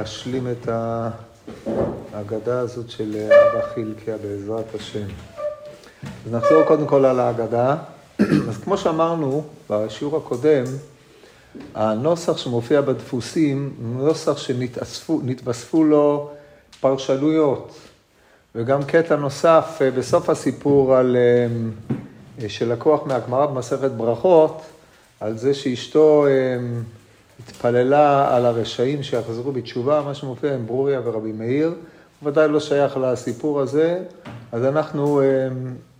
להשלים 0.00 0.46
את 0.50 0.68
ההגדה 2.12 2.58
הזאת 2.60 2.90
של 2.90 3.16
אבא 3.16 3.74
חילקיה 3.74 4.16
בעזרת 4.16 4.74
השם. 4.74 5.06
אז 6.26 6.32
נחזור 6.32 6.62
קודם 6.62 6.86
כל 6.86 7.04
על 7.04 7.20
ההגדה. 7.20 7.76
אז 8.48 8.56
כמו 8.64 8.78
שאמרנו 8.78 9.44
בשיעור 9.70 10.16
הקודם, 10.16 10.64
הנוסח 11.74 12.36
שמופיע 12.36 12.80
בדפוסים 12.80 13.74
הוא 13.78 14.06
נוסח 14.06 14.38
שנתווספו 14.38 15.84
לו 15.84 16.30
פרשנויות. 16.80 17.78
וגם 18.54 18.84
קטע 18.84 19.16
נוסף 19.16 19.78
אה, 19.82 19.90
בסוף 19.90 20.30
הסיפור 20.30 20.96
על, 20.96 21.16
אה, 22.40 22.48
של 22.48 22.72
לקוח 22.72 23.06
מהגמרא 23.06 23.46
במסכת 23.46 23.90
ברכות, 23.90 24.62
על 25.20 25.38
זה 25.38 25.54
שאשתו 25.54 26.26
אה, 26.26 26.56
התפללה 27.48 28.36
על 28.36 28.46
הרשעים 28.46 29.02
שיחזרו 29.02 29.52
בתשובה, 29.52 30.02
מה 30.04 30.14
שמופיע 30.14 30.54
עם 30.54 30.66
ברוריה 30.66 31.00
ורבי 31.04 31.32
מאיר, 31.32 31.74
ודאי 32.22 32.48
לא 32.48 32.60
שייך 32.60 32.96
לסיפור 32.96 33.60
הזה, 33.60 34.02
אז 34.52 34.64
אנחנו 34.64 35.20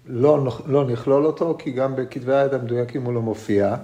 לא, 0.07 0.39
לא 0.66 0.85
נכלול 0.85 1.27
אותו, 1.27 1.57
כי 1.59 1.71
גם 1.71 1.97
בכתבי 1.97 2.35
היד 2.35 2.55
המדויקים 2.55 3.03
הוא 3.03 3.15
לא 3.15 3.21
מופיע. 3.21 3.75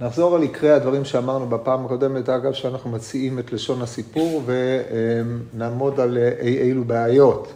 נחזור 0.00 0.36
על 0.36 0.42
עיקרי 0.42 0.70
הדברים 0.70 1.04
שאמרנו 1.04 1.46
בפעם 1.46 1.84
הקודמת, 1.84 2.28
אגב, 2.28 2.52
שאנחנו 2.52 2.90
מציעים 2.90 3.38
את 3.38 3.52
לשון 3.52 3.82
הסיפור 3.82 4.42
ונעמוד 4.46 6.00
על 6.00 6.18
אי 6.40 6.58
אילו 6.58 6.84
בעיות. 6.84 7.52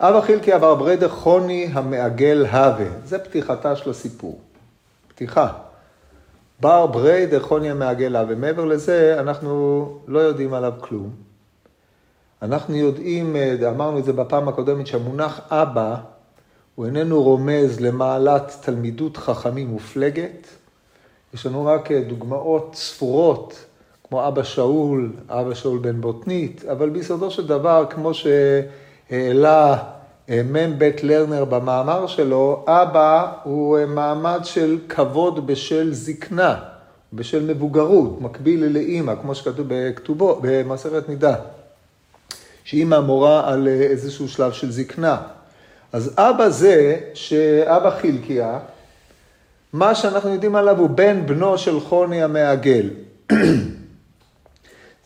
אבא 0.00 0.20
חילקי 0.20 0.54
אבר 0.54 0.74
ברדה 0.74 1.08
חוני 1.08 1.68
המעגל 1.72 2.46
הווה, 2.46 2.86
זה 3.04 3.18
פתיחתה 3.18 3.76
של 3.76 3.90
הסיפור. 3.90 4.38
פתיחה. 5.08 5.67
בר 6.60 6.86
ברדה 6.86 7.40
חוני 7.40 7.70
המעגל 7.70 8.16
הווה. 8.16 8.34
מעבר 8.34 8.64
לזה, 8.64 9.16
אנחנו 9.20 9.86
לא 10.06 10.18
יודעים 10.18 10.54
עליו 10.54 10.72
כלום. 10.80 11.10
אנחנו 12.42 12.76
יודעים, 12.76 13.36
אמרנו 13.68 13.98
את 13.98 14.04
זה 14.04 14.12
בפעם 14.12 14.48
הקודמת, 14.48 14.86
שהמונח 14.86 15.40
אבא 15.50 15.96
הוא 16.74 16.86
איננו 16.86 17.22
רומז 17.22 17.80
למעלת 17.80 18.56
תלמידות 18.60 19.16
חכמים 19.16 19.68
מופלגת, 19.68 20.46
יש 21.34 21.46
לנו 21.46 21.66
רק 21.66 21.92
אה, 21.92 22.00
דוגמאות 22.00 22.74
ספורות, 22.74 23.64
כמו 24.08 24.28
אבא 24.28 24.42
שאול, 24.42 25.12
אבא 25.28 25.54
שאול 25.54 25.78
בן 25.78 26.00
בוטנית, 26.00 26.64
אבל 26.64 26.90
ביסודו 26.90 27.30
של 27.30 27.46
דבר, 27.46 27.86
כמו 27.90 28.12
שהעלה 28.14 29.78
אה, 30.30 30.42
מ"ם 30.42 30.78
בית 30.78 31.04
לרנר 31.04 31.44
במאמר 31.44 32.06
שלו, 32.06 32.64
אבא 32.66 33.32
הוא 33.42 33.78
אה, 33.78 33.86
מעמד 33.86 34.40
של 34.44 34.78
כבוד 34.88 35.46
בשל 35.46 35.92
זקנה, 35.92 36.56
בשל 37.12 37.44
מבוגרות, 37.44 38.20
מקביל 38.20 38.64
לאימא, 38.64 39.14
כמו 39.22 39.34
שכתוב 39.34 39.66
בכתובו, 39.68 40.40
במסכת 40.42 41.08
נידה, 41.08 41.34
שאימא 42.64 43.00
מורה 43.00 43.52
על 43.52 43.68
איזשהו 43.68 44.28
שלב 44.28 44.52
של 44.52 44.72
זקנה. 44.72 45.16
אז 45.92 46.14
אבא 46.16 46.48
זה, 46.48 46.96
שאבא 47.14 47.98
חילקיה, 48.00 48.58
מה 49.72 49.94
שאנחנו 49.94 50.30
יודעים 50.30 50.56
עליו 50.56 50.78
הוא 50.78 50.90
בן 50.90 51.26
בנו 51.26 51.58
של 51.58 51.80
חוני 51.80 52.22
המעגל. 52.22 52.88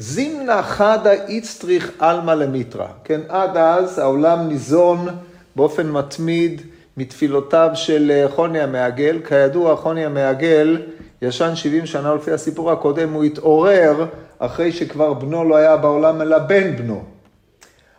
זימנה 0.03 0.63
חדה 0.63 1.13
איצטריך 1.13 1.93
עלמא 1.99 2.31
למיטרא. 2.33 2.87
כן, 3.05 3.21
עד 3.29 3.57
אז 3.57 3.99
העולם 3.99 4.49
ניזון 4.49 5.09
באופן 5.57 5.91
מתמיד 5.91 6.63
מתפילותיו 6.97 7.71
של 7.75 8.11
אה, 8.15 8.29
חוני 8.29 8.61
המעגל. 8.61 9.19
כידוע, 9.29 9.77
חוני 9.77 10.05
המעגל 10.05 10.83
ישן 11.23 11.55
70 11.55 11.87
שנה 11.87 12.15
לפי 12.15 12.33
הסיפור 12.33 12.73
הקודם, 12.73 13.13
הוא 13.13 13.25
התעורר 13.25 14.07
אחרי 14.39 14.73
שכבר 14.73 15.13
בנו 15.13 15.49
לא 15.49 15.57
היה 15.57 15.77
בעולם 15.77 16.23
אלא 16.23 16.39
בן 16.39 16.77
בנו. 16.77 17.03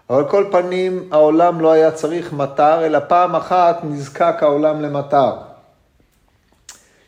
אבל 0.10 0.30
כל 0.30 0.46
פנים 0.52 1.10
העולם 1.12 1.62
לא 1.62 1.72
היה 1.72 1.92
צריך 1.92 2.34
מטר, 2.34 2.86
אלא 2.86 3.00
פעם 3.08 3.36
אחת 3.36 3.80
נזקק 3.84 4.36
העולם 4.42 4.82
למטר. 4.82 5.32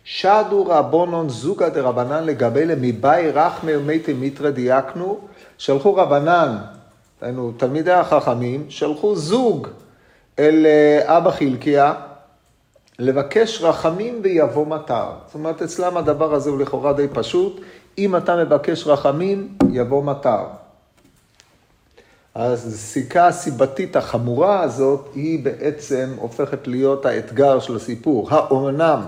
שדו 0.06 0.66
רבונון 0.68 1.30
זוגא 1.30 1.70
דרבנן 1.70 2.24
לגבי 2.24 2.66
למבאי 2.66 3.32
רחמי 3.32 3.76
ומתי 3.76 4.14
מיתרא 4.14 4.50
דייקנו, 4.50 5.20
שלחו 5.58 5.96
רבנן, 5.96 6.58
היינו 7.22 7.52
תלמידי 7.58 7.92
החכמים, 7.92 8.66
שלחו 8.70 9.16
זוג 9.16 9.68
אל 10.40 10.66
אה, 10.66 11.18
אבא 11.18 11.32
חילקיה 11.32 11.94
לבקש 13.00 13.62
רחמים 13.62 14.20
ויבוא 14.24 14.68
מטר. 14.68 15.06
זאת 15.26 15.36
אומרת, 15.36 15.62
אצלם 15.62 15.98
הדבר 15.98 16.34
הזה 16.34 16.50
הוא 16.50 16.60
לכאורה 16.60 16.94
די 16.94 17.08
פשוט, 17.14 17.62
אם 17.98 18.16
אתה 18.16 18.36
מבקש 18.36 18.88
רחמים, 18.88 19.58
יבוא 19.72 20.04
מטר. 20.04 20.44
הסיכה 22.36 23.28
הסיבתית 23.28 23.96
החמורה 23.96 24.62
הזאת, 24.62 25.10
היא 25.16 25.44
בעצם 25.44 26.10
הופכת 26.18 26.68
להיות 26.68 27.06
האתגר 27.06 27.60
של 27.60 27.76
הסיפור. 27.76 28.28
האומנם 28.32 29.02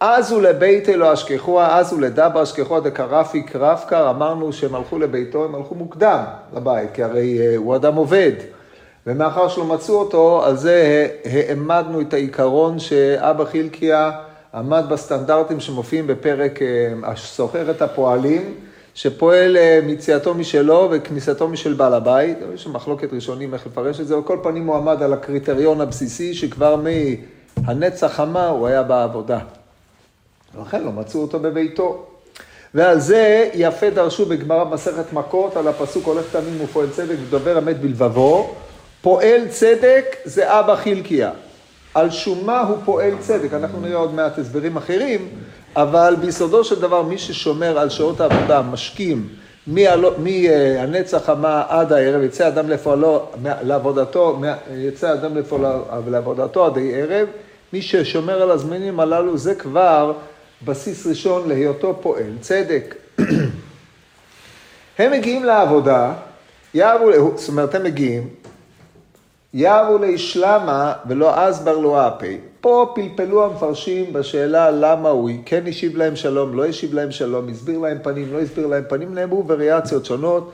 אז 0.00 0.32
הוא 0.32 0.42
לביתי 0.42 0.96
לא 0.96 1.12
אשכחוה, 1.12 1.78
אז 1.78 1.92
הוא 1.92 2.00
לדבר 2.00 2.42
אשכחוה 2.42 2.80
דקרפי 2.80 3.42
קרפקר, 3.42 4.10
אמרנו 4.10 4.52
שהם 4.52 4.74
הלכו 4.74 4.98
לביתו, 4.98 5.44
הם 5.44 5.54
הלכו 5.54 5.74
מוקדם 5.74 6.24
לבית, 6.56 6.90
כי 6.94 7.02
הרי 7.02 7.38
אה, 7.40 7.56
הוא 7.56 7.76
אדם 7.76 7.94
עובד. 7.94 8.32
ומאחר 9.06 9.48
שלא 9.48 9.64
מצאו 9.64 9.94
אותו, 9.94 10.44
על 10.44 10.56
זה 10.56 11.08
העמדנו 11.24 12.00
את 12.00 12.14
העיקרון 12.14 12.78
שאבא 12.78 13.44
חילקיה 13.44 14.10
עמד 14.54 14.84
בסטנדרטים 14.88 15.60
שמופיעים 15.60 16.06
בפרק 16.06 16.62
אה, 16.62 17.16
סוחרת 17.16 17.82
הפועלים, 17.82 18.54
שפועל 18.94 19.56
אה, 19.56 19.80
מציאתו 19.86 20.34
משלו 20.34 20.88
וכניסתו 20.92 21.48
משל 21.48 21.72
בעל 21.72 21.94
הבית. 21.94 22.38
יש 22.54 22.66
מחלוקת 22.66 23.12
ראשונים 23.12 23.54
איך 23.54 23.66
לפרש 23.66 24.00
את 24.00 24.06
זה, 24.06 24.14
על 24.14 24.22
כל 24.22 24.38
פנים 24.42 24.66
הוא 24.66 24.76
עמד 24.76 25.02
על 25.02 25.12
הקריטריון 25.12 25.80
הבסיסי 25.80 26.34
שכבר 26.34 26.76
מהנצח 27.56 28.12
חמה 28.12 28.48
הוא 28.48 28.66
היה 28.66 28.82
בעבודה. 28.82 29.38
ולכן 30.54 30.84
לא 30.84 30.92
מצאו 30.92 31.20
אותו 31.20 31.38
בביתו. 31.38 32.06
ועל 32.74 33.00
זה 33.00 33.50
יפה 33.54 33.90
דרשו 33.90 34.26
בגמרא 34.26 34.64
מסכת 34.64 35.12
מכות 35.12 35.56
על 35.56 35.68
הפסוק 35.68 36.06
הולך 36.06 36.24
תמים 36.32 36.58
ופועל 36.64 36.90
צדק 36.90 37.16
ודובר 37.26 37.58
אמת 37.58 37.80
בלבבו. 37.80 38.54
פועל 39.02 39.48
צדק 39.48 40.16
זה 40.24 40.60
אבא 40.60 40.76
חילקיה. 40.76 41.30
על 41.94 42.10
שום 42.10 42.46
מה 42.46 42.60
הוא 42.60 42.76
פועל 42.84 43.12
צדק. 43.20 43.54
אנחנו 43.54 43.80
נראה 43.80 43.96
עוד 43.96 44.14
מעט 44.14 44.38
הסברים 44.38 44.76
אחרים, 44.76 45.28
אבל 45.76 46.16
ביסודו 46.20 46.64
של 46.64 46.80
דבר 46.80 47.02
מי 47.02 47.18
ששומר 47.18 47.78
על 47.78 47.88
שעות 47.88 48.20
העבודה, 48.20 48.62
משקים 48.62 49.28
מהנצח 49.66 51.28
המה 51.28 51.62
עד 51.68 51.92
הערב, 51.92 52.22
יצא 52.22 52.48
אדם 52.48 52.68
לפועלו, 52.68 53.26
לעבודתו, 53.44 54.40
יצא 54.76 55.12
אדם 55.12 55.36
לפועלו 55.36 55.68
לעבודתו 56.06 56.66
עד 56.66 56.78
הערב, 56.78 57.26
מי 57.72 57.82
ששומר 57.82 58.42
על 58.42 58.50
הזמנים 58.50 59.00
הללו 59.00 59.38
זה 59.38 59.54
כבר 59.54 60.12
בסיס 60.64 61.06
ראשון 61.06 61.48
להיותו 61.48 61.98
פועל 62.02 62.32
צדק. 62.40 62.94
הם 64.98 65.12
מגיעים 65.12 65.44
לעבודה, 65.44 66.12
יאבו, 66.74 67.36
זאת 67.36 67.48
אומרת, 67.48 67.74
הם 67.74 67.84
מגיעים, 67.84 68.28
יאבו 69.54 69.98
לישלמה 69.98 70.92
ולא 71.08 71.50
אסבר 71.50 71.78
לו 71.78 72.08
אפי. 72.08 72.38
פה 72.60 72.92
פלפלו 72.94 73.44
המפרשים 73.44 74.12
בשאלה 74.12 74.70
למה 74.70 75.08
הוא 75.08 75.30
כן 75.46 75.66
השיב 75.66 75.96
להם 75.96 76.16
שלום, 76.16 76.56
לא 76.56 76.66
השיב 76.66 76.94
להם 76.94 77.10
שלום, 77.10 77.48
הסביר 77.48 77.78
להם 77.78 77.98
פנים, 78.02 78.32
לא 78.32 78.40
הסביר 78.40 78.66
להם 78.66 78.84
פנים, 78.88 79.14
נאמרו 79.14 79.48
וריאציות 79.48 80.04
שונות. 80.04 80.52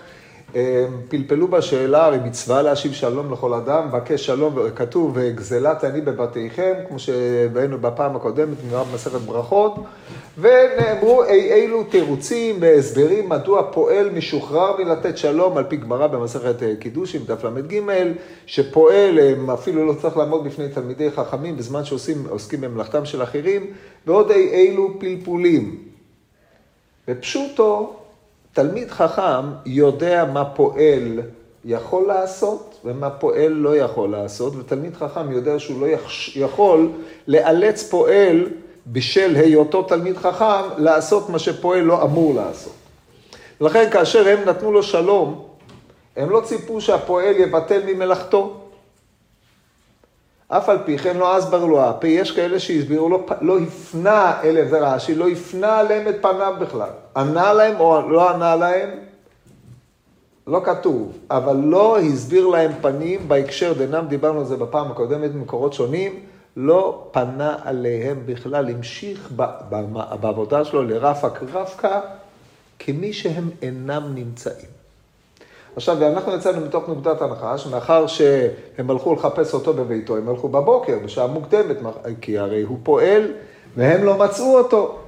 פלפלו 1.09 1.49
בשאלה, 1.49 2.07
הרי 2.07 2.19
מצווה 2.25 2.63
להשיב 2.63 2.93
שלום 2.93 3.33
לכל 3.33 3.55
אדם, 3.55 3.89
בקש 3.93 4.27
שלום, 4.27 4.57
כתוב, 4.77 5.13
וגזלת 5.15 5.85
אני 5.85 6.01
בבתיכם, 6.01 6.73
כמו 6.89 6.99
שהבאנו 6.99 7.79
בפעם 7.79 8.17
הקודמת, 8.17 8.57
נראה 8.69 8.85
במסכת 8.85 9.21
ברכות, 9.21 9.75
ונאמרו 10.39 11.25
אי 11.25 11.53
אילו 11.53 11.85
תירוצים 11.85 12.57
והסברים 12.61 13.29
מדוע 13.29 13.63
פועל 13.73 14.11
משוחרר 14.11 14.77
מלתת 14.79 15.19
שלום, 15.19 15.57
על 15.59 15.65
פי 15.65 15.77
גמרא 15.77 16.07
במסכת 16.07 16.63
אה, 16.63 16.77
קידושים, 16.81 17.25
דף 17.25 17.45
ל"ג, 17.45 17.81
שפועל 18.47 19.19
אפילו 19.55 19.87
לא 19.87 19.93
צריך 19.93 20.17
לעמוד 20.17 20.45
בפני 20.45 20.69
תלמידי 20.69 21.11
חכמים 21.11 21.57
בזמן 21.57 21.85
שעוסקים 21.85 22.61
במלאכתם 22.61 23.05
של 23.05 23.23
אחרים, 23.23 23.67
ועוד 24.07 24.31
אי 24.31 24.49
אילו 24.49 25.01
פלפולים. 25.01 25.79
ופשוטו, 27.09 28.04
תלמיד 28.55 28.91
חכם 28.91 29.51
יודע 29.67 30.25
מה 30.33 30.45
פועל 30.45 31.21
יכול 31.65 32.07
לעשות 32.07 32.81
ומה 32.85 33.11
פועל 33.11 33.53
לא 33.53 33.77
יכול 33.77 34.11
לעשות, 34.11 34.57
ותלמיד 34.57 34.97
חכם 34.97 35.33
יודע 35.33 35.59
שהוא 35.59 35.81
לא 35.81 35.87
יכול 36.37 36.91
לאלץ 37.29 37.83
פועל 37.83 38.49
בשל 38.87 39.37
היותו 39.37 39.83
תלמיד 39.83 40.17
חכם 40.17 40.83
לעשות 40.83 41.31
מה 41.31 41.39
שפועל 41.39 41.81
לא 41.81 42.03
אמור 42.03 42.35
לעשות. 42.35 42.73
לכן 43.61 43.91
כאשר 43.91 44.29
הם 44.29 44.49
נתנו 44.49 44.73
לו 44.73 44.83
שלום, 44.83 45.47
הם 46.17 46.31
לא 46.31 46.41
ציפו 46.41 46.81
שהפועל 46.81 47.37
יבטל 47.37 47.83
ממלאכתו. 47.87 48.61
אף 50.57 50.69
על 50.69 50.79
פי 50.85 50.99
כן 50.99 51.17
לא 51.17 51.39
אסבר 51.39 51.65
לו 51.65 51.83
הפה, 51.83 52.07
יש 52.07 52.33
כאלה 52.33 52.61
שהסבירו 52.61 53.09
לו, 53.09 53.27
לא 53.41 53.59
הפנה 53.59 54.41
אליהם, 54.43 54.69
זה 54.69 54.81
רעשי, 54.81 55.15
לא 55.15 55.29
הפנה 55.29 55.79
עליהם 55.79 56.09
את 56.09 56.23
פניו 56.23 56.55
בכלל. 56.61 56.89
ענה 57.17 57.53
להם 57.53 57.81
או 57.81 58.11
לא 58.11 58.31
ענה 58.31 58.57
להם, 58.57 58.89
לא 60.47 60.61
כתוב, 60.65 61.19
אבל 61.31 61.57
לא 61.57 61.99
הסביר 61.99 62.47
להם 62.47 62.73
פנים 62.81 63.29
בהקשר 63.29 63.73
דנם, 63.73 64.07
דיברנו 64.09 64.41
על 64.41 64.47
זה 64.47 64.57
בפעם 64.57 64.91
הקודמת 64.91 65.33
במקורות 65.33 65.73
שונים, 65.73 66.21
לא 66.57 67.09
פנה 67.13 67.57
עליהם 67.65 68.23
בכלל, 68.27 68.71
המשיך 68.71 69.33
בעבודה 70.21 70.65
שלו 70.65 70.85
לרפק 70.85 71.43
רפקה 71.53 72.01
כמי 72.79 73.13
שהם 73.13 73.51
אינם 73.63 74.15
נמצאים. 74.15 74.84
עכשיו, 75.77 76.07
אנחנו 76.07 76.35
יצאנו 76.35 76.67
מתוך 76.67 76.89
נקודת 76.89 77.23
הנחה 77.23 77.59
שמאחר 77.59 78.07
שהם 78.07 78.91
הלכו 78.91 79.15
לחפש 79.15 79.55
אותו 79.55 79.73
בביתו, 79.73 80.17
הם 80.17 80.29
הלכו 80.29 80.49
בבוקר, 80.49 80.99
בשעה 81.05 81.27
מוקדמת, 81.27 81.77
כי 82.21 82.39
הרי 82.39 82.63
הוא 82.63 82.79
פועל 82.83 83.33
והם 83.77 84.05
לא 84.05 84.19
מצאו 84.19 84.59
אותו. 84.59 84.99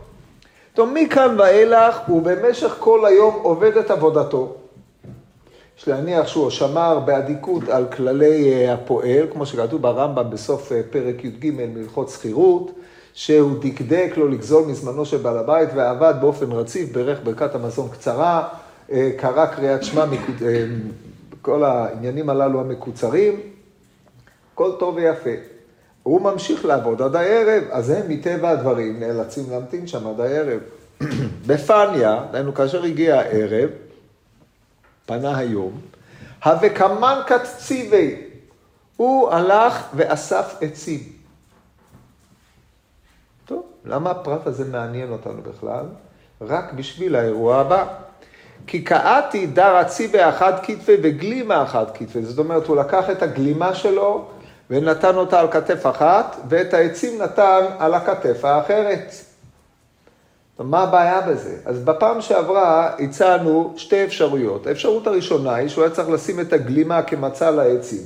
טוב, 0.75 0.91
מכאן 0.95 1.37
ואילך 1.39 1.97
הוא 2.07 2.23
במשך 2.23 2.77
כל 2.79 3.07
היום 3.07 3.35
עובד 3.43 3.77
את 3.77 3.91
עבודתו. 3.91 4.55
יש 5.79 5.89
להניח 5.89 6.27
שהוא 6.27 6.51
שמר 6.51 6.99
באדיקות 6.99 7.69
על 7.69 7.87
כללי 7.97 8.53
אה, 8.53 8.75
הפועל, 8.75 9.27
כמו 9.33 9.47
שכתוב 9.47 9.83
ברמב"ם 9.83 10.31
בסוף 10.31 10.73
אה, 10.73 10.81
פרק 10.91 11.25
י"ג 11.25 11.51
מהלכות 11.51 12.09
שכירות, 12.09 12.71
שהוא 13.15 13.53
דקדק 13.61 14.13
לו 14.17 14.29
לגזול 14.29 14.65
מזמנו 14.67 15.07
של 15.07 15.17
בעל 15.17 15.39
הבית 15.39 15.69
ועבד 15.75 16.15
באופן 16.21 16.53
רציף, 16.53 16.93
ברך 16.93 17.19
ברכת 17.25 17.55
המזון 17.55 17.89
קצרה, 17.89 18.49
קרא 19.17 19.47
קריאת 19.47 19.85
שמע, 19.85 20.05
כל 21.43 21.65
העניינים 21.65 22.31
הללו 22.31 22.61
המקוצרים, 22.61 23.41
הכל 24.53 24.73
טוב 24.79 24.97
ויפה. 24.97 25.31
הוא 26.03 26.21
ממשיך 26.21 26.65
לעבוד 26.65 27.03
עד 27.03 27.17
הערב, 27.17 27.63
אז 27.71 27.91
הם 27.91 28.09
מטבע 28.09 28.51
הדברים 28.51 29.01
נאלצים 29.01 29.45
להמתין 29.51 29.87
שם 29.87 30.07
עד 30.07 30.21
הערב. 30.21 30.61
בפניה, 31.47 32.25
דהיינו 32.31 32.55
כאשר 32.55 32.83
הגיע 32.83 33.19
הערב, 33.19 33.71
פנה 35.07 35.39
היום, 35.39 35.81
הווקמן 36.45 37.21
קציבי, 37.27 38.23
הוא 38.97 39.31
הלך 39.31 39.89
ואסף 39.95 40.55
עצים. 40.61 41.01
טוב, 43.45 43.63
למה 43.85 44.11
הפרט 44.11 44.47
הזה 44.47 44.65
מעניין 44.65 45.13
אותנו 45.13 45.43
בכלל? 45.43 45.85
רק 46.41 46.73
בשביל 46.73 47.17
האירוע 47.17 47.57
הבא. 47.57 48.06
כי 48.67 48.83
קאתי 48.83 49.47
דר 49.47 49.77
הציבי 49.77 50.29
אחד 50.29 50.53
כתפי 50.63 50.97
וגלימה 51.03 51.63
אחד 51.63 51.85
כתפי. 51.95 52.23
זאת 52.23 52.39
אומרת, 52.39 52.67
הוא 52.67 52.77
לקח 52.77 53.11
את 53.11 53.23
הגלימה 53.23 53.75
שלו 53.75 54.25
ונתן 54.71 55.17
אותה 55.17 55.41
על 55.41 55.49
כתף 55.51 55.87
אחת, 55.87 56.37
ואת 56.49 56.75
העצים 56.75 57.23
נתן 57.23 57.65
על 57.79 57.95
הכתף 57.95 58.45
האחרת. 58.45 59.13
מה 60.59 60.83
הבעיה 60.83 61.21
בזה? 61.21 61.57
אז 61.65 61.85
בפעם 61.85 62.21
שעברה 62.21 62.91
הצענו 62.99 63.75
שתי 63.77 64.05
אפשרויות. 64.05 64.67
האפשרות 64.67 65.07
הראשונה 65.07 65.55
היא 65.55 65.69
שהוא 65.69 65.85
היה 65.85 65.95
צריך 65.95 66.09
לשים 66.09 66.41
את 66.41 66.53
הגלימה 66.53 67.03
כמצע 67.03 67.51
לעצים. 67.51 68.03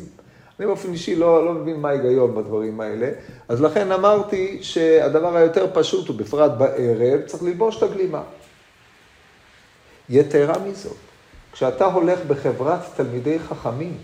אני 0.59 0.67
באופן 0.67 0.93
אישי 0.93 1.17
לא, 1.17 1.45
לא 1.45 1.53
מבין 1.53 1.77
מה 1.77 1.89
ההיגיון 1.89 2.35
בדברים 2.35 2.81
האלה, 2.81 3.11
אז 3.49 3.63
לכן 3.63 3.93
אמרתי 3.93 4.59
שהדבר 4.63 5.37
היותר 5.37 5.67
פשוט, 5.73 6.11
ובפרט 6.11 6.53
בערב, 6.59 7.21
צריך 7.27 7.43
ללבוש 7.43 7.79
את 7.79 7.83
הגלימה. 7.83 8.23
יתרה 10.11 10.55
מזאת, 10.67 10.97
כשאתה 11.53 11.85
הולך 11.85 12.19
בחברת 12.27 12.81
תלמידי 12.97 13.39
חכמים, 13.39 13.97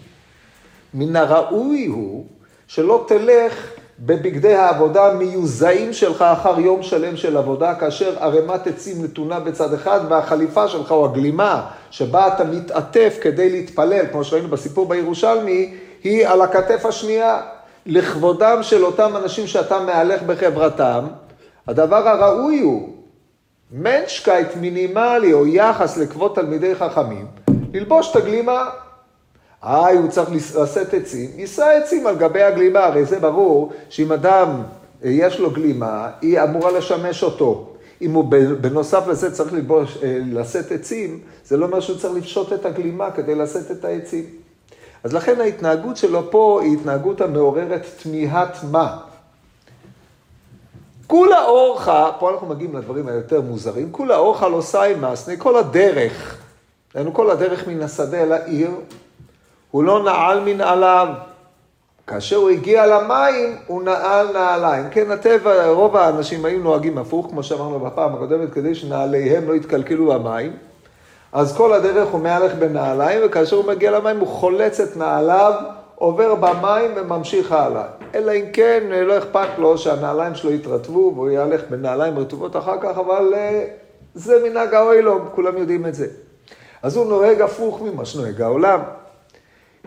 מן 0.94 1.16
הראוי 1.16 1.86
הוא 1.86 2.26
שלא 2.66 3.04
תלך 3.08 3.70
בבגדי 4.00 4.54
העבודה 4.54 5.06
המיוזעים 5.06 5.92
שלך 5.92 6.22
אחר 6.22 6.60
יום 6.60 6.82
שלם 6.82 7.16
של 7.16 7.36
עבודה, 7.36 7.74
כאשר 7.74 8.18
ערימת 8.18 8.66
עצים 8.66 9.04
נתונה 9.04 9.40
בצד 9.40 9.74
אחד 9.74 10.00
והחליפה 10.08 10.68
שלך 10.68 10.90
או 10.90 11.04
הגלימה 11.04 11.66
שבה 11.90 12.28
אתה 12.28 12.44
מתעטף 12.44 13.18
כדי 13.22 13.50
להתפלל, 13.50 14.06
כמו 14.12 14.24
שראינו 14.24 14.48
בסיפור 14.48 14.88
בירושלמי, 14.88 15.74
היא 16.04 16.28
על 16.28 16.42
הכתף 16.42 16.86
השנייה. 16.86 17.40
לכבודם 17.86 18.62
של 18.62 18.84
אותם 18.84 19.16
אנשים 19.16 19.46
שאתה 19.46 19.80
מהלך 19.80 20.22
בחברתם, 20.22 21.06
הדבר 21.68 22.08
הראוי 22.08 22.60
הוא, 22.60 22.95
מנשקייט 23.72 24.56
מינימלי 24.60 25.32
או 25.32 25.46
יחס 25.46 25.96
לכבוד 25.96 26.32
תלמידי 26.34 26.74
חכמים, 26.74 27.26
ללבוש 27.72 28.10
את 28.10 28.16
הגלימה 28.16 28.70
אה, 29.64 29.92
הוא 29.92 30.08
צריך 30.10 30.30
לשאת 30.32 30.94
עצים, 30.94 31.30
יישא 31.36 31.64
עצים 31.64 32.06
על 32.06 32.16
גבי 32.16 32.42
הגלימה, 32.42 32.84
הרי 32.84 33.04
זה 33.04 33.18
ברור 33.18 33.72
שאם 33.88 34.12
אדם 34.12 34.62
אה, 35.04 35.10
יש 35.10 35.40
לו 35.40 35.50
גלימה, 35.50 36.10
היא 36.20 36.42
אמורה 36.42 36.72
לשמש 36.72 37.22
אותו. 37.22 37.72
אם 38.02 38.12
הוא 38.12 38.24
בנוסף 38.60 39.06
לזה 39.08 39.34
צריך 39.34 39.52
לבוש, 39.52 39.98
אה, 40.02 40.18
לשאת 40.32 40.72
עצים, 40.72 41.20
זה 41.44 41.56
לא 41.56 41.66
אומר 41.66 41.80
שהוא 41.80 41.98
צריך 41.98 42.14
לפשוט 42.14 42.52
את 42.52 42.66
הגלימה 42.66 43.10
כדי 43.10 43.34
לשאת 43.34 43.70
את 43.70 43.84
העצים. 43.84 44.24
אז 45.04 45.12
לכן 45.12 45.40
ההתנהגות 45.40 45.96
שלו 45.96 46.30
פה 46.30 46.60
היא 46.62 46.76
התנהגות 46.76 47.20
המעוררת 47.20 47.82
תמיהת 48.02 48.56
מה. 48.70 48.96
כולה 51.06 51.44
אורחה, 51.44 52.10
פה 52.18 52.30
אנחנו 52.30 52.46
מגיעים 52.46 52.76
לדברים 52.76 53.08
היותר 53.08 53.40
מוזרים, 53.40 53.92
כולה 53.92 54.16
אורחה 54.16 54.48
לא 54.48 54.60
סיימאסנה, 54.60 55.36
כל 55.36 55.56
הדרך, 55.56 56.36
היינו 56.94 57.14
כל 57.14 57.30
הדרך 57.30 57.68
מן 57.68 57.82
השדה 57.82 58.22
אל 58.22 58.32
העיר, 58.32 58.70
הוא 59.70 59.84
לא 59.84 60.02
נעל 60.02 60.40
מנעליו. 60.40 61.08
כאשר 62.06 62.36
הוא 62.36 62.50
הגיע 62.50 62.86
למים, 62.86 63.56
הוא 63.66 63.82
נעל 63.82 64.32
נעליים. 64.32 64.84
כן, 64.90 65.10
הטבע, 65.10 65.70
רוב 65.70 65.96
האנשים 65.96 66.44
היו 66.44 66.58
נוהגים 66.58 66.98
הפוך, 66.98 67.26
כמו 67.30 67.42
שאמרנו 67.42 67.80
בפעם 67.80 68.14
הקודמת, 68.14 68.52
כדי 68.52 68.74
שנעליהם 68.74 69.48
לא 69.48 69.54
יתקלקלו 69.54 70.06
במים. 70.06 70.52
אז 71.32 71.56
כל 71.56 71.72
הדרך 71.72 72.08
הוא 72.08 72.20
מהלך 72.20 72.54
בנעליים, 72.54 73.20
וכאשר 73.24 73.56
הוא 73.56 73.66
מגיע 73.66 73.90
למים 73.90 74.20
הוא 74.20 74.28
חולץ 74.28 74.80
את 74.80 74.96
נעליו, 74.96 75.52
עובר 75.98 76.34
במים 76.34 76.90
וממשיך 76.96 77.52
הלאה. 77.52 77.84
אלא 78.14 78.32
אם 78.32 78.44
כן, 78.52 78.82
לא 78.90 79.18
אכפת 79.18 79.48
לו 79.58 79.78
שהנעליים 79.78 80.34
שלו 80.34 80.52
יתרטבו 80.52 81.12
והוא 81.14 81.30
יהלך 81.30 81.62
בנעליים 81.70 82.18
רטובות 82.18 82.56
אחר 82.56 82.76
כך, 82.80 82.98
אבל 82.98 83.34
אה, 83.34 83.64
זה 84.14 84.48
מנהג 84.48 84.74
האוילום, 84.74 85.28
כולם 85.34 85.58
יודעים 85.58 85.86
את 85.86 85.94
זה. 85.94 86.06
אז 86.82 86.96
הוא 86.96 87.06
נוהג 87.06 87.40
הפוך 87.40 87.82
ממה 87.82 88.04
שנוהג 88.04 88.42
העולם. 88.42 88.80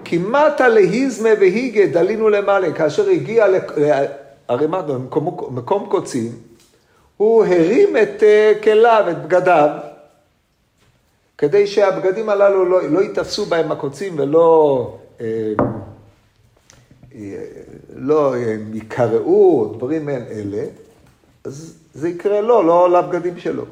כמעט 0.06 0.62
להיזמה 0.62 1.30
והיגה 1.40 1.86
דלינו 1.86 2.30
למעלה, 2.30 2.74
כאשר 2.74 3.10
הגיע 3.10 3.46
לערימת, 3.48 4.86
מקום, 4.88 5.38
מקום 5.52 5.88
קוצים, 5.90 6.32
הוא 7.18 7.46
הרים 7.46 7.98
את 7.98 8.24
אה, 8.24 8.54
כליו, 8.64 9.06
את 9.12 9.24
בגדיו, 9.24 9.70
כדי 11.38 11.68
שהבגדים 11.68 12.30
הללו 12.30 12.66
לא, 12.66 12.90
לא 12.90 13.00
ייתפסו 13.00 13.46
בהם 13.46 13.72
הקוצים 13.72 14.14
ולא 14.18 14.98
אה, 15.22 15.26
אה, 15.26 15.66
לא 17.96 18.34
יקרעו, 18.74 19.74
דברים 19.78 20.06
מעין 20.06 20.26
אלה, 20.32 20.64
אז 21.44 21.76
זה 21.94 22.10
יקרה 22.10 22.42
לו, 22.42 22.64
לא 22.64 22.92
לבגדים 22.92 23.38
שלו. 23.38 23.66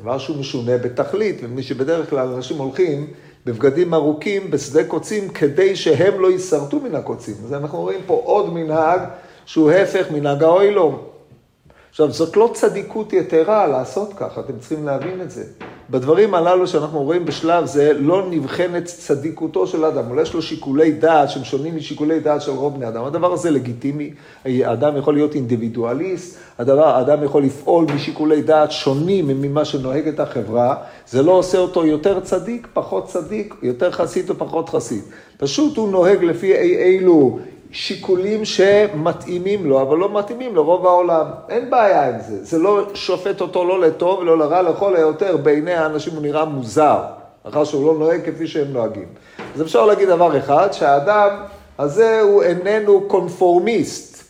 דבר 0.00 0.18
שהוא 0.18 0.36
משונה 0.36 0.78
בתכלית, 0.78 1.36
ומי 1.42 1.62
שבדרך 1.62 2.10
כלל 2.10 2.28
אנשים 2.28 2.58
הולכים 2.58 3.06
בבגדים 3.46 3.94
ארוכים 3.94 4.50
בשדה 4.50 4.84
קוצים 4.84 5.28
כדי 5.28 5.76
שהם 5.76 6.20
לא 6.20 6.30
יישרטו 6.30 6.80
מן 6.80 6.94
הקוצים. 6.94 7.34
אז 7.44 7.52
אנחנו 7.52 7.80
רואים 7.80 8.00
פה 8.06 8.22
עוד 8.24 8.52
מנהג 8.52 9.00
שהוא 9.46 9.70
הפך 9.70 10.10
מנהג 10.10 10.42
האוילום. 10.42 11.02
עכשיו, 11.90 12.10
זאת 12.10 12.36
לא 12.36 12.50
צדיקות 12.54 13.12
יתרה 13.12 13.66
לעשות 13.66 14.12
ככה, 14.16 14.40
אתם 14.40 14.58
צריכים 14.58 14.86
להבין 14.86 15.20
את 15.20 15.30
זה. 15.30 15.44
בדברים 15.90 16.34
הללו 16.34 16.66
שאנחנו 16.66 17.02
רואים 17.02 17.24
בשלב 17.24 17.66
זה, 17.66 17.92
לא 17.92 18.26
נבחנת 18.30 18.84
צדיקותו 18.84 19.66
של 19.66 19.84
אדם. 19.84 20.10
אולי 20.10 20.22
יש 20.22 20.34
לו 20.34 20.42
שיקולי 20.42 20.92
דעת 20.92 21.30
שהם 21.30 21.44
שונים 21.44 21.76
משיקולי 21.76 22.20
דעת 22.20 22.42
של 22.42 22.50
רוב 22.50 22.74
בני 22.74 22.88
אדם. 22.88 23.04
הדבר 23.04 23.32
הזה 23.32 23.50
לגיטימי, 23.50 24.10
האדם 24.44 24.96
יכול 24.96 25.14
להיות 25.14 25.34
אינדיבידואליסט, 25.34 26.38
הדבר, 26.58 26.88
האדם 26.88 27.24
יכול 27.24 27.42
לפעול 27.42 27.86
משיקולי 27.94 28.42
דעת 28.42 28.72
שונים 28.72 29.26
ממה 29.28 29.64
שנוהגת 29.64 30.20
החברה, 30.20 30.76
זה 31.08 31.22
לא 31.22 31.32
עושה 31.32 31.58
אותו 31.58 31.86
יותר 31.86 32.20
צדיק, 32.20 32.68
פחות 32.72 33.06
צדיק, 33.06 33.54
יותר 33.62 33.90
חסיד 33.90 34.30
או 34.30 34.34
פחות 34.34 34.68
חסיד. 34.68 35.02
פשוט 35.36 35.76
הוא 35.76 35.88
נוהג 35.88 36.24
לפי 36.24 36.54
אי 36.54 36.76
אילו 36.76 37.38
שיקולים 37.72 38.44
שמתאימים 38.44 39.66
לו, 39.66 39.82
אבל 39.82 39.96
לא 39.96 40.18
מתאימים 40.18 40.56
לרוב 40.56 40.86
העולם. 40.86 41.26
אין 41.48 41.70
בעיה 41.70 42.08
עם 42.08 42.20
זה. 42.20 42.44
זה 42.44 42.58
לא 42.58 42.94
שופט 42.94 43.40
אותו 43.40 43.64
לא 43.64 43.80
לטוב 43.80 44.18
ולא 44.18 44.38
לרע, 44.38 44.62
לכל 44.62 44.96
היותר 44.96 45.36
בעיני 45.36 45.74
האנשים 45.74 46.12
הוא 46.12 46.22
נראה 46.22 46.44
מוזר, 46.44 47.02
אחר 47.48 47.64
שהוא 47.64 47.86
לא 47.86 47.98
נוהג 47.98 48.20
כפי 48.30 48.46
שהם 48.46 48.72
נוהגים. 48.72 49.08
אז 49.54 49.62
אפשר 49.62 49.86
להגיד 49.86 50.08
דבר 50.08 50.38
אחד, 50.38 50.72
שהאדם 50.72 51.28
הזה 51.78 52.20
הוא 52.20 52.42
איננו 52.42 53.00
קונפורמיסט. 53.08 54.22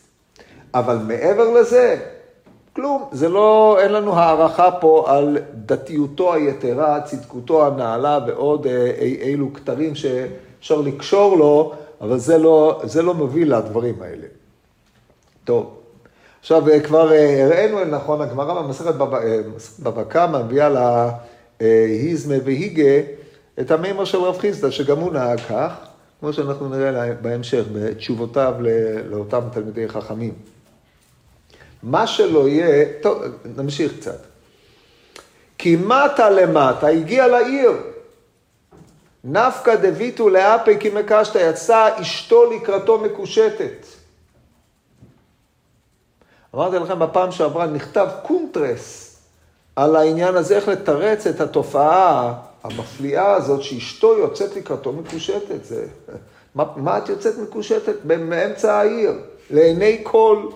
אבל 0.74 0.98
מעבר 1.06 1.50
לזה, 1.50 1.96
כלום. 2.76 3.04
זה 3.12 3.28
לא, 3.28 3.76
אין 3.80 3.92
לנו 3.92 4.14
הערכה 4.14 4.70
פה 4.70 5.04
על 5.06 5.38
דתיותו 5.54 6.34
היתרה, 6.34 7.00
צדקותו 7.00 7.66
הנעלה 7.66 8.18
ועוד 8.26 8.66
אי, 8.66 8.72
אה, 9.20 9.26
אילו 9.26 9.52
כתרים 9.52 9.94
שאפשר 9.94 10.80
לקשור 10.80 11.36
לו. 11.36 11.72
אבל 12.02 12.18
זה 12.18 12.38
לא, 12.38 12.80
זה 12.84 13.02
לא 13.02 13.14
מוביל 13.14 13.56
לדברים 13.56 14.02
האלה. 14.02 14.26
טוב, 15.44 15.78
עכשיו 16.40 16.62
כבר 16.84 17.10
הראינו, 17.42 17.84
נכון, 17.84 18.20
הגמרא 18.20 18.62
במסכת 18.62 18.94
בבא 19.82 20.04
קמא 20.08 20.42
מביאה 20.42 20.98
להיזמה 21.60 22.34
והיגה 22.44 23.00
את 23.60 23.70
המימר 23.70 24.04
של 24.04 24.18
רב 24.18 24.38
חיסדא, 24.38 24.70
שגם 24.70 24.98
הוא 24.98 25.12
נהג 25.12 25.40
כך, 25.40 25.72
כמו 26.20 26.32
שאנחנו 26.32 26.68
נראה 26.68 27.12
בהמשך, 27.22 27.64
בתשובותיו 27.72 28.54
לאותם 29.10 29.40
תלמידי 29.52 29.88
חכמים. 29.88 30.34
מה 31.82 32.06
שלא 32.06 32.48
יהיה, 32.48 32.86
טוב, 33.00 33.22
נמשיך 33.56 33.96
קצת. 33.96 34.18
כי 35.58 35.76
מטה 35.76 36.30
למטה 36.30 36.86
הגיע 36.86 37.26
לעיר. 37.26 37.72
נפקא 39.24 39.74
דביתו 39.74 40.28
לאפי 40.28 40.78
כי 40.80 40.90
מקשתא, 40.90 41.38
יצאה 41.50 42.00
אשתו 42.00 42.52
לקראתו 42.52 42.98
מקושטת. 42.98 43.86
אמרתי 46.54 46.78
לכם 46.78 46.98
בפעם 46.98 47.32
שעברה, 47.32 47.66
נכתב 47.66 48.08
קונטרס 48.22 49.16
על 49.76 49.96
העניין 49.96 50.36
הזה, 50.36 50.56
איך 50.56 50.68
לתרץ 50.68 51.26
את 51.26 51.40
התופעה 51.40 52.34
המפליאה 52.64 53.34
הזאת 53.34 53.62
שאשתו 53.62 54.18
יוצאת 54.18 54.56
לקראתו 54.56 54.92
מקושטת. 54.92 55.64
זה... 55.64 55.86
מה, 56.54 56.64
מה 56.76 56.98
את 56.98 57.08
יוצאת 57.08 57.38
מקושטת? 57.38 57.94
מאמצע 58.04 58.74
העיר, 58.74 59.12
לעיני 59.50 60.00
כל. 60.02 60.46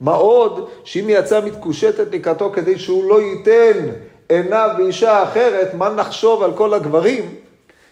מה 0.00 0.14
עוד 0.14 0.68
שאם 0.84 1.08
היא 1.08 1.18
יצאה 1.18 1.40
מתקושטת 1.40 2.06
לקראתו 2.12 2.52
כדי 2.54 2.78
שהוא 2.78 3.04
לא 3.10 3.22
ייתן 3.22 3.88
עיניו 4.28 4.70
באישה 4.76 5.22
אחרת, 5.22 5.74
מה 5.74 5.90
נחשוב 5.90 6.42
על 6.42 6.52
כל 6.56 6.74
הגברים 6.74 7.34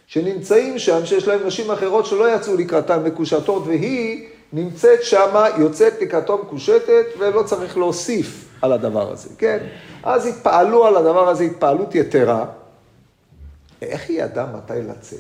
שנמצאים 0.07 0.79
שם, 0.79 1.07
שיש 1.07 1.29
להם 1.29 1.47
נשים 1.47 1.71
אחרות 1.71 2.07
שלא 2.07 2.35
יצאו 2.35 2.57
לקראתן 2.57 3.03
מקושטות, 3.03 3.63
והיא 3.67 4.29
נמצאת 4.53 5.03
שמה, 5.03 5.47
יוצאת 5.59 6.03
לקראתו 6.03 6.39
מקושטת, 6.39 7.05
ולא 7.19 7.43
צריך 7.43 7.79
להוסיף 7.79 8.45
על 8.63 8.73
הדבר 8.73 9.13
הזה, 9.13 9.29
כן? 9.39 9.59
אז 10.03 10.27
התפעלו 10.27 10.87
על 10.87 10.97
הדבר 10.97 11.29
הזה 11.29 11.45
התפעלות 11.45 11.95
יתרה. 11.95 12.45
איך 13.83 14.09
היא 14.09 14.23
ידעה 14.23 14.47
מתי 14.57 14.83
לצאת? 14.89 15.19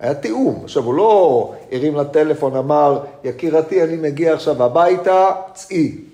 היה 0.00 0.14
תיאום. 0.14 0.60
עכשיו, 0.64 0.84
הוא 0.84 0.94
לא 0.94 1.54
הרים 1.72 1.96
לטלפון, 1.96 2.56
אמר, 2.56 3.00
יקירתי, 3.24 3.82
אני 3.82 3.96
מגיע 3.96 4.34
עכשיו 4.34 4.62
הביתה, 4.62 5.30
צאי. 5.54 6.09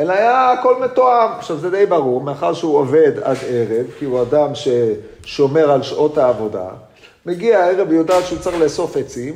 אלא 0.00 0.12
היה 0.12 0.52
הכל 0.52 0.82
מתואם. 0.84 1.28
עכשיו, 1.38 1.56
זה 1.56 1.70
די 1.70 1.86
ברור, 1.86 2.20
מאחר 2.20 2.54
שהוא 2.54 2.78
עובד 2.78 3.12
עד 3.22 3.36
ערב, 3.48 3.86
כי 3.98 4.04
הוא 4.04 4.22
אדם 4.22 4.50
ששומר 4.54 5.70
על 5.70 5.82
שעות 5.82 6.18
העבודה, 6.18 6.68
מגיע 7.26 7.58
הערב 7.58 7.86
ויודעת 7.90 8.26
שהוא 8.26 8.38
צריך 8.38 8.60
לאסוף 8.60 8.96
עצים, 8.96 9.34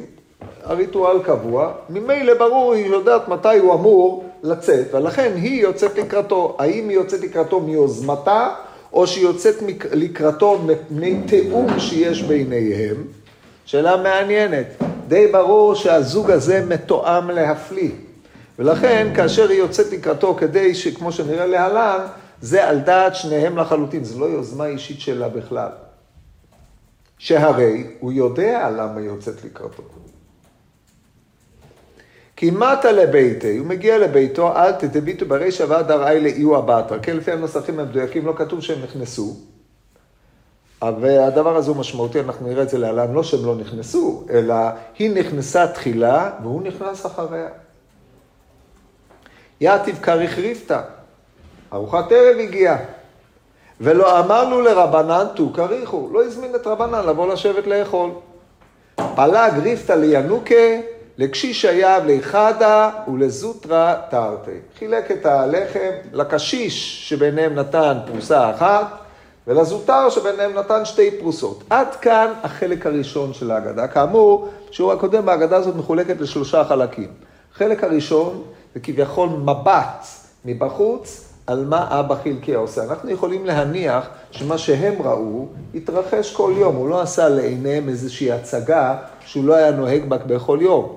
הריטואל 0.65 1.23
קבוע, 1.23 1.73
ממילא 1.91 2.35
ברור, 2.35 2.73
היא 2.73 2.87
יודעת 2.87 3.29
מתי 3.29 3.59
הוא 3.59 3.75
אמור 3.75 4.25
לצאת, 4.43 4.95
ולכן 4.95 5.33
היא 5.37 5.63
יוצאת 5.63 5.99
לקראתו. 5.99 6.57
האם 6.59 6.89
היא 6.89 6.97
יוצאת 6.97 7.21
לקראתו 7.21 7.61
מיוזמתה, 7.61 8.49
או 8.93 9.07
שהיא 9.07 9.25
יוצאת 9.25 9.55
לקראתו 9.93 10.59
מפני 10.59 11.21
תיאום 11.27 11.79
שיש 11.79 12.23
ביניהם? 12.23 12.97
שאלה 13.65 13.97
מעניינת. 13.97 14.67
די 15.09 15.27
ברור 15.27 15.75
שהזוג 15.75 16.31
הזה 16.31 16.65
מתואם 16.69 17.31
להפליא. 17.31 17.91
ולכן, 18.61 19.13
כאשר 19.17 19.49
היא 19.49 19.59
יוצאת 19.59 19.93
לקראתו 19.93 20.35
כדי 20.35 20.75
שכמו 20.75 21.13
שנראה 21.13 21.47
להלן, 21.47 22.07
זה 22.41 22.69
על 22.69 22.79
דעת 22.79 23.15
שניהם 23.15 23.59
לחלוטין, 23.59 24.05
זו 24.05 24.21
לא 24.21 24.27
יוזמה 24.27 24.67
אישית 24.67 25.01
שלה 25.01 25.29
בכלל. 25.29 25.69
שהרי 27.19 27.87
הוא 28.01 28.13
יודע 28.13 28.71
למה 28.71 28.97
היא 28.97 29.07
יוצאת 29.07 29.45
לקראתו. 29.45 29.83
כי 32.37 32.51
מטה 32.51 32.93
לביתי, 32.93 33.57
הוא 33.57 33.67
מגיע 33.67 33.99
לביתו, 33.99 34.57
אל 34.57 34.73
תתביטו 34.73 35.27
ברישא 35.27 35.65
ועד 35.69 35.91
ארעי 35.91 36.21
לאיו 36.21 36.57
הבטר. 36.57 36.99
כן, 37.03 37.17
לפי 37.17 37.33
הנוסחים 37.33 37.81
המדויקים 37.81 38.27
לא 38.27 38.33
כתוב 38.37 38.61
שהם 38.61 38.83
נכנסו. 38.83 39.37
והדבר 40.83 41.57
הזה 41.57 41.71
הוא 41.71 41.77
משמעותי, 41.77 42.21
אנחנו 42.21 42.49
נראה 42.49 42.63
את 42.63 42.69
זה 42.69 42.79
להלן, 42.79 43.13
לא 43.13 43.23
שהם 43.23 43.47
לא 43.47 43.57
נכנסו, 43.57 44.25
אלא 44.31 44.55
היא 44.99 45.11
נכנסה 45.11 45.67
תחילה 45.67 46.31
והוא 46.43 46.63
נכנס 46.63 47.07
אחריה. 47.07 47.49
יתיב 49.61 49.99
כריך 50.03 50.39
ריפתא, 50.39 50.81
ארוחת 51.73 52.13
ערב 52.13 52.39
הגיעה. 52.39 52.77
ולא 53.81 54.21
אמרנו 54.21 54.61
לרבנן 54.61 55.27
תו 55.35 55.53
כריכו, 55.55 56.09
לא 56.13 56.25
הזמין 56.25 56.55
את 56.55 56.67
רבנן 56.67 57.07
לבוא 57.07 57.33
לשבת 57.33 57.67
לאכול. 57.67 58.11
פלג 58.97 59.53
ריפתא 59.63 59.93
לינוקה, 59.93 60.55
לקשיש 61.19 61.65
היב 61.65 62.05
ליחדה 62.05 62.91
ולזוטרא 63.13 63.95
תרתי. 64.11 64.51
חילק 64.79 65.11
את 65.11 65.27
הלחם 65.27 65.91
לקשיש 66.13 67.09
שביניהם 67.09 67.55
נתן 67.55 67.99
פרוסה 68.07 68.51
אחת, 68.51 68.87
ולזוטר 69.47 70.11
שביניהם 70.11 70.55
נתן 70.55 70.85
שתי 70.85 71.11
פרוסות. 71.21 71.65
עד 71.71 71.95
כאן 71.95 72.33
החלק 72.43 72.87
הראשון 72.87 73.33
של 73.35 73.51
ההגדה. 73.51 73.89
כאמור, 73.89 74.49
שיעור 74.71 74.93
הקודם 74.93 75.27
בהגדה 75.27 75.57
הזאת 75.57 75.77
מחולקת 75.77 76.21
לשלושה 76.21 76.65
חלקים. 76.65 77.09
החלק 77.55 77.85
הראשון 77.85 78.43
זה 78.75 78.81
כביכול 78.81 79.29
מבט 79.29 80.07
מבחוץ 80.45 81.31
על 81.47 81.65
מה 81.65 82.01
אבא 82.01 82.15
חילקי 82.23 82.55
עושה. 82.55 82.85
אנחנו 82.85 83.11
יכולים 83.11 83.47
להניח 83.47 84.09
שמה 84.31 84.59
שהם 84.59 85.03
ראו 85.03 85.47
התרחש 85.75 86.35
כל 86.35 86.53
יום. 86.57 86.77
הוא 86.77 86.89
לא 86.89 87.01
עשה 87.01 87.29
לעיניהם 87.29 87.89
איזושהי 87.89 88.33
הצגה 88.33 88.97
שהוא 89.27 89.45
לא 89.45 89.55
היה 89.55 89.71
נוהג 89.71 90.05
בה 90.05 90.19
בכל 90.19 90.59
יום. 90.63 90.97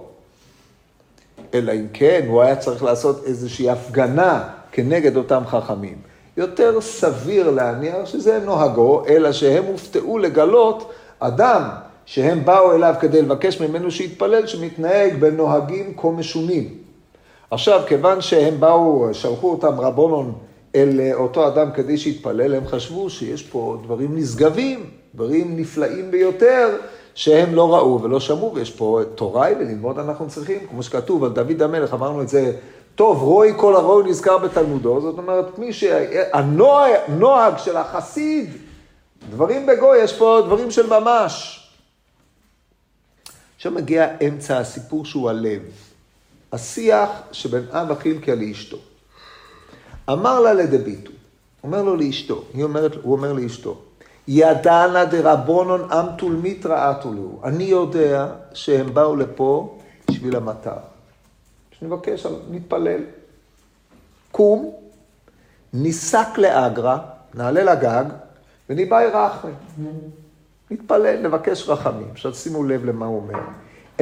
אלא 1.53 1.71
אם 1.71 1.87
כן, 1.93 2.25
הוא 2.27 2.41
היה 2.41 2.55
צריך 2.55 2.83
לעשות 2.83 3.23
איזושהי 3.25 3.69
הפגנה 3.69 4.49
כנגד 4.71 5.17
אותם 5.17 5.43
חכמים. 5.47 5.97
יותר 6.37 6.81
סביר 6.81 7.51
להניח 7.51 8.05
שזה 8.05 8.39
נוהגו, 8.45 9.03
אלא 9.07 9.31
שהם 9.31 9.63
הופתעו 9.63 10.17
לגלות 10.17 10.91
אדם 11.19 11.69
שהם 12.05 12.45
באו 12.45 12.75
אליו 12.75 12.95
כדי 12.99 13.21
לבקש 13.21 13.61
ממנו 13.61 13.91
שיתפלל, 13.91 14.47
שמתנהג 14.47 15.15
בנוהגים 15.19 15.93
כה 15.97 16.07
משונים. 16.07 16.82
עכשיו, 17.53 17.81
כיוון 17.87 18.21
שהם 18.21 18.59
באו, 18.59 19.13
שלחו 19.13 19.51
אותם 19.51 19.79
רבונון 19.79 20.33
אל 20.75 20.99
אותו 21.13 21.47
אדם 21.47 21.71
כדי 21.71 21.97
שיתפלל, 21.97 22.55
הם 22.55 22.67
חשבו 22.67 23.09
שיש 23.09 23.43
פה 23.43 23.77
דברים 23.83 24.17
נשגבים, 24.17 24.89
דברים 25.15 25.57
נפלאים 25.57 26.11
ביותר, 26.11 26.77
שהם 27.15 27.55
לא 27.55 27.75
ראו 27.75 28.01
ולא 28.01 28.19
שמעו, 28.19 28.53
ויש 28.55 28.71
פה 28.71 29.01
תוראי 29.15 29.53
וללמוד 29.59 29.99
אנחנו 29.99 30.27
צריכים, 30.27 30.59
כמו 30.69 30.83
שכתוב 30.83 31.23
על 31.23 31.29
דוד 31.29 31.61
המלך, 31.61 31.93
אמרנו 31.93 32.21
את 32.21 32.29
זה 32.29 32.51
טוב, 32.95 33.21
רוי 33.21 33.53
כל 33.57 33.75
הרוי 33.75 34.09
נזכר 34.09 34.37
בתלמודו, 34.37 35.01
זאת 35.01 35.17
אומרת, 35.17 35.59
מי 35.59 35.73
שהנוהג 35.73 37.57
של 37.57 37.77
החסיד, 37.77 38.49
דברים 39.29 39.65
בגוי, 39.65 39.97
יש 39.97 40.17
פה 40.17 40.41
דברים 40.45 40.71
של 40.71 40.87
ממש. 40.87 41.63
עכשיו 43.55 43.71
מגיע 43.71 44.07
אמצע 44.27 44.57
הסיפור 44.57 45.05
שהוא 45.05 45.29
הלב, 45.29 45.61
השיח 46.53 47.09
שבין 47.31 47.63
אבא 47.71 47.95
חילקה 47.95 48.35
לאשתו. 48.35 48.77
אמר 50.09 50.39
לה 50.39 50.53
לדביטו, 50.53 51.11
אומר 51.63 51.83
לו 51.83 51.95
לאשתו, 51.95 52.43
היא 52.53 52.63
אומרת, 52.63 52.95
הוא 53.01 53.13
אומר 53.13 53.33
לאשתו, 53.33 53.81
ידענה 54.27 55.05
דרבונון 55.05 55.91
אמתול 55.91 56.33
מיתרא 56.33 56.91
אתולו, 56.91 57.39
אני 57.43 57.63
יודע 57.63 58.27
שהם 58.53 58.93
באו 58.93 59.15
לפה 59.15 59.77
בשביל 60.11 60.35
המטר. 60.35 60.77
נבקש, 61.81 62.25
נתפלל. 62.51 63.01
קום, 64.31 64.71
ניסק 65.73 66.37
לאגרא, 66.37 66.97
נעלה 67.33 67.63
לגג, 67.63 68.05
וניבאי 68.69 69.05
רחמי. 69.07 69.51
נתפלל, 70.71 71.27
נבקש 71.27 71.69
רחמים. 71.69 72.07
עכשיו 72.11 72.33
שימו 72.33 72.63
לב 72.63 72.85
למה 72.85 73.05
הוא 73.05 73.17
אומר. 73.17 73.39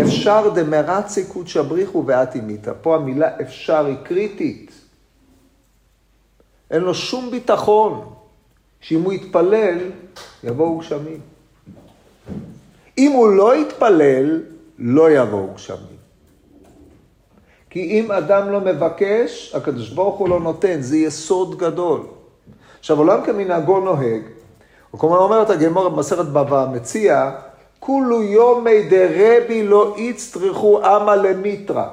אפשר 0.02 0.50
דמרצי 0.56 1.26
קודשא 1.26 1.62
בריחו 1.62 2.04
ואת 2.06 2.36
אימיתא. 2.36 2.72
פה 2.82 2.96
המילה 2.96 3.28
אפשר 3.42 3.86
היא 3.86 3.98
קריטית. 4.04 4.72
אין 6.72 6.82
לו 6.82 6.94
שום 6.94 7.32
ביטחון 7.32 8.14
שאם 8.82 9.02
הוא 9.02 9.14
יתפלל, 9.14 9.78
יבואו 10.44 10.78
גשמים. 10.78 11.20
אם 12.98 13.12
הוא 13.12 13.30
לא 13.30 13.56
יתפלל, 13.56 14.42
לא 14.80 15.12
יבואו 15.12 15.54
גשמים. 15.56 16.02
כי 17.70 17.80
אם 17.80 18.12
אדם 18.12 18.50
לא 18.50 18.62
מבקש, 18.62 19.56
הקדוש 19.56 19.90
ברוך 19.90 20.18
הוא 20.18 20.30
לא 20.30 20.40
נותן, 20.40 20.82
זה 20.82 20.98
יסוד 20.98 21.58
גדול. 21.58 22.02
עכשיו, 22.80 22.98
עולם 22.98 23.26
כמנהגו 23.26 23.80
נוהג, 23.80 24.22
וכלומר 24.94 25.18
אומרת 25.18 25.50
הגמור 25.50 25.90
במסכת 25.90 26.26
בבא 26.26 26.68
מציע, 26.74 27.32
כולו 27.84 28.24
יומי 28.24 28.84
דרבי 28.84 29.64
לא 29.64 29.96
יצטרכו 29.98 30.82
אמה 30.86 31.16
למיטרא. 31.16 31.86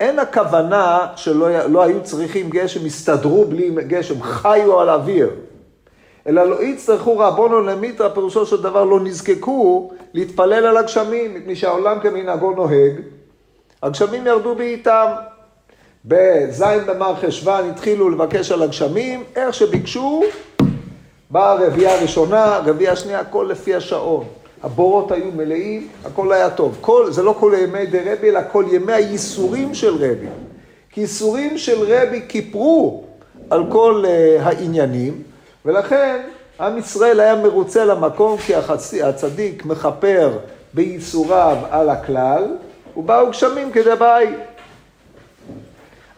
אין 0.00 0.18
הכוונה 0.18 1.06
שלא 1.16 1.66
לא 1.66 1.82
היו 1.82 2.02
צריכים 2.02 2.50
גשם, 2.50 2.86
הסתדרו 2.86 3.44
בלי 3.44 3.70
גשם, 3.70 4.22
חיו 4.22 4.80
על 4.80 4.90
אוויר. 4.90 5.30
אלא 6.26 6.44
לא 6.44 6.62
יצטרכו 6.62 7.18
רבונו 7.18 7.60
למיתרא, 7.60 8.08
פירושו 8.08 8.46
של 8.46 8.62
דבר 8.62 8.84
לא 8.84 9.00
נזקקו 9.00 9.90
להתפלל 10.14 10.66
על 10.66 10.76
הגשמים, 10.76 11.34
מפני 11.34 11.56
שהעולם 11.56 12.00
כמנהגו 12.00 12.52
נוהג. 12.52 12.92
הגשמים 13.82 14.26
ירדו 14.26 14.54
בעיתם. 14.54 15.06
בז' 16.04 16.64
במר 16.86 17.14
חשוון 17.16 17.70
התחילו 17.70 18.10
לבקש 18.10 18.52
על 18.52 18.62
הגשמים, 18.62 19.24
איך 19.36 19.54
שביקשו, 19.54 20.22
באה 21.32 21.52
הרביעייה 21.52 21.98
הראשונה, 21.98 22.56
הרביעייה 22.56 22.92
השנייה, 22.92 23.20
הכל 23.20 23.46
לפי 23.50 23.74
השעון. 23.74 24.24
הבורות 24.62 25.12
היו 25.12 25.24
מלאים, 25.36 25.88
הכל 26.04 26.32
היה 26.32 26.50
טוב. 26.50 26.78
כל, 26.80 27.10
זה 27.10 27.22
לא 27.22 27.34
כל 27.40 27.52
ימי 27.62 27.86
דה 27.86 27.98
רבי, 28.12 28.28
אלא 28.28 28.40
כל 28.52 28.64
ימי 28.72 28.92
הייסורים 28.92 29.74
של 29.74 29.94
רבי. 29.94 30.26
כי 30.90 31.00
ייסורים 31.00 31.58
של 31.58 31.82
רבי 31.82 32.22
כיפרו 32.28 33.04
על 33.50 33.64
כל 33.68 34.04
uh, 34.04 34.42
העניינים, 34.42 35.22
ולכן 35.64 36.20
עם 36.60 36.78
ישראל 36.78 37.20
היה 37.20 37.34
מרוצה 37.36 37.84
למקום, 37.84 38.36
כי 38.38 38.54
החצי, 38.54 39.02
הצדיק 39.02 39.64
מכפר 39.64 40.30
בייסוריו 40.74 41.56
על 41.70 41.90
הכלל, 41.90 42.56
ובאו 42.96 43.30
גשמים 43.30 43.72
כדבעי. 43.72 44.26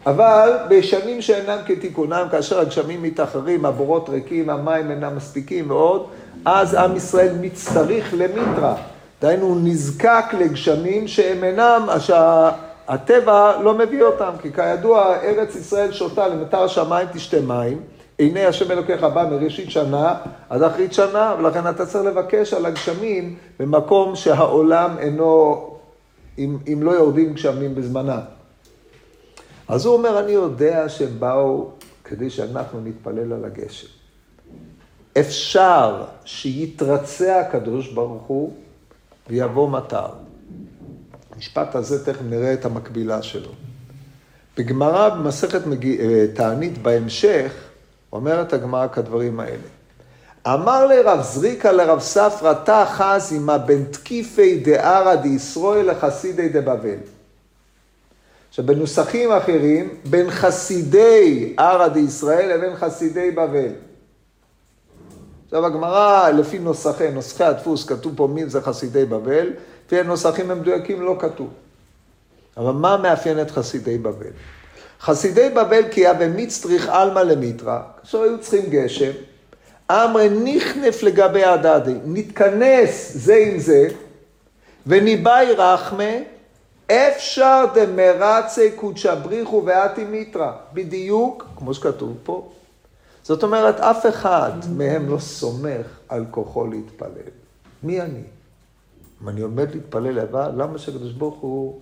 אבל 0.05 0.51
בשנים 0.69 1.21
שאינם 1.21 1.57
כתיקונם, 1.65 2.27
כאשר 2.31 2.59
הגשמים 2.59 3.03
מתאחרים, 3.03 3.65
הבורות 3.65 4.09
ריקים, 4.09 4.49
המים 4.49 4.91
אינם 4.91 5.15
מספיקים 5.15 5.71
ועוד, 5.71 6.05
אז 6.45 6.73
עם 6.73 6.95
ישראל 6.95 7.33
מצטריך 7.41 8.13
למיטרה. 8.17 8.75
דהיינו, 9.21 9.45
הוא 9.45 9.57
נזקק 9.63 10.25
לגשמים 10.39 11.07
שהם 11.07 11.43
אינם, 11.43 11.87
שהטבע 11.99 13.61
לא 13.63 13.73
מביא 13.73 14.03
אותם, 14.03 14.31
כי 14.41 14.53
כידוע, 14.53 15.15
ארץ 15.23 15.55
ישראל 15.55 15.91
שותה 15.91 16.27
למטר 16.27 16.63
השמיים 16.63 17.07
תשתה 17.13 17.41
מים. 17.41 17.79
עיני 18.17 18.45
השם 18.45 18.71
אלוקיך 18.71 19.03
בא 19.03 19.27
מראשית 19.31 19.71
שנה 19.71 20.15
עד 20.49 20.63
אחרית 20.63 20.93
שנה, 20.93 21.35
ולכן 21.39 21.69
אתה 21.69 21.85
צריך 21.85 22.05
לבקש 22.05 22.53
על 22.53 22.65
הגשמים 22.65 23.35
במקום 23.59 24.15
שהעולם 24.15 24.89
אינו, 24.99 25.63
אם, 26.37 26.57
אם 26.73 26.83
לא 26.83 26.91
יורדים 26.91 27.33
גשמים 27.33 27.75
בזמנם. 27.75 28.34
אז 29.67 29.85
הוא 29.85 29.93
אומר, 29.93 30.19
אני 30.19 30.31
יודע 30.31 30.89
שהם 30.89 31.19
באו 31.19 31.71
כדי 32.03 32.29
שאנחנו 32.29 32.81
נתפלל 32.81 33.33
על 33.33 33.45
הגשם. 33.45 33.87
אפשר 35.19 36.03
שיתרצה 36.25 37.39
הקדוש 37.39 37.91
ברוך 37.93 38.23
הוא 38.23 38.53
ויבוא 39.29 39.69
מטר. 39.69 40.07
המשפט 41.35 41.75
הזה, 41.75 42.05
תכף 42.05 42.21
נראה 42.29 42.53
את 42.53 42.65
המקבילה 42.65 43.21
שלו. 43.21 43.51
בגמרא 44.57 45.09
במסכת 45.09 45.67
מגיע, 45.67 46.01
אה, 46.01 46.25
תענית 46.33 46.77
בהמשך, 46.77 47.53
אומרת 48.13 48.53
הגמרא 48.53 48.87
כדברים 48.87 49.39
האלה. 49.39 49.67
אמר 50.47 50.87
לרב 50.87 51.21
זריקה 51.21 51.71
לרב 51.71 51.99
ספרא, 51.99 52.53
תא 52.53 52.85
חזימה 52.85 53.57
בין 53.57 53.83
תקיפי 53.91 54.59
דערא 54.59 55.15
דישראל 55.15 55.91
לחסידי 55.91 56.49
דבבל. 56.49 56.97
עכשיו, 58.55 58.65
בנוסחים 58.65 59.31
אחרים, 59.31 59.89
בין 60.09 60.31
חסידי 60.31 61.53
ערא 61.57 61.87
דישראל 61.87 62.53
לבין 62.53 62.75
חסידי 62.75 63.31
בבל. 63.31 63.69
עכשיו, 65.45 65.65
הגמרא, 65.65 66.29
לפי 66.29 66.59
נוסחי, 66.59 67.11
נוסחי 67.11 67.43
הדפוס, 67.43 67.85
כתוב 67.85 68.13
פה 68.15 68.27
מי 68.27 68.45
זה 68.45 68.61
חסידי 68.61 69.05
בבל, 69.05 69.49
לפי 69.85 69.99
הנוסחים 69.99 70.51
המדויקים 70.51 71.01
לא 71.01 71.15
כתוב. 71.19 71.49
אבל 72.57 72.71
מה 72.71 72.97
מאפיין 72.97 73.41
את 73.41 73.51
חסידי 73.51 73.97
בבל? 73.97 74.31
חסידי 75.01 75.49
בבל 75.49 75.83
כי 75.91 76.01
היה 76.01 76.13
במצטריך 76.13 76.89
עלמא 76.89 77.19
למיטרא, 77.19 77.79
כאשר 78.01 78.21
היו 78.21 78.39
צריכים 78.41 78.69
גשם, 78.69 79.11
אמרי 79.91 80.29
נכנף 80.29 81.03
לגבי 81.03 81.43
הדדי, 81.43 81.95
נתכנס 82.05 83.11
זה 83.15 83.35
עם 83.35 83.59
זה, 83.59 83.87
וניבאי 84.87 85.51
רחמה, 85.51 86.34
אפשר 86.87 87.65
דמרצי 87.73 88.71
קודשא 88.75 89.15
בריחו 89.15 89.63
ואתי 89.65 90.03
מיטרא, 90.03 90.51
בדיוק 90.73 91.47
כמו 91.55 91.73
שכתוב 91.73 92.17
פה. 92.23 92.51
זאת 93.23 93.43
אומרת, 93.43 93.79
אף 93.79 94.05
אחד 94.05 94.51
מהם 94.77 95.09
לא 95.09 95.19
סומך 95.19 95.99
על 96.09 96.25
כוחו 96.31 96.67
להתפלל. 96.67 97.31
מי 97.83 98.01
אני? 98.01 98.23
אם 99.23 99.29
אני 99.29 99.41
עומד 99.41 99.75
להתפלל 99.75 100.11
לבד, 100.11 100.49
למה 100.57 100.77
שהקדוש 100.77 101.13
ברוך 101.13 101.39
הוא 101.39 101.79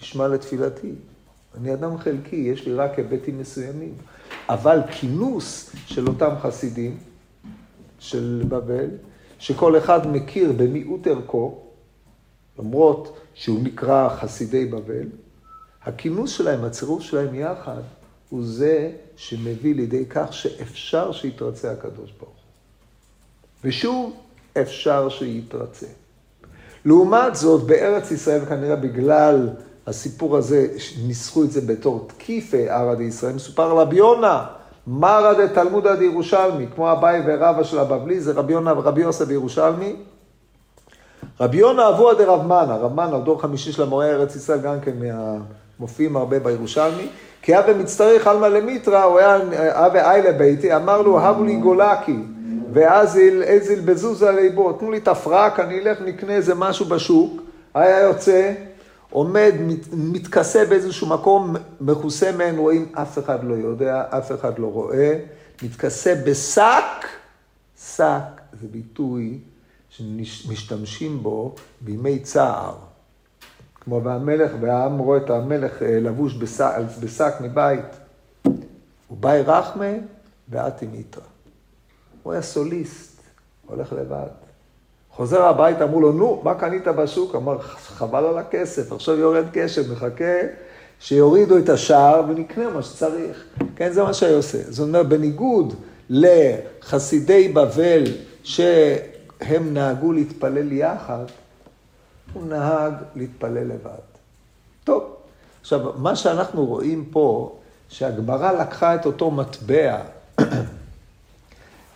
ישמע 0.00 0.28
לתפילתי? 0.28 0.92
אני 1.60 1.74
אדם 1.74 1.98
חלקי, 1.98 2.36
יש 2.36 2.66
לי 2.66 2.74
רק 2.74 2.98
היבטים 2.98 3.38
מסוימים. 3.38 3.94
אבל 4.48 4.80
כינוס 4.90 5.70
של 5.86 6.08
אותם 6.08 6.30
חסידים 6.40 6.98
של 7.98 8.42
בבל, 8.48 8.88
שכל 9.38 9.78
אחד 9.78 10.06
מכיר 10.06 10.52
במיעוט 10.56 11.06
ערכו, 11.06 11.58
למרות 12.58 13.19
שהוא 13.40 13.58
נקרא 13.62 14.08
חסידי 14.08 14.66
בבל, 14.66 15.06
הכינוס 15.84 16.30
שלהם, 16.30 16.64
הצירוף 16.64 17.02
שלהם 17.02 17.34
יחד, 17.34 17.80
הוא 18.28 18.40
זה 18.44 18.90
שמביא 19.16 19.74
לידי 19.74 20.04
כך 20.10 20.32
שאפשר 20.32 21.12
שיתרצה 21.12 21.72
הקדוש 21.72 22.12
ברוך 22.18 22.32
הוא. 22.32 22.44
ושוב, 23.64 24.16
אפשר 24.60 25.08
שיתרצה. 25.08 25.86
לעומת 26.84 27.34
זאת, 27.34 27.62
בארץ 27.66 28.10
ישראל, 28.10 28.44
כנראה 28.44 28.76
בגלל 28.76 29.48
הסיפור 29.86 30.36
הזה, 30.36 30.66
ניסחו 31.06 31.44
את 31.44 31.50
זה 31.50 31.60
בתור 31.60 32.08
תקיפי 32.08 32.68
ערא 32.68 32.94
דישראל, 32.94 33.32
מסופר 33.32 33.70
רבי 33.70 33.96
יונה, 33.96 34.46
מרא 34.86 35.46
דתלמודא 35.46 35.94
דירושלמי, 35.94 36.66
כמו 36.74 36.92
אביי 36.92 37.22
ורבא 37.26 37.64
של 37.64 37.78
הבבלי, 37.78 38.20
זה 38.20 38.32
רבי 38.32 38.52
יונה 38.52 38.78
ורבי 38.78 39.00
יוסף 39.00 39.26
בירושלמי. 39.26 39.96
רבי 41.40 41.56
יונה 41.56 41.88
אבוה 41.88 42.14
דרב 42.14 42.46
מנה, 42.46 42.76
רב 42.76 42.94
מנה, 42.94 43.18
דור 43.18 43.42
חמישי 43.42 43.72
של 43.72 43.82
המורה 43.82 44.06
ארץ 44.06 44.36
ישראל, 44.36 44.60
גם 44.60 44.80
כן 44.80 44.92
מופיעים 45.80 46.16
הרבה 46.16 46.38
בירושלמי. 46.38 47.08
כי 47.42 47.58
אבא 47.58 47.72
מצטרך 47.78 48.26
עלמא 48.26 48.46
למיטרא, 48.46 49.02
הוא 49.02 49.18
היה 49.18 49.36
אבא 49.86 50.10
איילה 50.10 50.32
ביתי, 50.32 50.76
אמר 50.76 51.02
לו, 51.02 51.20
הבו 51.20 51.44
לי 51.44 51.56
גולקי, 51.56 52.16
ואזיל 52.72 53.42
אזיל 53.42 53.80
בזוזה 53.80 54.30
ליבו, 54.30 54.72
תנו 54.72 54.90
לי 54.90 54.98
את 54.98 55.08
הפרק, 55.08 55.60
אני 55.60 55.80
אלך 55.80 56.00
נקנה 56.00 56.32
איזה 56.32 56.54
משהו 56.54 56.86
בשוק. 56.86 57.42
היה 57.74 58.00
יוצא, 58.00 58.52
עומד, 59.10 59.52
מת, 59.60 59.86
מתכסה 59.92 60.64
באיזשהו 60.68 61.06
מקום, 61.06 61.56
מכוסה 61.80 62.32
מעין 62.32 62.58
רואים, 62.58 62.86
אף 62.92 63.18
אחד 63.18 63.44
לא 63.44 63.54
יודע, 63.54 64.04
אף 64.10 64.32
אחד 64.32 64.58
לא 64.58 64.66
רואה, 64.66 65.18
מתכסה 65.62 66.14
בשק, 66.26 67.06
שק 67.96 68.40
זה 68.60 68.66
ביטוי 68.70 69.38
שמשתמשים 69.90 71.22
בו 71.22 71.54
בימי 71.80 72.18
צער. 72.18 72.74
כמו 73.80 74.04
והמלך, 74.04 74.52
והעם 74.60 74.98
רואה 74.98 75.18
את 75.18 75.30
המלך 75.30 75.82
אה, 75.82 76.00
לבוש 76.00 76.34
בשק, 76.36 76.74
בשק 77.00 77.34
מבית. 77.40 77.84
הוא 79.08 79.18
באי 79.20 79.42
רחמה 79.42 79.92
ואתי 80.48 80.86
מיתרא. 80.86 81.22
הוא 82.22 82.32
היה 82.32 82.42
סוליסט, 82.42 83.20
הולך 83.66 83.92
לבד. 83.92 84.26
חוזר 85.10 85.42
הביתה, 85.42 85.84
אמרו 85.84 86.00
לו, 86.00 86.12
נו, 86.12 86.40
מה 86.44 86.54
קנית 86.54 86.86
בשוק? 86.86 87.34
אמר, 87.34 87.58
חבל 87.58 88.24
על 88.24 88.38
הכסף, 88.38 88.92
עכשיו 88.92 89.16
יורד 89.16 89.44
גשם, 89.52 89.92
מחכה 89.92 90.40
שיורידו 91.00 91.58
את 91.58 91.68
השער 91.68 92.22
ונקנה 92.28 92.70
מה 92.70 92.82
שצריך. 92.82 93.44
כן, 93.76 93.92
זה 93.92 94.02
מה 94.02 94.14
שהיה 94.14 94.36
עושה. 94.36 94.58
זאת 94.68 94.88
אומרת, 94.88 95.08
בניגוד 95.08 95.74
לחסידי 96.10 97.48
בבל, 97.48 98.04
שהם 99.44 99.74
נהגו 99.74 100.12
להתפלל 100.12 100.72
יחד, 100.72 101.24
הוא 102.32 102.46
נהג 102.46 102.92
להתפלל 103.16 103.64
לבד. 103.64 104.10
טוב, 104.84 105.16
עכשיו, 105.60 105.80
מה 105.96 106.16
שאנחנו 106.16 106.66
רואים 106.66 107.04
פה, 107.10 107.56
שהגמרא 107.88 108.52
לקחה 108.52 108.94
את 108.94 109.06
אותו 109.06 109.30
מטבע, 109.30 110.02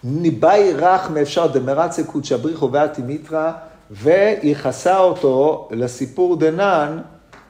ניבאי 0.04 0.72
רך 0.74 1.10
מאפשר 1.10 1.46
דמרצה 1.46 2.04
קודשא 2.04 2.36
בריחו 2.36 2.72
ואתי 2.72 3.02
מיתרא, 3.02 3.52
וייחסה 3.90 4.98
אותו 4.98 5.68
לסיפור 5.70 6.36
דנן, 6.36 7.02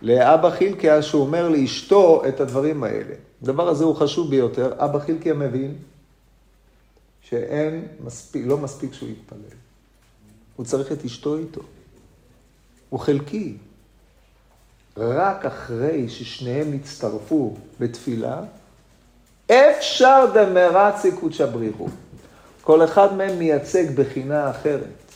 לאבא 0.02 0.50
חילקיה, 0.50 1.02
שהוא 1.02 1.22
אומר 1.22 1.48
לאשתו 1.48 2.22
את 2.28 2.40
הדברים 2.40 2.84
האלה. 2.84 3.14
הדבר 3.42 3.68
הזה 3.68 3.84
הוא 3.84 3.96
חשוב 3.96 4.30
ביותר. 4.30 4.72
אבא 4.78 4.98
חילקיה 4.98 5.34
מבין 5.34 5.74
שאין 7.22 7.86
מספיק, 8.04 8.42
לא 8.46 8.58
מספיק 8.58 8.92
שהוא 8.92 9.08
יתפלל. 9.08 9.63
הוא 10.56 10.66
צריך 10.66 10.92
את 10.92 11.04
אשתו 11.04 11.36
איתו. 11.36 11.60
הוא 12.90 13.00
חלקי. 13.00 13.56
רק 14.96 15.44
אחרי 15.44 16.08
ששניהם 16.08 16.74
יצטרפו 16.74 17.54
בתפילה, 17.80 18.40
אפשר 19.46 20.24
דמרצי 20.34 21.12
קודשא 21.12 21.46
בריחו. 21.46 21.88
כל 22.62 22.84
אחד 22.84 23.14
מהם 23.16 23.38
מייצג 23.38 24.00
בחינה 24.00 24.50
אחרת, 24.50 25.12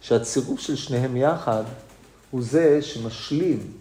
שהצירוף 0.00 0.60
של 0.60 0.76
שניהם 0.76 1.16
יחד 1.16 1.62
הוא 2.30 2.42
זה 2.42 2.82
שמשלים 2.82 3.72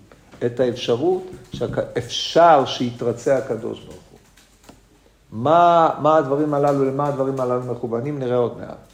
את 0.46 0.60
האפשרות 0.60 1.24
שאפשר 1.54 2.66
שיתרצה 2.66 3.38
הקדוש 3.38 3.80
ברוך 3.80 4.04
הוא. 4.12 4.20
מה, 5.32 5.90
מה 6.02 6.18
הדברים 6.18 6.54
הללו, 6.54 6.86
למה 6.86 7.08
הדברים 7.08 7.40
הללו 7.40 7.74
מכוונים, 7.74 8.20
נראה 8.20 8.38
עוד 8.38 8.58
מעט. 8.58 8.93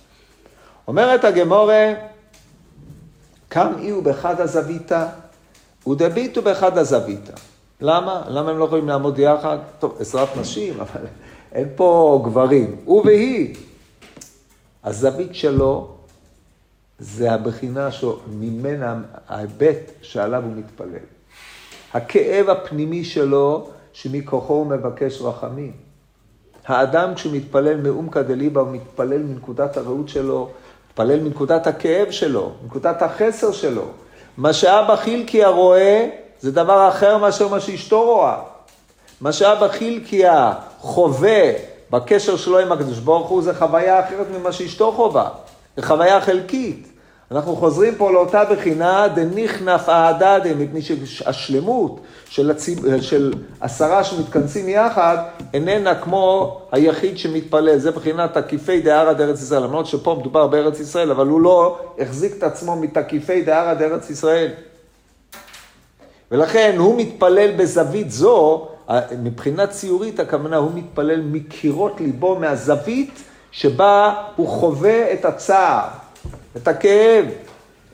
אומרת 0.90 1.24
הגמורה, 1.24 1.94
קם 3.50 3.74
אי 3.80 3.92
ובחד 3.92 4.42
הזוויתא, 4.42 5.06
ודביטו 5.88 6.42
בחד 6.42 6.78
הזוויתא. 6.78 7.34
למה? 7.82 8.22
למה 8.28 8.52
הם 8.52 8.58
לא 8.58 8.66
יכולים 8.66 8.88
לעמוד 8.88 9.20
יחד? 9.20 9.58
טוב, 9.80 9.98
עזרת 10.00 10.38
נשים, 10.38 10.74
אבל 10.82 11.02
אין 11.52 11.68
פה 11.76 12.22
גברים. 12.26 12.76
הוא 12.86 13.06
והיא. 13.06 13.56
הזווית 14.84 15.36
שלו 15.36 15.96
זה 17.00 17.32
הבחינה 17.32 17.92
שממנה, 17.92 19.02
ההיבט 19.28 19.92
שעליו 20.02 20.44
הוא 20.44 20.54
מתפלל. 20.56 21.06
הכאב 21.94 22.50
הפנימי 22.50 23.04
שלו, 23.04 23.70
שמכוחו 23.94 24.54
הוא 24.54 24.68
מבקש 24.68 25.22
רחמים. 25.22 25.72
האדם 26.66 27.16
כשהוא 27.16 27.36
מתפלל 27.36 27.82
מאומקא 27.82 28.22
דליבה, 28.22 28.62
הוא 28.62 28.72
מתפלל 28.72 29.24
מנקודת 29.24 29.78
הראות 29.78 30.10
שלו, 30.10 30.50
מתפלל 31.00 31.20
מנקודת 31.20 31.68
הכאב 31.68 32.12
שלו, 32.12 32.52
מנקודת 32.64 33.02
החסר 33.02 33.52
שלו. 33.52 33.86
מה 34.38 34.54
שאבא 34.54 34.96
חילקי 34.96 35.44
הרואה, 35.44 36.10
זה 36.40 36.52
דבר 36.52 36.90
אחר 36.90 37.18
מאשר 37.18 37.48
מה 37.48 37.60
שאשתו 37.60 38.04
רואה. 38.04 38.38
מה 39.22 39.32
שאבא 39.32 39.68
חילקיה 39.68 40.54
חווה 40.80 41.52
בקשר 41.90 42.38
שלו 42.38 42.60
עם 42.60 42.72
הקדוש 42.72 43.00
ברוך 43.00 43.28
הוא, 43.30 43.42
זה 43.42 43.54
חוויה 43.54 44.00
אחרת 44.00 44.28
ממה 44.40 44.52
שאשתו 44.52 44.92
חווה. 44.92 45.30
זה 45.78 45.84
חוויה 45.84 46.22
חלקית. 46.22 46.88
אנחנו 47.32 47.56
חוזרים 47.56 47.96
פה 47.96 48.12
לאותה 48.12 48.44
בחינה 48.46 49.08
דניכנף 49.08 49.90
אהדדה, 49.90 50.54
מפני 50.56 50.82
שהשלמות 51.06 52.00
של, 52.30 52.52
הציב... 52.52 53.02
של 53.02 53.34
עשרה 53.62 54.04
שמתכנסים 54.04 54.70
יחד 54.70 55.18
איננה 55.54 55.96
כמו 55.96 56.58
היחיד 56.72 57.18
שמתפלל. 57.18 57.78
זה 57.78 57.92
בחינת 57.92 58.38
תקיפי 58.38 58.82
דהרא 58.82 59.14
דארץ 59.14 59.42
ישראל. 59.42 59.64
למרות 59.64 59.86
שפה 59.86 60.18
מדובר 60.20 60.48
בארץ 60.48 60.80
ישראל, 60.80 61.12
אבל 61.12 61.28
הוא 61.28 61.42
לא 61.42 61.80
החזיק 62.00 62.34
את 62.38 62.44
עצמו 62.44 62.76
מתקיפי 62.76 63.42
דהרא 63.42 63.74
דארץ 63.74 64.10
ישראל. 64.10 64.50
ולכן 66.32 66.76
הוא 66.78 66.98
מתפלל 66.98 67.52
בזווית 67.58 68.12
זו, 68.12 68.68
מבחינה 69.20 69.68
ציורית 69.68 70.20
הכוונה, 70.20 70.58
הוא 70.58 70.72
מתפלל 70.76 71.22
מקירות 71.22 72.02
ליבו, 72.02 72.36
מהזווית 72.36 73.24
שבה 73.52 74.14
הוא 74.36 74.48
חווה 74.48 75.14
את 75.14 75.26
הצער, 75.26 75.88
את 76.58 76.68
הכאב, 76.68 77.26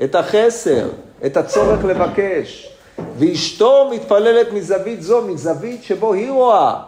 את 0.04 0.16
החסר, 0.16 0.90
את 1.26 1.38
הצורך 1.38 1.86
לבקש. 1.86 2.76
ואשתו 3.18 3.92
מתפללת 3.94 4.54
מזווית 4.54 5.02
זו, 5.02 5.22
מזווית 5.22 5.84
שבו 5.84 6.14
היא 6.14 6.32
רואה 6.32 6.82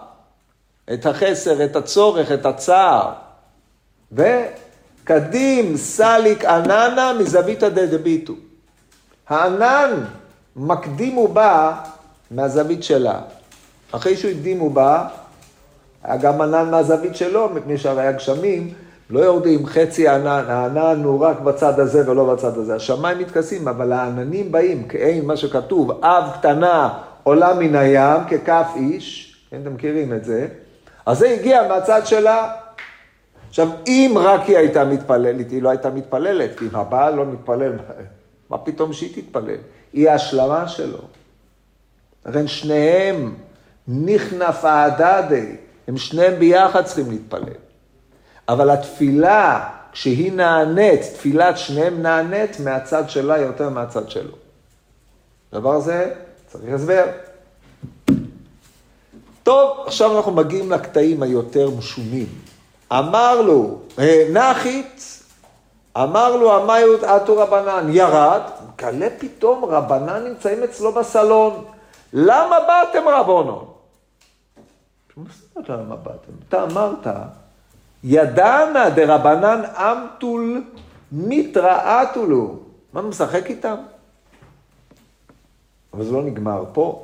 את 0.93 1.05
החסר, 1.05 1.65
את 1.65 1.75
הצורך, 1.75 2.31
את 2.31 2.45
הצער. 2.45 3.11
וקדים 4.11 5.77
סליק 5.77 6.45
עננה 6.45 7.13
מזוויתא 7.19 7.69
דדביטו. 7.69 8.33
הענן 9.29 10.05
מקדים 10.55 11.17
ובא 11.17 11.83
מהזווית 12.31 12.83
שלה. 12.83 13.21
אחרי 13.91 14.17
שהוא 14.17 14.31
הקדים 14.31 14.61
ובא, 14.61 15.07
היה 16.03 16.17
גם 16.17 16.41
ענן 16.41 16.71
מהזווית 16.71 17.15
שלו, 17.15 17.49
מפני 17.49 17.77
שהרי 17.77 18.07
הגשמים 18.07 18.73
לא 19.09 19.19
יורדים 19.19 19.65
חצי 19.65 20.07
ענן, 20.07 20.43
הענן 20.47 21.03
הוא 21.03 21.19
רק 21.19 21.39
בצד 21.39 21.79
הזה 21.79 22.11
ולא 22.11 22.33
בצד 22.33 22.57
הזה. 22.57 22.75
השמיים 22.75 23.19
מתכסים, 23.19 23.67
אבל 23.67 23.91
העננים 23.91 24.51
באים, 24.51 24.87
כאין 24.87 25.25
מה 25.25 25.37
שכתוב, 25.37 26.03
אב 26.03 26.23
קטנה 26.39 26.99
עולה 27.23 27.53
מן 27.53 27.75
הים 27.75 28.21
ככף 28.29 28.67
איש, 28.75 29.35
כן, 29.49 29.61
אתם 29.61 29.73
מכירים 29.73 30.13
את 30.13 30.25
זה, 30.25 30.47
אז 31.05 31.19
זה 31.19 31.29
הגיע 31.29 31.67
מהצד 31.67 32.01
שלה. 32.05 32.53
עכשיו, 33.49 33.67
אם 33.87 34.13
רק 34.19 34.41
היא 34.41 34.57
הייתה 34.57 34.85
מתפללת, 34.85 35.51
היא 35.51 35.61
לא 35.61 35.69
הייתה 35.69 35.89
מתפללת, 35.89 36.59
כי 36.59 36.65
אם 36.65 36.75
הבעל 36.75 37.15
לא 37.15 37.25
מתפלל, 37.25 37.73
מה 38.49 38.57
פתאום 38.57 38.93
שהיא 38.93 39.23
תתפלל? 39.23 39.57
היא 39.93 40.09
ההשלמה 40.09 40.67
שלו. 40.67 40.99
לכן 42.25 42.47
שניהם 42.47 43.33
נכנף 43.87 44.65
האדדי, 44.65 45.55
הם 45.87 45.97
שניהם 45.97 46.39
ביחד 46.39 46.85
צריכים 46.85 47.11
להתפלל. 47.11 47.66
אבל 48.49 48.69
התפילה, 48.69 49.69
כשהיא 49.91 50.31
נענית, 50.31 51.01
תפילת 51.01 51.57
שניהם 51.57 52.01
נענית 52.01 52.59
מהצד 52.59 53.09
שלה 53.09 53.37
יותר 53.37 53.69
מהצד 53.69 54.09
שלו. 54.09 54.33
הדבר 55.51 55.73
הזה 55.73 56.13
צריך 56.47 56.73
הסבר. 56.73 57.05
טוב, 59.43 59.77
עכשיו 59.85 60.17
אנחנו 60.17 60.31
מגיעים 60.31 60.71
לקטעים 60.71 61.23
היותר 61.23 61.69
משומים. 61.69 62.27
אמר 62.91 63.41
לו, 63.41 63.79
נחית, 64.33 65.21
אמר 65.97 66.35
לו 66.35 66.55
המיות 66.55 67.03
אטו 67.03 67.37
רבנן, 67.37 67.87
ירד, 67.89 68.41
מגלה 68.73 69.07
פתאום 69.19 69.65
רבנן 69.65 70.23
נמצאים 70.23 70.63
אצלו 70.63 70.91
בסלון. 70.91 71.65
למה 72.13 72.57
באתם 72.59 73.07
רבונו? 73.07 73.67
מה 75.17 75.23
זאת 75.29 75.55
אומרת 75.55 75.69
למה 75.69 75.95
באתם? 75.95 76.31
אתה 76.49 76.63
אמרת, 76.63 77.07
ידענה 78.09 78.89
דרבנן 78.89 79.61
אמתול 79.77 80.63
מתרעתולו. 81.11 82.55
מה 82.93 83.01
משחק 83.01 83.49
איתם? 83.49 83.75
אבל 85.93 86.03
זה 86.05 86.11
לא 86.11 86.23
נגמר 86.23 86.63
פה. 86.73 87.03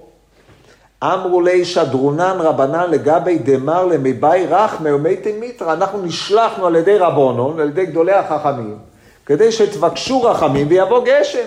אמרו 1.03 1.41
לי 1.41 1.65
שדרונן 1.65 2.37
רבנן 2.39 2.91
לגבי 2.91 3.37
דמר 3.37 3.85
למיבאי 3.85 4.45
רחמי 4.45 4.91
ומתי 4.91 5.31
מיתרא. 5.39 5.73
אנחנו 5.73 6.01
נשלחנו 6.01 6.67
על 6.67 6.75
ידי 6.75 6.97
רבונון, 6.97 7.59
על 7.59 7.69
ידי 7.69 7.85
גדולי 7.85 8.13
החכמים, 8.13 8.77
כדי 9.25 9.51
שתבקשו 9.51 10.23
רחמים 10.23 10.67
ויבוא 10.69 11.05
גשם. 11.05 11.45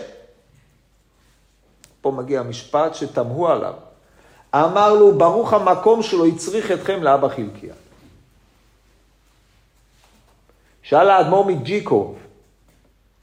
פה 2.00 2.10
מגיע 2.10 2.40
המשפט 2.40 2.94
שתמהו 2.94 3.46
עליו. 3.46 3.74
אמר 4.54 4.94
לו, 4.94 5.18
ברוך 5.18 5.52
המקום 5.52 6.02
שלו 6.02 6.26
הצריך 6.26 6.72
אתכם 6.72 7.02
לאבא 7.02 7.28
חלקיה. 7.28 7.74
שאל 10.88 11.10
האדמו"ר 11.10 11.44
מג'יקוב, 11.44 12.18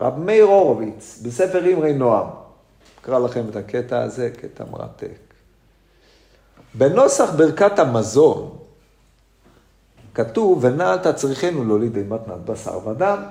רב 0.02 0.20
מאיר 0.20 0.46
הורוביץ, 0.46 1.22
בספר 1.26 1.74
אמרי 1.74 1.94
נועם, 1.94 2.28
אקרא 3.02 3.20
לכם 3.20 3.46
את 3.50 3.56
הקטע 3.56 4.02
הזה, 4.02 4.30
קטע 4.30 4.64
מרתק. 4.72 5.18
בנוסח 6.74 7.30
ברכת 7.38 7.80
המזון, 7.80 8.58
כתוב, 10.14 10.64
ונעלת 10.64 11.08
צריכנו 11.16 11.64
להוליד 11.64 11.98
אימת 11.98 12.20
בשר 12.46 12.88
ודם. 12.88 13.24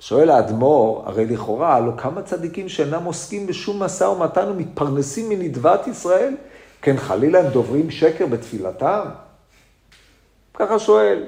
שואל 0.00 0.30
האדמו"ר, 0.30 1.02
הרי 1.06 1.26
לכאורה, 1.26 1.76
הלוא 1.76 1.96
כמה 1.96 2.22
צדיקים 2.22 2.68
שאינם 2.68 3.04
עוסקים 3.04 3.46
בשום 3.46 3.82
משא 3.82 4.04
ומתן 4.04 4.48
ומתפרנסים 4.48 5.28
מנדבת 5.28 5.86
ישראל, 5.86 6.36
כן 6.82 6.96
חלילה 6.96 7.38
הם 7.40 7.46
דוברים 7.46 7.90
שקר 7.90 8.26
בתפילתם? 8.26 9.08
ככה 10.54 10.78
שואל. 10.78 11.24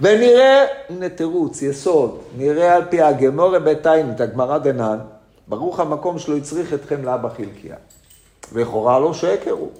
ונראה, 0.00 0.66
הנה 0.88 1.08
תירוץ, 1.08 1.62
יסוד, 1.62 2.18
נראה 2.36 2.76
על 2.76 2.84
פי 2.90 3.02
הגמורה 3.02 3.58
בית 3.58 3.86
עינית, 3.86 4.20
הגמרא 4.20 4.58
דנן, 4.58 4.98
ברוך 5.48 5.80
המקום 5.80 6.18
שלא 6.18 6.36
הצריך 6.36 6.74
אתכם 6.74 7.04
לאבא 7.04 7.28
חלקיה. 7.28 7.76
לכאורה 8.54 8.98
לא 8.98 9.14
שקר 9.14 9.50
הוא. 9.50 9.70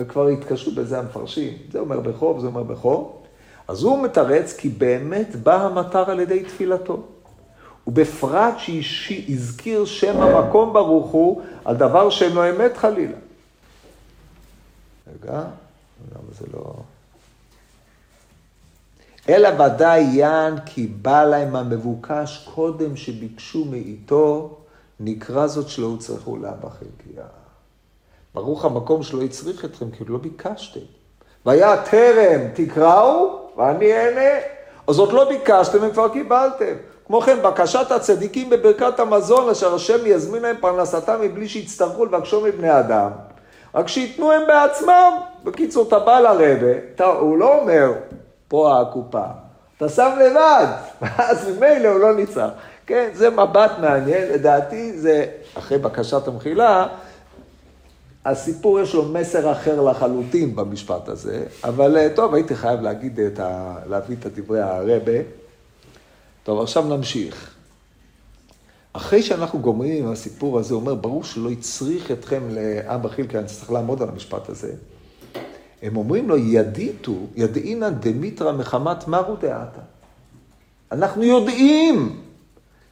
וכבר 0.00 0.28
התקשו 0.28 0.74
בזה 0.74 0.98
המפרשים, 0.98 1.52
זה 1.72 1.78
אומר 1.78 2.00
בחוב, 2.00 2.40
זה 2.40 2.46
אומר 2.46 2.62
בחוב. 2.62 3.22
אז 3.68 3.82
הוא 3.82 4.02
מתרץ 4.02 4.56
כי 4.56 4.68
באמת 4.68 5.36
בא 5.36 5.62
המטר 5.66 6.10
על 6.10 6.20
ידי 6.20 6.44
תפילתו. 6.44 7.02
ובפרט 7.86 8.54
שהזכיר 8.58 9.84
שם 9.84 10.20
המקום 10.20 10.72
ברוך 10.72 11.06
הוא 11.06 11.42
על 11.64 11.76
דבר 11.76 12.10
שאינו 12.10 12.50
אמת 12.50 12.76
חלילה. 12.76 13.16
רגע, 15.06 15.42
למה 16.12 16.30
זה 16.38 16.46
לא... 16.54 16.74
אלא 19.28 19.48
ודאי 19.48 20.00
יען 20.02 20.54
כי 20.66 20.86
בא 20.86 21.24
להם 21.24 21.56
המבוקש 21.56 22.48
קודם 22.54 22.96
שביקשו 22.96 23.64
מאיתו, 23.64 24.56
נקרא 25.00 25.46
זאת 25.46 25.68
שלא 25.68 25.86
הוצרכו 25.86 26.36
לאבא 26.36 26.68
חלקיה. 26.68 27.24
ברוך 28.34 28.64
המקום 28.64 29.02
שלא 29.02 29.22
הצריך 29.22 29.64
אתכם, 29.64 29.90
כי 29.90 30.04
לא 30.08 30.18
ביקשתם. 30.18 30.80
והיה 31.46 31.82
טרם 31.82 32.40
תקראו, 32.54 33.38
ואני 33.56 33.92
אענה. 33.92 34.40
אז 34.88 34.98
עוד 34.98 35.12
לא 35.12 35.28
ביקשתם 35.28 35.78
וכבר 35.82 36.08
קיבלתם. 36.08 36.74
כמו 37.06 37.20
כן, 37.20 37.42
בקשת 37.42 37.90
הצדיקים 37.90 38.50
בברכת 38.50 39.00
המזון, 39.00 39.48
אשר 39.48 39.74
השם 39.74 40.06
יזמין 40.06 40.42
להם 40.42 40.56
פרנסתם 40.60 41.20
מבלי 41.20 41.48
שיצטרכו 41.48 42.04
לבקשו 42.04 42.40
מבני 42.40 42.78
אדם. 42.78 43.10
רק 43.74 43.88
שייתנו 43.88 44.32
הם 44.32 44.42
בעצמם. 44.46 45.12
בקיצור, 45.44 45.88
אתה 45.88 45.98
בא 45.98 46.20
לרבה, 46.20 47.10
הוא 47.20 47.38
לא 47.38 47.58
אומר, 47.60 47.92
פה 48.54 48.80
הקופה. 48.80 49.24
אתה 49.76 49.88
שם 49.88 50.10
לבד, 50.20 50.66
ואז 51.02 51.48
ממילא 51.48 51.88
הוא 51.88 52.00
לא 52.00 52.16
ניצח. 52.16 52.48
כן, 52.86 53.10
זה 53.14 53.30
מבט 53.30 53.70
מעניין, 53.80 54.32
לדעתי 54.32 54.98
זה, 54.98 55.26
אחרי 55.54 55.78
בקשת 55.78 56.28
המחילה, 56.28 56.86
הסיפור 58.24 58.80
יש 58.80 58.94
לו 58.94 59.04
מסר 59.04 59.52
אחר 59.52 59.80
לחלוטין 59.80 60.56
במשפט 60.56 61.08
הזה, 61.08 61.44
אבל 61.64 61.96
אה, 61.96 62.08
טוב, 62.14 62.34
הייתי 62.34 62.54
חייב 62.54 62.80
להגיד 62.80 63.20
את 63.20 63.40
ה... 63.40 63.76
להביא 63.86 64.16
את 64.16 64.26
דברי 64.26 64.60
הרבה. 64.60 65.12
טוב, 66.42 66.60
עכשיו 66.60 66.84
נמשיך. 66.84 67.54
אחרי 68.92 69.22
שאנחנו 69.22 69.58
גומרים 69.58 70.04
עם 70.04 70.12
הסיפור 70.12 70.58
הזה, 70.58 70.74
הוא 70.74 70.80
אומר, 70.80 70.94
ברור 70.94 71.24
שלא 71.24 71.50
הצריך 71.50 72.10
אתכם 72.10 72.42
לאבא 72.50 73.08
חילקה, 73.08 73.38
אני 73.38 73.46
צריך 73.46 73.70
לעמוד 73.70 74.02
על 74.02 74.08
המשפט 74.08 74.48
הזה. 74.48 74.72
הם 75.84 75.96
אומרים 75.96 76.28
לו, 76.28 76.36
ידיתו, 76.36 77.12
ידעינא 77.36 77.88
דמיתרא 77.88 78.52
מחמת 78.52 79.08
מרו 79.08 79.36
דעתה. 79.36 79.80
אנחנו 80.92 81.22
יודעים 81.22 82.20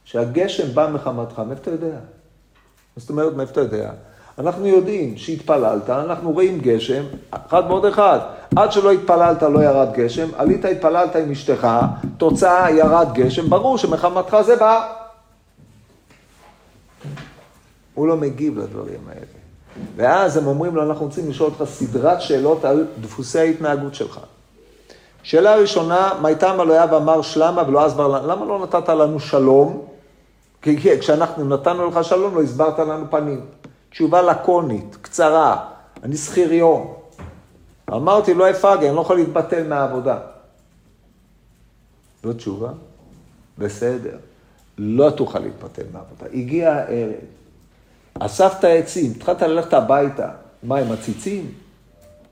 שהגשם 0.03 0.73
בא 0.73 0.89
מחמתך, 0.93 1.39
מאיפה 1.39 1.61
אתה 1.61 1.71
יודע? 1.71 1.97
זאת 2.95 3.09
אומרת, 3.09 3.33
מאיפה 3.35 3.51
אתה 3.51 3.61
יודע? 3.61 3.91
אנחנו 4.37 4.67
יודעים 4.67 5.17
שהתפללת, 5.17 5.89
אנחנו 5.89 6.31
רואים 6.31 6.59
גשם, 6.59 7.03
אחד 7.29 7.63
ועוד 7.67 7.85
אחד. 7.85 8.19
עד 8.55 8.71
שלא 8.71 8.91
התפללת 8.91 9.41
לא 9.41 9.63
ירד 9.63 9.93
גשם, 9.93 10.27
עלית 10.37 10.65
התפללת 10.65 11.15
עם 11.15 11.31
אשתך, 11.31 11.67
תוצאה 12.17 12.71
ירד 12.71 13.07
גשם, 13.13 13.49
ברור 13.49 13.77
שמחמתך 13.77 14.37
זה 14.45 14.55
בא. 14.55 14.93
הוא 17.93 18.07
לא 18.07 18.17
מגיב 18.17 18.59
לדברים 18.59 18.99
האלה. 19.07 19.42
ואז 19.95 20.37
הם 20.37 20.47
אומרים 20.47 20.75
לו, 20.75 20.83
אנחנו 20.83 21.05
רוצים 21.05 21.29
לשאול 21.29 21.49
אותך 21.49 21.71
סדרת 21.71 22.21
שאלות 22.21 22.65
על 22.65 22.87
דפוסי 23.01 23.39
ההתנהגות 23.39 23.95
שלך. 23.95 24.19
שאלה 25.23 25.55
ראשונה, 25.55 26.13
מייתם 26.21 26.57
אלוהיו 26.61 26.89
ואמר 26.91 27.21
שלמה 27.21 27.63
ולא 27.67 27.87
אסבר 27.87 28.07
לנו, 28.07 28.27
למה 28.27 28.45
לא 28.45 28.59
נתת 28.59 28.89
לנו 28.89 29.19
שלום? 29.19 29.85
כי 30.61 30.99
כשאנחנו 30.99 31.45
נתנו 31.45 31.87
לך 31.87 32.03
שלום, 32.03 32.35
לא 32.35 32.41
הסברת 32.41 32.79
לנו 32.79 33.05
פנים. 33.11 33.41
תשובה 33.89 34.21
לקונית, 34.21 34.97
קצרה, 35.01 35.65
אני 36.03 36.17
שכיר 36.17 36.53
יום. 36.53 36.93
אמרתי, 37.89 38.33
לא 38.33 38.49
אפגע, 38.49 38.87
אני 38.87 38.95
לא 38.95 39.01
יכול 39.01 39.15
להתבטל 39.15 39.67
מהעבודה. 39.67 40.17
זו 42.23 42.33
תשובה? 42.33 42.69
בסדר. 43.57 44.17
לא 44.77 45.09
תוכל 45.09 45.39
להתבטל 45.39 45.83
מהעבודה. 45.93 46.25
הגיע 46.33 46.73
הערב, 46.73 47.11
אספת 48.19 48.63
עצים, 48.63 49.11
התחלת 49.15 49.41
ללכת 49.41 49.73
הביתה, 49.73 50.29
מה, 50.63 50.77
הם 50.77 50.91
עציצים? 50.91 51.51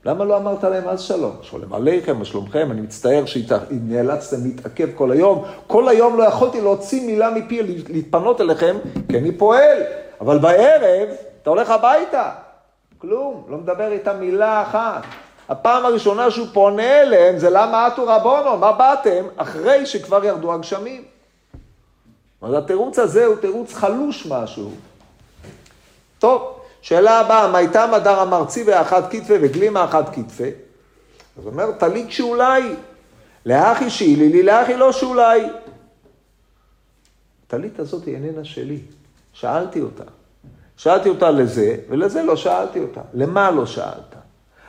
למה 0.04 0.24
לא 0.24 0.36
אמרת 0.36 0.64
להם 0.64 0.88
אז 0.88 1.00
שלום? 1.00 1.36
שלום 1.42 1.72
עליכם, 1.72 2.18
מה 2.18 2.24
שלומכם, 2.24 2.68
אני 2.70 2.80
מצטער 2.80 3.26
שנאלצתם 3.26 4.36
להתעכב 4.42 4.88
כל 4.94 5.12
היום. 5.12 5.44
כל 5.66 5.88
היום 5.88 6.18
לא 6.18 6.24
יכולתי 6.24 6.60
להוציא 6.60 7.06
מילה 7.06 7.30
מפי, 7.30 7.62
להתפנות 7.88 8.40
אליכם, 8.40 8.76
כי 9.08 9.18
אני 9.18 9.32
פועל. 9.32 9.78
אבל 10.20 10.38
בערב, 10.38 11.08
אתה 11.42 11.50
הולך 11.50 11.70
הביתה. 11.70 12.30
כלום, 12.98 13.44
לא 13.48 13.58
מדבר 13.58 13.92
איתם 13.92 14.20
מילה 14.20 14.62
אחת. 14.62 15.02
הפעם 15.48 15.86
הראשונה 15.86 16.30
שהוא 16.30 16.46
פונה 16.52 17.02
אליהם 17.02 17.38
זה 17.38 17.50
למה 17.50 17.86
אטו 17.86 18.06
רבונו, 18.06 18.56
מה 18.56 18.72
באתם? 18.72 19.24
אחרי 19.36 19.86
שכבר 19.86 20.24
ירדו 20.24 20.52
הגשמים. 20.52 21.02
אז 22.42 22.54
התירוץ 22.54 22.98
הזה 22.98 23.24
הוא 23.26 23.36
תירוץ 23.36 23.74
חלוש 23.74 24.26
משהו. 24.26 24.70
טוב, 26.22 26.58
שאלה 26.82 27.20
הבאה, 27.20 27.48
מה 27.48 27.58
הייתה 27.58 27.86
מדר 27.86 28.20
המרצי 28.20 28.64
ואחד 28.66 29.10
כתפה 29.10 29.34
וגלימה 29.42 29.84
אחת 29.84 30.14
כתפה? 30.14 30.44
אז 31.38 31.46
אומר, 31.46 31.72
טלית 31.72 32.12
שאולי, 32.12 32.74
לאחי 33.46 33.90
שאילי 33.90 34.28
לי, 34.28 34.42
לאחי 34.42 34.76
לא 34.76 34.92
שאולי. 34.92 35.48
הטלית 37.46 37.78
הזאת 37.78 38.04
היא 38.04 38.14
איננה 38.14 38.44
שלי, 38.44 38.78
שאלתי 39.32 39.80
אותה. 39.80 40.04
שאלתי 40.76 41.08
אותה 41.08 41.30
לזה, 41.30 41.76
ולזה 41.88 42.22
לא 42.22 42.36
שאלתי 42.36 42.80
אותה. 42.80 43.00
למה 43.14 43.50
לא 43.50 43.66
שאלת? 43.66 44.14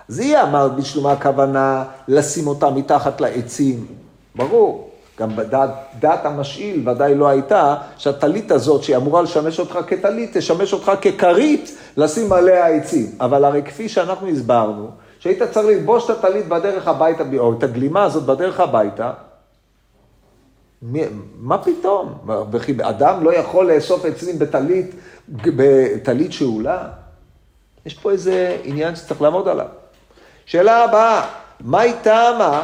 אז 0.10 0.20
היא 0.20 0.38
אמרת 0.38 0.76
בשלומה 0.76 1.12
הכוונה 1.12 1.86
לשים 2.08 2.48
אותה 2.48 2.70
מתחת 2.70 3.22
לעצים. 3.22 3.88
ברור. 4.36 4.93
גם 5.20 5.36
בדעת 5.36 5.70
דעת 6.00 6.26
המשאיל 6.26 6.90
ודאי 6.90 7.16
לא 7.16 7.28
הייתה 7.28 7.76
שהטלית 7.98 8.52
הזאת, 8.52 8.84
שהיא 8.84 8.98
אמורה 8.98 9.22
לשמש 9.22 9.60
אותך 9.60 9.80
כטלית, 9.88 10.38
תשמש 10.38 10.74
אותך 10.74 10.92
ככרית 11.02 11.78
לשים 11.98 12.34
עליה 12.34 12.68
עצים. 12.68 13.12
אבל 13.20 13.46
הרי 13.46 13.64
כפי 13.64 13.90
שאנחנו 13.90 14.28
הסברנו, 14.28 14.90
שהיית 15.20 15.44
צריך 15.44 15.66
ללבוש 15.68 16.06
את 16.06 16.10
הטלית 16.10 16.48
בדרך 16.48 16.88
הביתה, 16.88 17.24
או 17.38 17.54
את 17.54 17.64
הגלימה 17.64 18.04
הזאת 18.04 18.24
בדרך 18.24 18.60
הביתה, 18.60 19.12
מה 21.40 21.58
פתאום? 21.58 22.14
אדם 22.82 23.24
לא 23.24 23.36
יכול 23.36 23.74
לאסוף 23.74 24.06
עצים 24.06 24.40
בטלית, 24.40 24.96
בטלית 25.30 26.34
שאולה? 26.34 26.88
יש 27.86 27.94
פה 27.94 28.12
איזה 28.12 28.58
עניין 28.64 28.96
שצריך 28.96 29.22
לעמוד 29.22 29.48
עליו. 29.48 29.66
שאלה 30.46 30.84
הבאה, 30.84 31.28
מהי 31.60 31.94
טעמה 32.02 32.64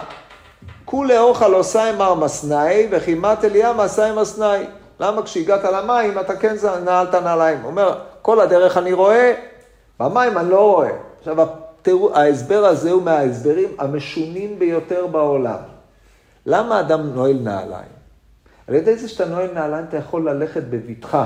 כולי 0.89 1.17
אוכל 1.17 1.54
עושה 1.54 1.89
עם 1.89 2.23
מסנאי 2.23 2.88
וכמעט 2.91 3.45
אליה 3.45 3.73
מעשה 3.73 4.10
עם 4.10 4.19
מסנאי. 4.19 4.65
למה 4.99 5.21
כשהגעת 5.21 5.63
למים 5.63 6.19
אתה 6.19 6.36
כן 6.36 6.56
נעלת 6.86 7.15
נעליים? 7.15 7.62
הוא 7.62 7.69
אומר, 7.69 7.99
כל 8.21 8.39
הדרך 8.39 8.78
אני 8.78 8.93
רואה, 8.93 9.34
במים 9.99 10.38
אני 10.38 10.49
לא 10.49 10.71
רואה. 10.71 10.89
עכשיו, 11.19 11.38
התיאור, 11.41 12.17
ההסבר 12.17 12.65
הזה 12.65 12.91
הוא 12.91 13.04
מההסברים 13.04 13.69
המשונים 13.80 14.60
ביותר 14.60 15.08
בעולם. 15.08 15.58
למה 16.45 16.80
אדם 16.80 17.02
נועל 17.13 17.39
נעליים? 17.43 17.91
על 18.67 18.75
ידי 18.75 18.95
זה 18.95 19.10
שאתה 19.10 19.25
נועל 19.25 19.49
נעליים 19.54 19.86
אתה 19.89 19.97
יכול 19.97 20.30
ללכת 20.30 20.63
בבטחה. 20.63 21.25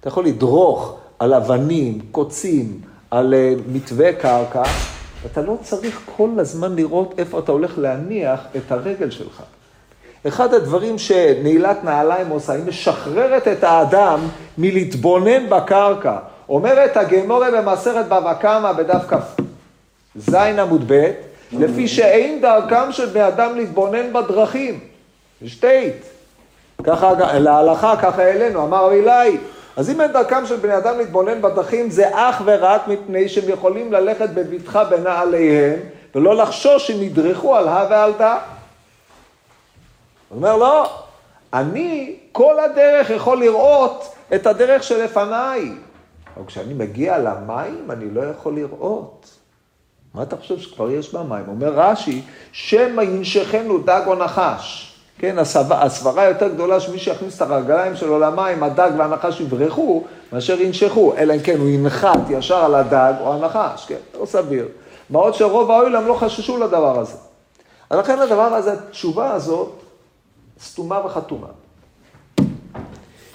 אתה 0.00 0.08
יכול 0.08 0.24
לדרוך 0.24 0.98
על 1.18 1.34
אבנים, 1.34 2.00
קוצים, 2.12 2.80
על 3.10 3.34
אה, 3.34 3.54
מתווה 3.72 4.12
קרקע, 4.12 4.62
אתה 5.26 5.42
לא 5.42 5.56
צריך 5.62 6.00
כל 6.16 6.28
הזמן 6.38 6.76
לראות 6.76 7.14
איפה 7.18 7.38
אתה 7.38 7.52
הולך 7.52 7.78
להניח 7.78 8.40
את 8.56 8.72
הרגל 8.72 9.10
שלך. 9.10 9.42
אחד 10.26 10.54
הדברים 10.54 10.98
שנעילת 10.98 11.84
נעליים 11.84 12.28
עושה, 12.28 12.52
היא 12.52 12.64
משחררת 12.64 13.48
את 13.48 13.64
האדם 13.64 14.20
מלהתבונן 14.58 15.48
בקרקע. 15.48 16.16
אומרת 16.48 16.96
הגמורה 16.96 17.50
במסכת 17.50 18.04
בבא 18.04 18.34
קמא 18.34 18.72
בדף 18.72 19.04
כ"ז 19.08 20.34
עמוד 20.34 20.92
ב', 20.92 21.10
לפי 21.52 21.88
שאין 21.88 22.40
דרכם 22.40 22.92
של 22.92 23.06
בני 23.06 23.28
אדם 23.28 23.56
להתבונן 23.56 24.12
בדרכים. 24.12 24.80
שטייט. 25.46 25.94
ככה, 26.84 27.38
להלכה, 27.38 27.94
ככה 28.02 28.22
אלינו, 28.22 28.64
אמר 28.64 28.86
רבי 28.86 29.00
אלי, 29.00 29.38
אז 29.78 29.90
אם 29.90 30.00
אין 30.00 30.12
דרכם 30.12 30.46
של 30.46 30.56
בני 30.56 30.76
אדם 30.76 30.98
להתבונן 30.98 31.42
בדרכים, 31.42 31.90
זה 31.90 32.08
אך 32.12 32.42
ורק 32.44 32.88
מפני 32.88 33.28
שהם 33.28 33.48
יכולים 33.48 33.92
ללכת 33.92 34.30
בבטחה 34.30 34.84
בנעליהם, 34.84 35.80
ולא 36.14 36.36
לחשוש 36.36 36.86
שהם 36.86 37.02
ידרכו 37.02 37.56
על 37.56 37.68
הא 37.68 37.86
ועל 37.90 38.12
דא. 38.18 38.38
הוא 40.28 40.36
אומר, 40.36 40.56
לא, 40.56 40.90
אני 41.52 42.16
כל 42.32 42.60
הדרך 42.60 43.10
יכול 43.10 43.40
לראות 43.40 44.14
את 44.34 44.46
הדרך 44.46 44.82
שלפניי. 44.82 45.72
אבל 46.36 46.46
כשאני 46.46 46.74
מגיע 46.74 47.18
למים, 47.18 47.90
אני 47.90 48.10
לא 48.10 48.20
יכול 48.20 48.54
לראות. 48.54 49.30
מה 50.14 50.22
אתה 50.22 50.36
חושב 50.36 50.58
שכבר 50.58 50.90
יש 50.90 51.14
במים? 51.14 51.44
אומר 51.48 51.72
רש"י, 51.74 52.22
שמא 52.52 53.02
ינשכנו 53.02 53.78
דג 53.78 54.02
או 54.06 54.14
נחש. 54.14 54.87
כן, 55.18 55.36
הסברה 55.70 56.24
יותר 56.24 56.48
גדולה 56.48 56.80
שמי 56.80 56.98
שיכניס 56.98 57.36
את 57.36 57.42
הרגליים 57.42 57.96
שלו 57.96 58.18
למים, 58.18 58.62
הדג 58.62 58.90
והנחש 58.98 59.40
יברחו, 59.40 60.04
מאשר 60.32 60.60
ינשכו, 60.60 61.14
אלא 61.18 61.34
אם 61.34 61.40
כן 61.40 61.58
הוא 61.58 61.68
ינחת 61.68 62.20
ישר 62.30 62.64
על 62.64 62.74
הדג 62.74 63.12
או 63.20 63.34
הנחש, 63.34 63.86
כן, 63.86 64.18
לא 64.20 64.26
סביר. 64.26 64.68
מה 65.10 65.18
עוד 65.18 65.34
שרוב 65.34 65.70
העולם 65.70 66.06
לא 66.06 66.14
חששו 66.14 66.58
לדבר 66.58 67.00
הזה. 67.00 67.16
אז 67.90 67.98
לכן 67.98 68.18
הדבר 68.18 68.54
הזה, 68.54 68.72
התשובה 68.72 69.32
הזאת, 69.32 69.72
סתומה 70.62 71.06
וחתומה. 71.06 71.46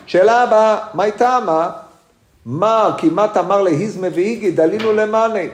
שאלה 0.05 0.43
הבאה, 0.43 0.77
מה 0.93 1.03
הייתה 1.03 1.39
מה? 1.45 1.69
מה 2.45 2.95
כמעט 2.97 3.37
אמר 3.37 3.61
להיזמה 3.61 4.07
ואיגי 4.13 4.51
דלינו 4.51 4.93
למאני? 4.93 5.49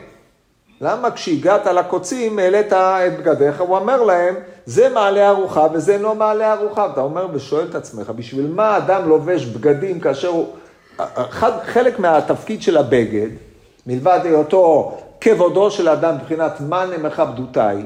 למה 0.82 1.12
כשהגעת 1.12 1.66
לקוצים 1.66 2.40
העלית 2.40 2.74
את 2.74 3.20
בגדיך? 3.20 3.62
הוא 3.62 3.76
אומר 3.78 4.04
להם, 4.04 4.36
זה 4.66 4.90
מעלה 4.90 5.30
ארוחה 5.30 5.68
וזה 5.74 5.98
לא 5.98 6.16
מעלה 6.16 6.54
ארוחה. 6.54 6.86
אתה 6.94 7.02
אומר 7.02 7.28
ושואל 7.34 7.68
את 7.70 7.76
עצמך, 7.76 8.10
בשביל 8.10 8.48
מה 8.48 8.78
אדם 8.78 9.10
לובש 9.10 9.46
בגדים 9.46 10.00
כאשר 10.00 10.28
הוא... 10.28 10.48
אחד, 10.98 11.52
חלק 11.64 12.00
מהתפקיד 12.00 12.62
של 12.62 12.78
הבגד, 12.78 13.30
מלבד 13.88 14.20
היותו 14.24 14.98
כבודו 15.22 15.72
של 15.72 15.88
האדם 15.88 16.16
מבחינת 16.16 16.62
מאנה 16.62 16.98
מכבדותיי, 16.98 17.86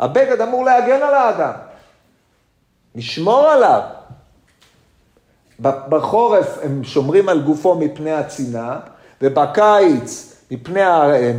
הבגד 0.00 0.40
אמור 0.40 0.64
להגן 0.64 1.02
על 1.02 1.14
האדם, 1.14 1.52
לשמור 2.94 3.48
עליו. 3.48 3.80
בחורף 5.60 6.58
הם 6.62 6.84
שומרים 6.84 7.28
על 7.28 7.40
גופו 7.40 7.74
מפני 7.74 8.12
הצינה, 8.12 8.78
ובקיץ 9.22 10.35
מפני 10.50 10.80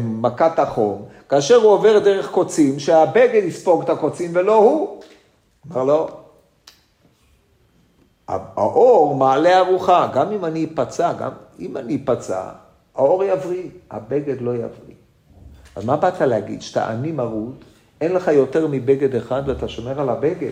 מכת 0.03 0.59
החום, 0.59 1.05
כאשר 1.29 1.55
הוא 1.55 1.71
עובר 1.71 1.99
דרך 1.99 2.31
קוצים, 2.31 2.79
שהבגד 2.79 3.41
יספוג 3.43 3.81
את 3.81 3.89
הקוצים 3.89 4.31
ולא 4.33 4.55
הוא. 4.55 5.01
אמר 5.71 5.83
לו, 5.83 6.07
האור 8.27 9.15
מעלה 9.15 9.59
ארוחה, 9.59 10.07
גם 10.13 10.31
אם 10.31 10.45
אני 10.45 10.67
אפצע, 10.73 11.13
גם 11.13 11.31
אם 11.59 11.77
אני 11.77 11.99
אפצע, 12.03 12.49
האור 12.95 13.23
יבריא, 13.23 13.69
הבגד 13.91 14.41
לא 14.41 14.51
יבריא. 14.51 14.95
אז 15.75 15.85
מה 15.85 15.97
באת 15.97 16.21
להגיד? 16.21 16.61
שאתה 16.61 16.91
עני 16.91 17.11
מרוד, 17.11 17.55
אין 18.01 18.13
לך 18.13 18.27
יותר 18.27 18.67
מבגד 18.67 19.15
אחד 19.15 19.43
ואתה 19.45 19.67
שומר 19.67 20.01
על 20.01 20.09
הבגד? 20.09 20.51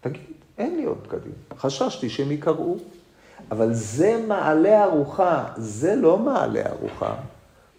תגיד, 0.00 0.22
אין 0.58 0.76
לי 0.76 0.84
עוד 0.84 0.98
בגדים. 1.06 1.32
חששתי 1.58 2.08
שהם 2.08 2.32
יקראו. 2.32 2.76
אבל 3.50 3.72
זה 3.72 4.24
מעלה 4.28 4.84
ארוחה, 4.84 5.44
זה 5.56 5.94
לא 5.96 6.18
מעלה 6.18 6.62
ארוחה. 6.70 7.14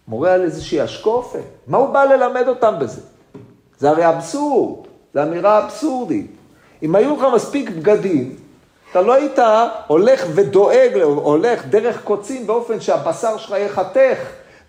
מורה 0.07 0.33
על 0.33 0.41
איזושהי 0.41 0.83
אשקופה. 0.83 1.39
מה 1.67 1.77
הוא 1.77 1.89
בא 1.89 2.03
ללמד 2.03 2.47
אותם 2.47 2.73
בזה? 2.79 3.01
זה 3.79 3.89
הרי 3.89 4.09
אבסורד, 4.09 4.87
זו 5.13 5.23
אמירה 5.23 5.65
אבסורדית. 5.65 6.31
אם 6.83 6.95
היו 6.95 7.15
לך 7.15 7.25
מספיק 7.35 7.69
בגדים, 7.69 8.35
אתה 8.91 9.01
לא 9.01 9.13
היית 9.13 9.39
הולך 9.87 10.25
ודואג, 10.35 10.97
הולך 11.01 11.65
דרך 11.65 12.03
קוצים 12.03 12.47
באופן 12.47 12.79
שהבשר 12.79 13.37
שלך 13.37 13.55
יחתך, 13.59 14.17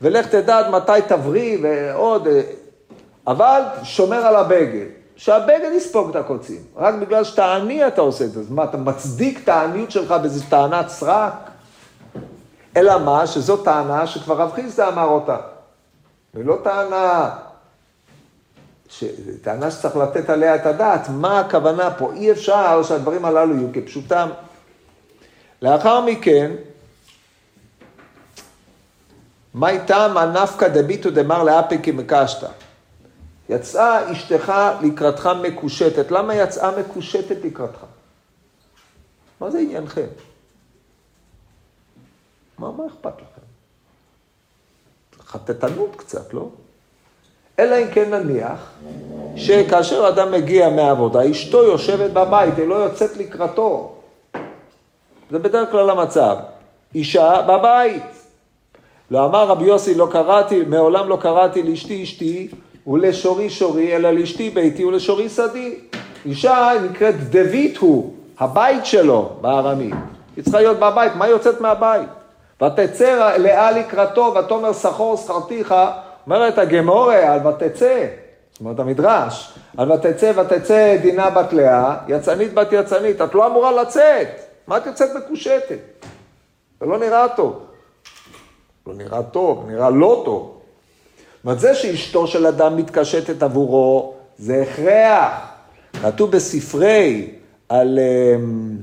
ולך 0.02 0.26
תדע 0.26 0.58
עד 0.58 0.70
מתי 0.70 0.92
תבריא 1.08 1.58
ועוד, 1.62 2.28
אבל 3.26 3.62
שומר 3.82 4.26
על 4.26 4.36
הבגד. 4.36 4.86
שהבגד 5.16 5.70
יספוג 5.76 6.10
את 6.10 6.16
הקוצים. 6.16 6.62
רק 6.76 6.94
בגלל 6.94 7.24
שאתה 7.24 7.54
עני 7.54 7.86
אתה 7.86 8.00
עושה 8.00 8.24
את 8.24 8.32
זה. 8.32 8.40
אז 8.40 8.50
מה, 8.50 8.64
אתה 8.64 8.76
מצדיק 8.76 9.40
את 9.44 9.48
העניות 9.48 9.90
שלך 9.90 10.10
באיזו 10.10 10.44
טענת 10.48 10.88
סרק? 10.88 11.32
אלא 12.76 12.98
מה? 12.98 13.26
שזו 13.26 13.56
טענה 13.56 14.06
שכבר 14.06 14.36
רב 14.36 14.52
חיסדא 14.54 14.88
אמר 14.88 15.04
אותה. 15.04 15.36
ולא 16.34 16.58
טענה, 16.64 17.30
ש... 18.88 19.04
טענה 19.42 19.70
שצריך 19.70 19.96
לתת 19.96 20.30
עליה 20.30 20.54
את 20.54 20.66
הדעת. 20.66 21.08
מה 21.08 21.40
הכוונה 21.40 21.90
פה? 21.90 22.12
אי 22.12 22.32
אפשר 22.32 22.82
שהדברים 22.82 23.24
הללו 23.24 23.56
יהיו 23.56 23.68
כפשוטם. 23.72 24.28
לאחר 25.62 26.00
מכן, 26.00 26.52
מה 29.54 29.68
איתם 29.68 30.14
הנפקא 30.16 30.68
דביטו 30.68 31.10
דמר 31.10 31.42
לאפי 31.42 31.82
כמקשתא? 31.82 32.46
יצאה 33.48 34.12
אשתך 34.12 34.52
לקראתך 34.82 35.30
מקושטת. 35.42 36.10
למה 36.10 36.34
יצאה 36.34 36.78
מקושטת 36.80 37.36
לקראתך? 37.44 37.78
מה 39.40 39.50
זה 39.50 39.58
עניינכם? 39.58 40.06
מה, 42.58 42.70
מה 42.70 42.86
אכפת 42.86 43.14
לכם? 43.16 43.44
חטטנות 45.26 45.96
קצת, 45.96 46.34
לא? 46.34 46.48
אלא 47.58 47.76
אם 47.82 47.86
כן 47.92 48.14
נניח 48.14 48.72
שכאשר 49.36 50.08
אדם 50.08 50.32
מגיע 50.32 50.68
מהעבודה, 50.68 51.30
אשתו 51.30 51.64
יושבת 51.64 52.10
בבית, 52.10 52.58
היא 52.58 52.68
לא 52.68 52.74
יוצאת 52.74 53.16
לקראתו. 53.16 53.94
זה 55.30 55.38
בדרך 55.38 55.70
כלל 55.70 55.90
המצב. 55.90 56.36
אישה 56.94 57.42
בבית. 57.42 58.02
לא 59.10 59.26
אמר 59.26 59.46
רבי 59.46 59.64
יוסי, 59.64 59.94
לא 59.94 60.08
קראתי, 60.12 60.62
מעולם 60.62 61.08
לא 61.08 61.18
קראתי 61.20 61.62
לאשתי 61.62 62.02
אשתי, 62.02 62.48
ולשורי 62.86 63.50
שורי, 63.50 63.96
אלא 63.96 64.10
לאשתי 64.10 64.50
ביתי 64.50 64.84
ולשורי 64.84 65.28
שדי. 65.28 65.74
אישה 66.26 66.72
נקראת 66.90 67.14
דבית 67.30 67.76
הוא, 67.76 68.14
הבית 68.38 68.86
שלו 68.86 69.30
בארמית. 69.40 69.94
היא 70.36 70.44
צריכה 70.44 70.60
להיות 70.60 70.78
בבית, 70.78 71.12
מה 71.16 71.28
יוצאת 71.28 71.60
מהבית? 71.60 72.08
ותצא 72.62 73.36
לאה 73.36 73.70
לקראתו, 73.70 74.34
ותאמר 74.34 74.72
סחור 74.72 75.16
שכרתיך, 75.16 75.74
אומרת 76.26 76.58
הגמורה 76.58 77.32
על 77.34 77.46
ותצא, 77.46 78.06
זאת 78.52 78.60
אומרת 78.60 78.80
המדרש, 78.80 79.58
על 79.76 79.92
ותצא 79.92 80.32
ותצא 80.36 80.96
דינה 81.02 81.30
בת 81.30 81.52
לאה, 81.52 81.96
יצאנית 82.08 82.54
בת 82.54 82.68
יצאנית, 82.72 83.20
את 83.20 83.34
לא 83.34 83.46
אמורה 83.46 83.82
לצאת, 83.82 84.28
מה 84.66 84.76
את 84.76 84.86
יוצאת 84.86 85.08
מקושטת? 85.16 85.78
זה 86.80 86.86
לא 86.86 86.98
נראה 86.98 87.28
טוב. 87.36 87.60
לא 88.86 88.94
נראה 88.94 89.22
טוב, 89.22 89.64
נראה 89.70 89.90
לא 89.90 90.22
טוב. 90.24 90.60
זאת 91.36 91.44
אומרת, 91.44 91.60
זה 91.60 91.74
שאשתו 91.74 92.26
של 92.26 92.46
אדם 92.46 92.76
מתקשטת 92.76 93.42
עבורו, 93.42 94.14
זה 94.38 94.62
הכרח. 94.62 95.32
כתוב 96.02 96.30
בספרי 96.30 97.30
על, 97.68 97.98
אמ, 97.98 98.76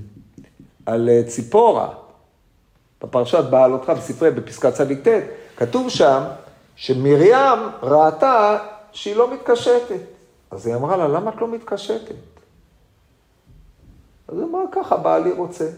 על 0.86 1.10
אה, 1.10 1.22
ציפורה, 1.28 1.88
בפרשת 3.04 3.44
בעלותך, 3.50 3.90
בספרי, 3.90 4.32
בפסקת 4.32 4.74
צדיק 4.74 5.08
ט', 5.08 5.22
כתוב 5.58 5.90
שם 5.90 6.24
שמרים 6.76 7.60
ראתה 7.84 8.58
שהיא 8.92 9.16
לא 9.16 9.34
מתקשטת. 9.34 10.02
אז 10.52 10.68
היא 10.68 10.76
אמרה 10.76 10.98
לה, 10.98 11.08
למה 11.08 11.30
את 11.30 11.42
לא 11.42 11.48
מתקשטת? 11.48 12.16
אז 14.28 14.38
היא 14.38 14.44
אמרה, 14.44 14.62
ככה 14.72 14.98
בעלי 14.98 15.32
רוצה. 15.32 15.70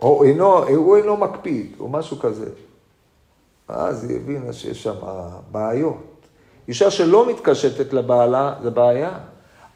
או 0.00 0.24
אינו, 0.24 0.68
הוא 0.68 0.96
אינו 0.96 1.16
מקפיד, 1.16 1.72
או 1.80 1.88
משהו 1.88 2.18
כזה. 2.18 2.50
אז 3.68 4.10
היא 4.10 4.16
הבינה 4.16 4.52
שיש 4.52 4.82
שם 4.82 4.94
בעיות. 5.52 5.96
אישה 6.68 6.90
שלא 6.90 7.28
מתקשטת 7.28 7.92
לבעלה, 7.92 8.54
זה 8.62 8.70
בעיה. 8.70 9.18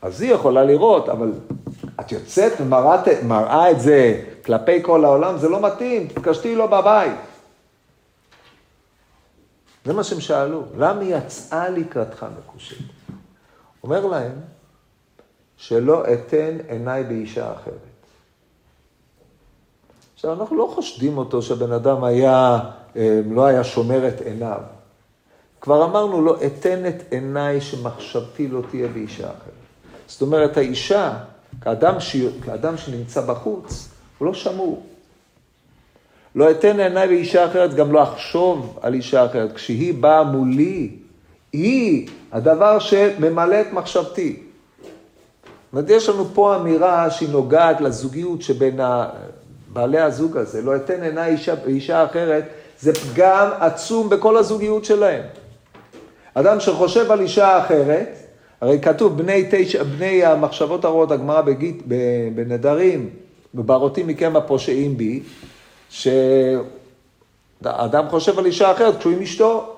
אז 0.02 0.22
היא 0.22 0.35
יכולה 0.35 0.64
לראות, 0.64 1.08
אבל 1.08 1.32
את 2.00 2.12
יוצאת 2.12 2.52
ומראה 2.61 3.70
את 3.70 3.80
זה 3.80 4.22
כלפי 4.44 4.83
כל 4.83 5.05
העולם, 5.05 5.38
זה 5.38 5.48
לא 5.48 5.61
מתאים, 5.61 6.09
תתקשטי 6.09 6.55
לו 6.55 6.68
בבית. 6.68 7.18
זה 9.85 9.92
מה 9.92 10.05
שהם 10.05 10.20
שאלו, 10.20 10.62
למה 10.76 11.00
היא 11.00 11.16
יצאה 11.16 11.68
לקראתך 11.68 12.26
מקושט? 12.38 12.76
אומר 13.83 14.07
להם, 14.07 14.33
שלא 15.57 16.05
אתן 16.12 16.59
עיניי 16.68 17.05
באישה 17.05 17.52
אחרת. 17.52 17.92
עכשיו, 20.14 20.33
אנחנו 20.33 20.57
לא 20.57 20.72
חושדים 20.74 21.18
אותו 21.18 21.42
שהבן 21.42 21.72
אדם 21.72 22.05
היה 22.05 22.61
אה, 22.96 23.20
לא 23.31 23.46
היה 23.46 23.64
שומר 23.64 24.09
את 24.09 24.20
עיניו. 24.20 24.61
כבר 25.61 25.85
אמרנו 25.85 26.20
לו, 26.20 26.24
לא, 26.24 26.46
אתן 26.46 26.87
את 26.87 27.12
עיניי 27.12 27.61
שמחשבתי 27.61 28.48
לא 28.48 28.62
תהיה 28.70 28.88
באישה 28.88 29.24
אחרת. 29.24 29.62
זאת 30.07 30.22
אומרת, 30.22 30.57
האישה, 30.57 31.18
כאדם, 31.61 32.00
ש... 32.00 32.16
כאדם 32.44 32.76
שנמצא 32.76 33.20
בחוץ, 33.20 33.88
הוא 34.18 34.27
לא 34.27 34.35
שמור. 34.35 34.83
לא 36.35 36.51
אתן 36.51 36.81
עיניי 36.81 37.09
באישה 37.09 37.46
אחרת, 37.46 37.75
גם 37.75 37.92
לא 37.92 38.03
אחשוב 38.03 38.79
על 38.83 38.94
אישה 38.94 39.27
אחרת. 39.27 39.53
כשהיא 39.55 39.94
באה 39.94 40.22
מולי, 40.25 40.90
היא 41.53 42.09
הדבר 42.33 42.79
שממלא 42.79 43.61
את 43.61 43.72
מחשבתי. 43.72 44.37
זאת 45.72 45.72
אומרת, 45.72 45.90
יש 45.90 46.09
לנו 46.09 46.25
פה 46.35 46.57
אמירה 46.57 47.11
שהיא 47.11 47.29
נוגעת 47.29 47.81
לזוגיות 47.81 48.42
שבין 48.42 48.81
בעלי 49.72 50.01
הזוג 50.01 50.37
הזה. 50.37 50.62
לא 50.62 50.77
אתן 50.77 51.03
עיניי 51.03 51.33
אישה, 51.33 51.55
באישה 51.55 52.05
אחרת, 52.05 52.44
זה 52.81 52.94
פגם 52.94 53.48
עצום 53.61 54.09
בכל 54.09 54.37
הזוגיות 54.37 54.85
שלהם. 54.85 55.22
אדם 56.35 56.61
שחושב 56.61 57.11
על 57.11 57.20
אישה 57.20 57.59
אחרת, 57.59 58.16
הרי 58.61 58.81
כתוב 58.81 59.18
בני, 59.18 59.48
תשע, 59.51 59.83
בני 59.83 60.25
המחשבות 60.25 60.85
הרעות, 60.85 61.11
הגמרא 61.11 61.42
בנדרים, 62.35 63.11
וברוטים 63.54 64.06
מכם 64.06 64.36
הפושעים 64.36 64.96
בי, 64.96 65.22
שאדם 65.90 66.48
חושב 68.10 68.38
על 68.38 68.46
אישה 68.46 68.72
אחרת 68.72 68.98
כשהוא 68.98 69.12
עם 69.12 69.22
אשתו. 69.22 69.76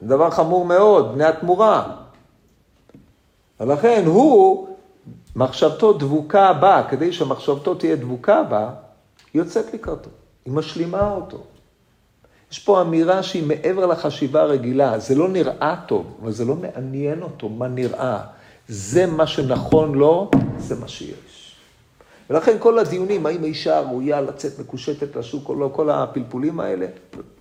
זה 0.00 0.06
דבר 0.06 0.30
חמור 0.30 0.64
מאוד, 0.64 1.14
בני 1.14 1.24
התמורה. 1.24 1.96
ולכן 3.60 4.02
הוא, 4.06 4.68
מחשבתו 5.36 5.92
דבוקה 5.92 6.52
בה, 6.52 6.82
כדי 6.90 7.12
שמחשבתו 7.12 7.74
תהיה 7.74 7.96
דבוקה 7.96 8.42
בה, 8.42 8.70
היא 9.34 9.42
יוצאת 9.42 9.74
לקראתו, 9.74 10.10
היא 10.44 10.52
משלימה 10.54 11.10
אותו. 11.10 11.38
יש 12.52 12.58
פה 12.58 12.82
אמירה 12.82 13.22
שהיא 13.22 13.46
מעבר 13.46 13.86
לחשיבה 13.86 14.42
הרגילה, 14.42 14.98
זה 14.98 15.14
לא 15.14 15.28
נראה 15.28 15.76
טוב, 15.88 16.06
אבל 16.22 16.32
זה 16.32 16.44
לא 16.44 16.54
מעניין 16.56 17.22
אותו 17.22 17.48
מה 17.48 17.68
נראה. 17.68 18.20
זה 18.68 19.06
מה 19.06 19.26
שנכון 19.26 19.94
לו, 19.94 20.30
זה 20.58 20.74
מה 20.80 20.88
שיש. 20.88 21.35
ולכן 22.30 22.56
כל 22.58 22.78
הדיונים, 22.78 23.26
האם 23.26 23.42
האישה 23.42 23.80
ראויה 23.80 24.20
לצאת 24.20 24.58
מקושטת 24.58 25.16
לשוק 25.16 25.48
או 25.48 25.54
לא, 25.54 25.70
כל 25.72 25.90
הפלפולים 25.90 26.60
האלה, 26.60 26.86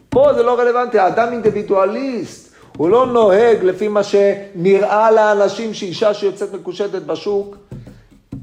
פה 0.09 0.33
זה 0.33 0.43
לא 0.43 0.59
רלוונטי, 0.59 0.99
האדם 0.99 1.31
אינדיבידואליסט, 1.31 2.55
הוא 2.77 2.89
לא 2.89 3.05
נוהג 3.05 3.63
לפי 3.63 3.87
מה 3.87 4.03
שנראה 4.03 5.11
לאנשים 5.11 5.73
שאישה 5.73 6.13
שיוצאת 6.13 6.53
מקושטת 6.53 7.01
בשוק, 7.01 7.57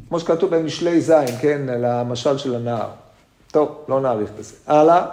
כמו 0.09 0.21
שכתוב 0.21 0.57
במשלי 0.57 1.01
זין, 1.01 1.37
כן, 1.41 1.69
על 1.69 1.85
המשל 1.85 2.39
של 2.39 2.55
הנער. 2.55 2.89
טוב, 3.51 3.69
לא 3.89 4.01
נאריך 4.01 4.31
בזה. 4.39 4.55
הלאה. 4.67 5.07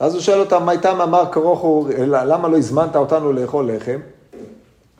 אז 0.00 0.14
הוא 0.14 0.22
שואל 0.22 0.40
אותם, 0.40 0.64
מה 0.64 0.72
איתם 0.72 1.00
אמר 1.00 1.32
כרוכו, 1.32 1.88
למה 2.06 2.48
לא 2.48 2.56
הזמנת 2.56 2.96
אותנו 2.96 3.32
לאכול 3.32 3.70
לחם? 3.72 4.00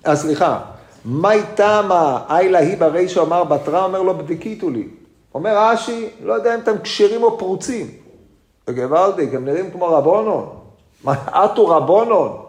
אה, 0.07 0.17
סליחה, 0.17 0.61
מה 1.05 1.33
איתם 1.33 1.89
האיילה 1.93 2.59
היא 2.59 2.77
ברישו 2.77 3.23
אמר 3.23 3.45
בתרא, 3.45 3.85
אומר 3.85 4.03
לו, 4.03 4.19
בדיקיתו 4.19 4.71
לי. 4.71 4.89
אומר 5.35 5.59
רש"י, 5.59 6.09
לא 6.23 6.33
יודע 6.33 6.55
אם 6.55 6.61
אתם 6.61 6.79
כשרים 6.83 7.23
או 7.23 7.39
פרוצים. 7.39 7.91
וגוואלדיק, 8.69 9.35
הם 9.35 9.45
נראים 9.45 9.71
כמו 9.71 9.87
רבונון. 9.87 10.49
אטו 11.29 11.67
רבונון. 11.69 12.43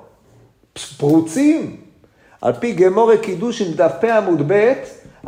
פרוצים. 0.98 1.78
על 2.42 2.54
פי 2.54 2.74
גמורי 2.74 3.18
קידוש 3.18 3.62
עם 3.62 3.74
דף 3.74 3.92
פ 4.02 4.04
עמוד 4.04 4.42
ב', 4.48 4.74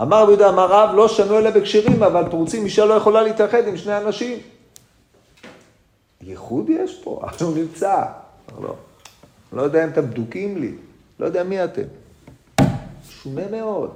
אמר 0.02 0.22
רבי 0.22 0.32
יהודה 0.32 0.50
אמר 0.50 0.66
רב, 0.66 0.96
לא 0.96 1.08
שנו 1.08 1.38
אלה 1.38 1.52
בכשירים, 1.52 2.04
אבל 2.04 2.24
פרוצים 2.30 2.66
אישה 2.66 2.86
לא 2.86 2.94
יכולה 2.94 3.22
להתאחד 3.22 3.68
עם 3.68 3.78
שני 3.78 3.98
אנשים. 3.98 4.40
ייחוד 6.22 6.70
יש 6.70 7.02
פה, 7.04 7.22
אבל 7.24 7.36
הוא 7.48 7.58
נמצא. 7.58 8.04
לא, 8.62 8.76
לא 9.54 9.62
יודע 9.62 9.84
אם 9.84 9.90
אתם 9.90 10.10
בדוקים 10.10 10.58
לי, 10.58 10.72
לא 11.20 11.26
יודע 11.26 11.44
מי 11.44 11.64
אתם. 11.64 12.03
שונה 13.24 13.42
מאוד. 13.52 13.90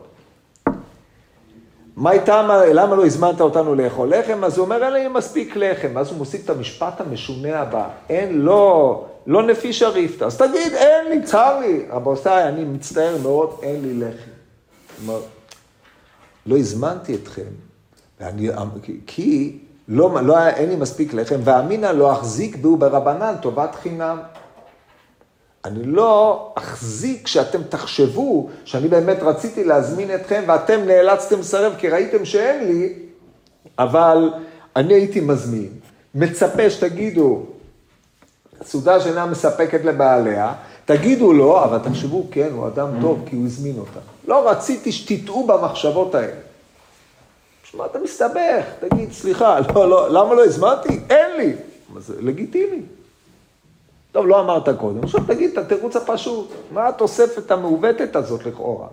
מה 1.96 2.12
איתה, 2.12 2.42
למה 2.74 2.96
לא 2.96 3.06
הזמנת 3.06 3.42
אותנו 3.42 3.76
לאכול 3.76 4.14
לחם? 4.16 4.44
אז 4.44 4.58
הוא 4.58 4.66
אומר, 4.66 4.84
אין 4.84 4.94
לי 4.94 5.08
מספיק 5.08 5.56
לחם. 5.56 5.98
אז 5.98 6.10
הוא 6.10 6.18
מוסיף 6.18 6.46
את 6.46 6.50
המשפט 6.50 7.02
המשונה 7.02 7.60
הבא, 7.60 7.90
אין, 8.10 8.42
לא, 8.42 9.06
לא 9.28 9.48
לפי 9.48 9.74
שריפתא. 9.74 10.24
אז 10.24 10.38
תגיד, 10.38 10.74
אין 10.74 11.10
לי, 11.10 11.24
צר 11.24 11.60
לי. 11.60 11.86
רבותיי, 11.90 12.48
אני 12.48 12.64
מצטער 12.64 13.18
מאוד, 13.24 13.60
אין 13.62 13.82
לי 13.82 13.94
לחם. 13.94 14.32
כלומר, 14.98 15.20
לא 16.46 16.58
הזמנתי 16.58 17.16
אתכם, 17.16 17.52
ואני, 18.20 18.50
כי 19.08 19.60
לא, 19.88 20.22
לא, 20.22 20.48
אין 20.48 20.70
לי 20.70 20.76
מספיק 20.76 21.14
לחם, 21.14 21.40
ואמינא 21.44 21.86
לא 21.86 22.14
אחזיק 22.14 22.56
בו 22.56 22.78
ברבנן 22.78 23.34
טובת 23.42 23.76
חינם. 23.76 24.18
אני 25.68 25.84
לא 25.84 26.52
אחזיק 26.56 27.28
שאתם 27.28 27.64
תחשבו 27.70 28.50
שאני 28.66 28.88
באמת 28.88 29.18
רציתי 29.22 29.64
להזמין 29.64 30.16
אתכם 30.16 30.44
ואתם 30.48 30.80
נאלצתם 30.86 31.40
לסרב 31.40 31.74
כי 31.78 31.90
ראיתם 31.90 32.26
שאין 32.26 32.68
לי, 32.68 32.94
אבל 33.80 34.34
אני 34.76 34.94
הייתי 34.94 35.20
מזמין. 35.20 35.70
מצפה 36.16 36.70
שתגידו, 36.70 37.46
סעודה 38.64 39.00
שאינה 39.00 39.26
מספקת 39.26 39.86
לבעליה, 39.86 40.54
תגידו 40.86 41.34
לו, 41.34 41.64
אבל 41.64 41.80
תחשבו, 41.90 42.28
כן, 42.32 42.50
הוא 42.52 42.68
אדם 42.68 42.90
טוב 43.02 43.24
כי 43.26 43.36
הוא 43.36 43.46
הזמין 43.46 43.80
אותה. 43.80 44.00
לא 44.28 44.50
רציתי 44.50 44.92
שתטעו 44.92 45.48
במחשבות 45.48 46.16
האלה. 46.16 46.34
מה 47.74 47.86
אתה 47.86 48.00
מסתבך? 48.00 48.66
תגיד, 48.80 49.12
סליחה, 49.12 49.60
לא, 49.60 49.90
לא, 49.90 50.10
למה 50.10 50.34
לא 50.34 50.46
הזמנתי? 50.46 51.00
אין 51.10 51.38
לי. 51.38 51.54
זה 51.98 52.14
לגיטימי. 52.20 52.82
טוב, 54.18 54.28
לא 54.28 54.40
אמרת 54.40 54.70
קודם, 54.70 55.04
עכשיו 55.04 55.22
תגיד 55.28 55.52
את 55.52 55.58
התירוץ 55.58 55.96
הפשוט. 55.96 56.52
מה 56.72 56.88
התוספת 56.88 57.52
המעוותת 57.52 58.16
הזאת 58.16 58.46
לכאורה? 58.46 58.88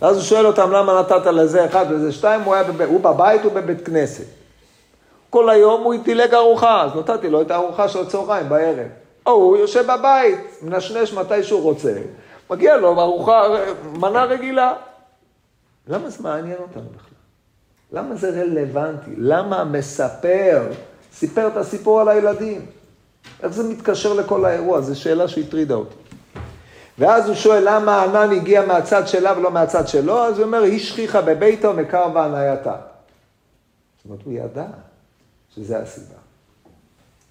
ואז 0.00 0.16
הוא 0.16 0.24
שואל 0.24 0.46
אותם, 0.46 0.72
למה 0.72 1.00
נתת 1.00 1.26
לזה 1.26 1.66
אחד 1.66 1.86
ולזה 1.90 2.12
שתיים? 2.12 2.40
הוא, 2.40 2.62
בב... 2.62 2.82
הוא 2.82 3.00
בבית, 3.00 3.42
הוא 3.44 3.52
בבית 3.52 3.86
כנסת. 3.86 4.24
כל 5.30 5.50
היום 5.50 5.82
הוא 5.82 5.94
דילג 6.04 6.34
ארוחה, 6.34 6.82
אז 6.82 6.90
נתתי 6.96 7.30
לו 7.30 7.40
את 7.40 7.50
הארוחה 7.50 7.88
של 7.88 7.98
הצהריים 7.98 8.48
בערב. 8.48 8.88
או 9.26 9.32
הוא 9.32 9.56
יושב 9.56 9.84
בבית, 9.86 10.38
מנשנש 10.62 11.12
מתי 11.12 11.42
שהוא 11.42 11.62
רוצה, 11.62 11.92
מגיע 12.50 12.76
לו 12.76 13.00
ארוחה, 13.00 13.42
מנה 13.92 14.24
רגילה. 14.24 14.74
למה 15.88 16.10
זה 16.10 16.22
מעניין 16.22 16.58
אותנו 16.58 16.88
בכלל? 16.96 17.18
למה 17.92 18.14
זה 18.14 18.42
רלוונטי? 18.42 19.10
למה 19.16 19.60
המספר 19.60 20.62
סיפר 21.12 21.46
את 21.46 21.56
הסיפור 21.56 22.00
על 22.00 22.08
הילדים? 22.08 22.79
איך 23.42 23.52
זה 23.52 23.62
מתקשר 23.62 24.12
לכל 24.12 24.44
האירוע? 24.44 24.80
זו 24.80 25.00
שאלה 25.00 25.28
שהטרידה 25.28 25.74
אותי. 25.74 25.94
ואז 26.98 27.26
הוא 27.28 27.34
שואל 27.34 27.62
למה 27.66 27.96
הענן 27.96 28.36
הגיע 28.36 28.66
מהצד 28.66 29.08
שלה 29.08 29.38
ולא 29.38 29.50
מהצד 29.50 29.88
שלו, 29.88 30.24
אז 30.24 30.38
הוא 30.38 30.46
אומר, 30.46 30.62
היא 30.62 30.78
שכיחה 30.78 31.20
בביתו 31.20 31.72
מקר 31.72 32.06
והנייתה. 32.14 32.76
זאת 33.96 34.04
אומרת, 34.04 34.20
הוא 34.24 34.32
ידע 34.32 34.66
שזה 35.54 35.78
הסיבה. 35.78 36.14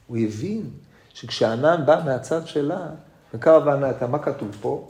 הוא 0.08 0.18
הבין 0.18 0.70
שכשהענן 1.14 1.86
בא 1.86 2.02
מהצד 2.06 2.48
שלה, 2.48 2.88
מקר 3.34 3.60
והנייתה, 3.66 4.08
מה 4.08 4.20
כתוב 4.20 4.58
פה? 4.62 4.88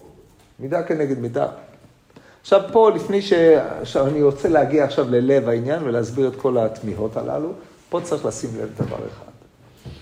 מידה 0.60 0.84
כנגד 0.84 1.20
מידה. 1.20 1.48
עכשיו 2.42 2.62
פה, 2.72 2.92
לפני 2.96 3.22
ש... 3.22 3.34
עכשיו 3.82 4.08
אני 4.08 4.22
רוצה 4.22 4.50
להגיע 4.50 4.84
עכשיו 4.84 5.10
ללב 5.10 5.50
העניין 5.50 5.84
ולהסביר 5.84 6.28
את 6.28 6.36
כל 6.36 6.58
התמיהות 6.58 7.18
הללו, 7.18 7.54
פה 7.90 8.00
צריך 8.04 8.26
לשים 8.26 8.50
לב 8.58 8.70
דבר 8.76 8.98
אחד. 8.98 9.29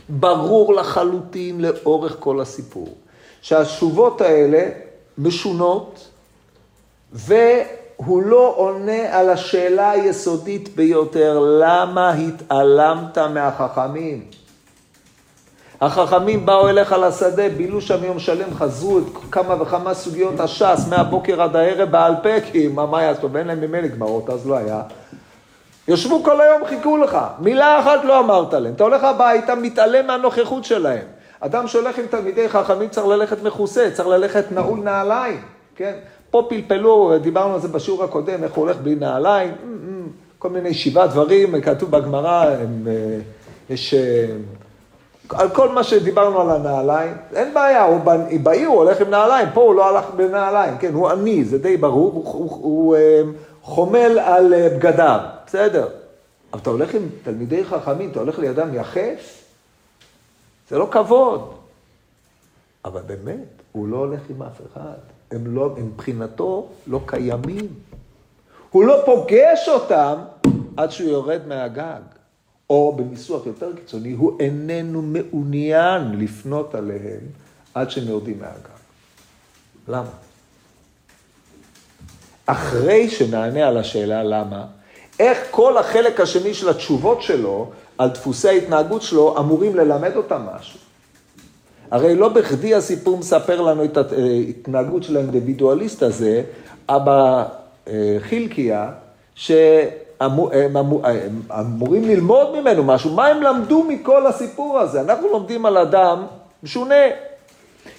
ברור 0.10 0.74
לחלוטין 0.74 1.62
לאורך 1.62 2.16
כל 2.20 2.42
הסיפור, 2.42 2.96
שהתשובות 3.42 4.22
האלה 4.22 4.70
משונות, 5.18 6.08
והוא 7.14 8.24
לא 8.24 8.54
עונה 8.58 9.20
על 9.20 9.30
השאלה 9.30 9.92
היסודית 9.92 10.76
ביותר, 10.76 11.40
למה 11.60 12.14
התעלמת 12.14 13.18
מהחכמים? 13.18 14.26
החכמים 15.82 16.46
באו 16.46 16.70
אליך 16.70 16.92
לשדה, 16.92 17.50
בילו 17.50 17.82
שם 17.82 18.04
יום 18.04 18.20
שלם, 18.20 18.54
חזרו 18.54 19.00
את 19.00 19.04
כמה 19.32 19.62
וכמה 19.62 19.94
סוגיות 19.94 20.40
הש"ס, 20.40 20.88
מהבוקר 20.90 21.42
עד 21.42 21.56
הערב 21.56 21.92
בעל 21.92 22.14
פה, 22.24 22.42
כי 22.52 22.68
מה, 22.68 22.86
מה 22.86 23.04
יעשו? 23.04 23.32
ואין 23.32 23.48
להם 23.48 23.62
ממילא 23.62 23.88
גמרות, 23.88 24.30
אז 24.30 24.48
לא 24.48 24.58
היה. 24.58 24.82
יושבו 25.88 26.24
כל 26.24 26.42
היום, 26.42 26.66
חיכו 26.66 26.98
לך. 26.98 27.18
מילה 27.40 27.80
אחת 27.80 28.06
לא 28.06 28.20
אמרת 28.20 28.54
להם. 28.54 28.74
אתה 28.74 28.84
הולך 28.84 29.04
הביתה, 29.04 29.56
מתעלם 29.56 30.08
מהנוכחות 30.08 30.66
שלהם. 30.66 31.06
אדם 31.40 31.68
שהולך 31.68 32.00
עם 32.00 32.06
תלמידי 32.10 32.50
חכמים 32.50 32.90
צריך 32.90 33.08
ללכת 33.08 33.44
מכוסה, 33.44 33.90
צריך 33.94 34.08
ללכת 34.08 34.52
נעול 34.52 34.80
נעליים, 34.80 35.42
כן? 35.76 35.94
פה 36.32 36.48
פלפלו, 36.50 37.14
דיברנו 37.22 37.54
על 37.54 37.60
זה 37.60 37.68
בשיעור 37.68 38.04
הקודם, 38.04 38.44
איך 38.44 38.54
הוא 38.54 38.66
הולך 38.66 38.78
בלי 38.78 38.96
נעליים, 38.96 39.52
כל 40.40 40.50
מיני 40.50 40.74
שבעה 40.74 41.08
דברים, 41.08 41.62
כתוב 41.62 41.92
בגמרא, 41.92 42.46
אה, 42.46 42.56
יש... 43.70 43.94
אה, 43.94 44.26
על 45.34 45.50
כל 45.50 45.70
מה 45.70 45.84
שדיברנו 45.84 46.42
על 46.42 46.50
הנעליים, 46.50 47.14
אין 47.36 47.54
בעיה, 47.54 47.84
הוא 47.84 48.00
בעיר 48.44 48.68
הוא 48.68 48.78
הולך 48.78 49.02
עם 49.02 49.10
נעליים, 49.10 49.48
פה 49.54 49.62
הוא 49.62 49.76
לא 49.76 49.90
הלך 49.90 50.06
בנעליים, 50.16 50.78
כן, 50.78 50.94
הוא 50.94 51.10
עני, 51.10 51.44
זה 51.44 51.58
די 51.58 51.78
ברור, 51.78 52.12
הוא, 52.14 52.24
הוא, 52.34 52.50
הוא 52.62 52.96
אה, 52.96 53.22
חומל 53.62 54.20
על 54.20 54.54
בגדיו. 54.76 55.20
בסדר. 55.48 55.90
אבל 56.54 56.62
אתה 56.62 56.70
הולך 56.70 56.94
עם 56.94 57.10
תלמידי 57.24 57.66
חכמים, 57.66 58.12
אתה 58.12 58.20
הולך 58.20 58.40
לידם 58.40 58.74
יחף, 58.74 59.44
זה 60.70 60.78
לא 60.78 60.88
כבוד. 60.92 61.54
אבל 62.86 63.02
באמת, 63.02 63.48
הוא 63.72 63.88
לא 63.88 63.98
הולך 63.98 64.20
עם 64.30 64.44
אף 64.44 64.62
אחד. 64.72 64.98
הם 65.32 65.56
לא, 65.56 65.76
מבחינתו 65.78 66.70
לא 66.88 67.02
קיימים. 67.06 67.68
הוא 68.70 68.86
לא 68.86 69.02
פוגש 69.06 69.70
אותם 69.70 70.16
עד 70.78 70.92
שהוא 70.92 71.10
יורד 71.10 71.42
מהגג. 71.48 72.02
או 72.70 72.96
בניסוח 72.98 73.46
יותר 73.46 73.76
קיצוני, 73.76 74.12
הוא 74.12 74.40
איננו 74.40 75.02
מעוניין 75.02 76.20
לפנות 76.20 76.76
עליהם 76.76 77.22
עד 77.74 77.90
שהם 77.90 78.08
יורדים 78.08 78.40
מהגג. 78.40 78.78
למה? 79.88 80.10
אחרי 82.46 83.10
שנענה 83.10 83.68
על 83.68 83.78
השאלה 83.78 84.24
למה, 84.24 84.66
איך 85.20 85.38
כל 85.52 85.78
החלק 85.78 86.20
השני 86.20 86.54
של 86.54 86.70
התשובות 86.70 87.22
שלו, 87.22 87.70
על 87.98 88.10
דפוסי 88.10 88.50
ההתנהגות 88.50 89.02
שלו, 89.02 89.38
אמורים 89.40 89.76
ללמד 89.76 90.16
אותם 90.16 90.42
משהו. 90.56 90.80
הרי 91.92 92.16
לא 92.16 92.30
בכדי 92.30 92.76
הסיפור 92.76 93.18
מספר 93.18 93.62
לנו 93.62 93.86
את 93.86 93.98
ההתנהגות 93.98 95.04
של 95.04 95.18
האינדיבידואליסט 95.18 96.04
הזה, 96.04 96.42
אבא 96.90 97.46
אה, 97.88 98.18
חילקיה, 98.20 98.90
שהם 99.36 100.78
אמורים 101.60 102.04
ללמוד 102.04 102.60
ממנו 102.60 102.84
משהו. 102.84 103.14
מה 103.14 103.28
הם 103.28 103.42
למדו 103.42 103.84
מכל 103.84 104.28
הסיפור 104.28 104.80
הזה? 104.80 105.02
אנחנו 105.02 105.28
לומדים 105.28 105.66
על 105.66 105.78
אדם 105.78 106.26
משונה. 106.64 107.06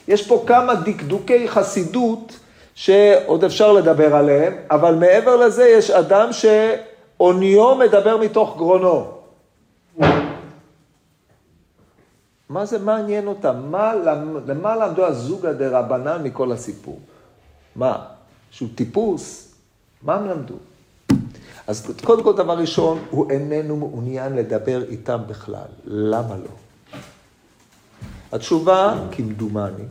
יש 0.09 0.27
פה 0.27 0.45
כמה 0.47 0.75
דקדוקי 0.75 1.49
חסידות 1.49 2.39
שעוד 2.75 3.45
אפשר 3.45 3.73
לדבר 3.73 4.17
עליהם, 4.17 4.53
אבל 4.71 4.95
מעבר 4.95 5.37
לזה 5.37 5.69
יש 5.69 5.91
אדם 5.91 6.33
ש... 6.33 6.45
אוניו 7.21 7.75
מדבר 7.75 8.17
מתוך 8.17 8.57
גרונו. 8.57 9.19
מה 12.49 12.67
זה 12.67 12.79
מעניין 12.79 13.27
אותם? 13.27 13.57
מה, 13.71 13.95
למה 14.47 14.77
למדו 14.77 15.07
הזוגא 15.07 15.53
דרבנן 15.53 16.23
מכל 16.23 16.53
הסיפור? 16.53 17.01
מה? 17.77 18.05
שהוא 18.51 18.69
טיפוס? 18.75 19.55
מה 20.03 20.15
הם 20.15 20.29
למדו? 20.29 20.55
אז 21.67 21.93
קודם 22.05 22.25
כל, 22.25 22.37
דבר 22.37 22.59
ראשון, 22.59 23.05
הוא 23.11 23.31
איננו 23.31 23.77
מעוניין 23.77 24.37
לדבר 24.37 24.83
איתם 24.83 25.21
בכלל. 25.27 25.69
למה 25.85 26.37
לא? 26.37 26.51
התשובה, 28.33 28.95
כמדומני, 29.11 29.85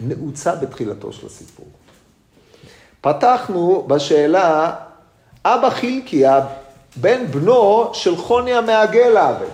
נעוצה 0.00 0.54
בתחילתו 0.54 1.12
של 1.12 1.26
הסיפור. 1.26 1.66
פתחנו 3.00 3.84
בשאלה 3.88 4.74
אבא 5.44 5.70
חילקיה, 5.70 6.40
בן 6.96 7.26
בנו 7.26 7.90
של 7.92 8.16
חוני 8.16 8.52
המעגל 8.54 9.16
הארץ. 9.16 9.48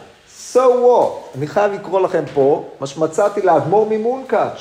So 0.53 0.57
what? 0.57 1.36
אני 1.39 1.47
חייב 1.47 1.72
לקרוא 1.72 2.01
לכם 2.01 2.24
פה, 2.34 2.64
מה 2.80 2.86
שמצאתי 2.86 3.43
לאדמו"ר 3.43 3.86
ממונקאץ', 3.91 4.59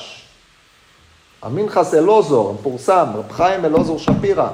המנחס 1.42 1.94
אלעזור, 1.94 2.50
המפורסם, 2.50 3.06
רב 3.16 3.32
חיים 3.32 3.66
אלעזור 3.66 4.00
שפירא, 4.00 4.50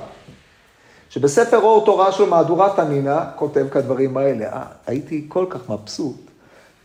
שבספר 1.09 1.57
אור 1.57 1.85
תורה 1.85 2.11
של 2.11 2.29
מהדורת 2.29 2.79
הנינה, 2.79 3.25
כותב 3.35 3.65
כדברים 3.71 4.17
האלה. 4.17 4.45
אה, 4.45 4.63
הייתי 4.87 5.25
כל 5.29 5.45
כך 5.49 5.69
מבסוט 5.69 6.15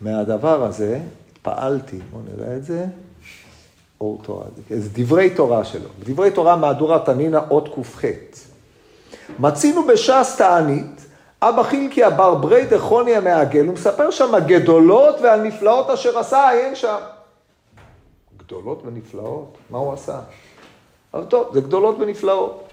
מהדבר 0.01 0.65
הזה, 0.65 1.01
התפעלתי, 1.33 1.99
בואו 2.11 2.23
נראה 2.35 2.57
את 2.57 2.65
זה. 2.65 2.87
אור 4.01 4.21
תורה, 4.23 4.45
זה 4.71 4.89
דברי 4.93 5.31
תורה 5.31 5.65
שלו. 5.65 5.89
דברי 6.05 6.31
תורה 6.31 6.57
מהדורת 6.57 7.09
הנינה, 7.09 7.41
אות 7.51 7.69
ק"ח. 7.69 8.05
מצינו 9.39 9.87
בש"ס 9.87 10.37
תענית 10.39 11.07
אבא 11.43 11.63
חילקי 11.63 12.05
הבר 12.05 12.35
ברי 12.35 12.67
דכרוני 12.67 13.17
המעגל, 13.17 13.67
הוא 13.67 13.75
מספר 13.75 14.11
שם 14.11 14.35
הגדולות 14.35 15.21
והנפלאות 15.21 15.91
אשר 15.91 16.19
עשה 16.19 16.39
העין 16.39 16.75
שם. 16.75 16.97
גדולות 18.37 18.83
ונפלאות, 18.85 19.59
מה 19.71 19.79
הוא 19.79 19.93
עשה? 19.93 20.19
אבל 21.15 21.25
טוב, 21.25 21.51
זה 21.53 21.61
גדולות 21.61 21.97
ונפלאות. 21.99 22.69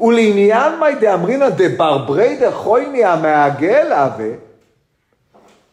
ולעניין 0.00 0.80
מי 0.80 0.94
דאמרינא 1.00 1.48
דברברי 1.48 2.36
דחויני 2.40 3.04
המעגל 3.04 3.92
אבה, 3.92 4.34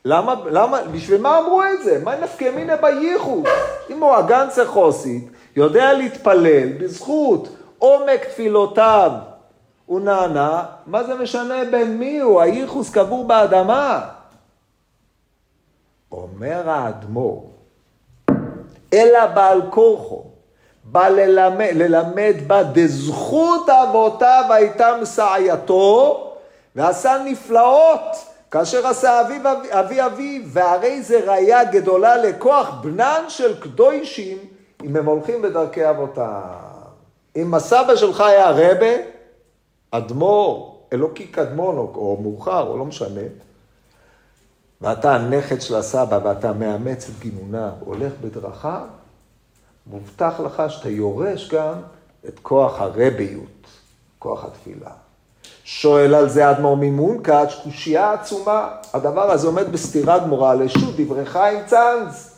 למה, 0.06 0.36
למה, 0.46 0.82
בשביל 0.92 1.22
מה 1.22 1.40
אמרו 1.40 1.64
את 1.64 1.84
זה? 1.84 2.02
מה 2.04 2.16
נפקא 2.16 2.52
מינא 2.56 2.76
בייחוס? 2.76 3.48
אם 3.90 4.04
הוא 4.04 4.20
אגן 4.20 4.48
חוסית, 4.66 5.30
יודע 5.56 5.94
להתפלל 5.94 6.68
בזכות 6.80 7.50
עומק 7.78 8.26
תפילותיו, 8.26 9.12
הוא 9.92 10.02
נענה, 10.02 10.64
מה 10.86 11.04
זה 11.04 11.16
משנה 11.16 11.56
בין 11.72 11.98
מי 11.98 12.20
הוא? 12.20 12.42
הייחוס 12.42 12.90
קבור 12.90 13.28
באדמה. 13.28 14.10
אומר 16.12 16.70
האדמו"ר, 16.70 17.50
אלא 18.94 19.26
בעל 19.26 19.62
כורחו, 19.70 20.24
בא 20.84 21.08
ללמד, 21.08 21.70
ללמד 21.74 22.34
בה 22.48 22.64
דזכות 22.64 23.70
אבותיו 23.70 24.44
הייתה 24.50 24.98
מסעייתו, 25.02 26.34
ועשה 26.76 27.18
נפלאות 27.26 28.16
כאשר 28.52 28.88
עשה 28.88 29.22
אביו 29.22 29.42
אבי 29.70 30.06
אביו, 30.06 30.42
והרי 30.46 31.02
זה 31.02 31.20
ראיה 31.26 31.64
גדולה 31.64 32.18
לכוח 32.18 32.70
בנן 32.82 33.24
של 33.28 33.60
קדושים 33.60 34.38
אם 34.84 34.96
הם 34.96 35.06
הולכים 35.06 35.42
בדרכי 35.42 35.90
אבותם. 35.90 36.42
אם 37.36 37.54
הסבא 37.54 37.96
שלך 37.96 38.22
היה 38.22 38.50
רבה, 38.50 39.11
אדמו"ר, 39.92 40.78
אלוקי 40.94 41.28
קדמון 41.28 41.78
או, 41.78 41.92
או 41.96 42.20
מאוחר, 42.22 42.68
או 42.68 42.78
לא 42.78 42.86
משנה, 42.86 43.22
ואתה 44.82 45.16
הנכד 45.16 45.62
של 45.62 45.76
הסבא 45.76 46.20
ואתה 46.24 46.54
מאמץ 46.54 47.10
את 47.10 47.20
גינוניו, 47.20 47.72
הולך 47.80 48.14
בדרכיו, 48.22 48.88
מובטח 49.88 50.40
לך 50.46 50.64
שאתה 50.68 50.90
יורש 50.90 51.50
גם 51.54 51.74
את 52.28 52.40
כוח 52.40 52.82
הרביות, 52.82 53.68
כוח 54.20 54.46
התפילה. 54.46 54.92
שואל 55.64 56.16
על 56.16 56.30
זה 56.30 56.52
אדמו"ר 56.52 56.78
ממונקאץ', 56.80 57.54
קושייה 57.64 58.14
עצומה. 58.14 58.70
הדבר 58.94 59.32
הזה 59.32 59.48
עומד 59.48 59.72
בסתירה 59.72 60.20
גמורה 60.20 60.56
לשו"ת 60.56 60.96
דברי 60.98 61.26
חיים 61.26 61.66
צאנז. 61.66 62.32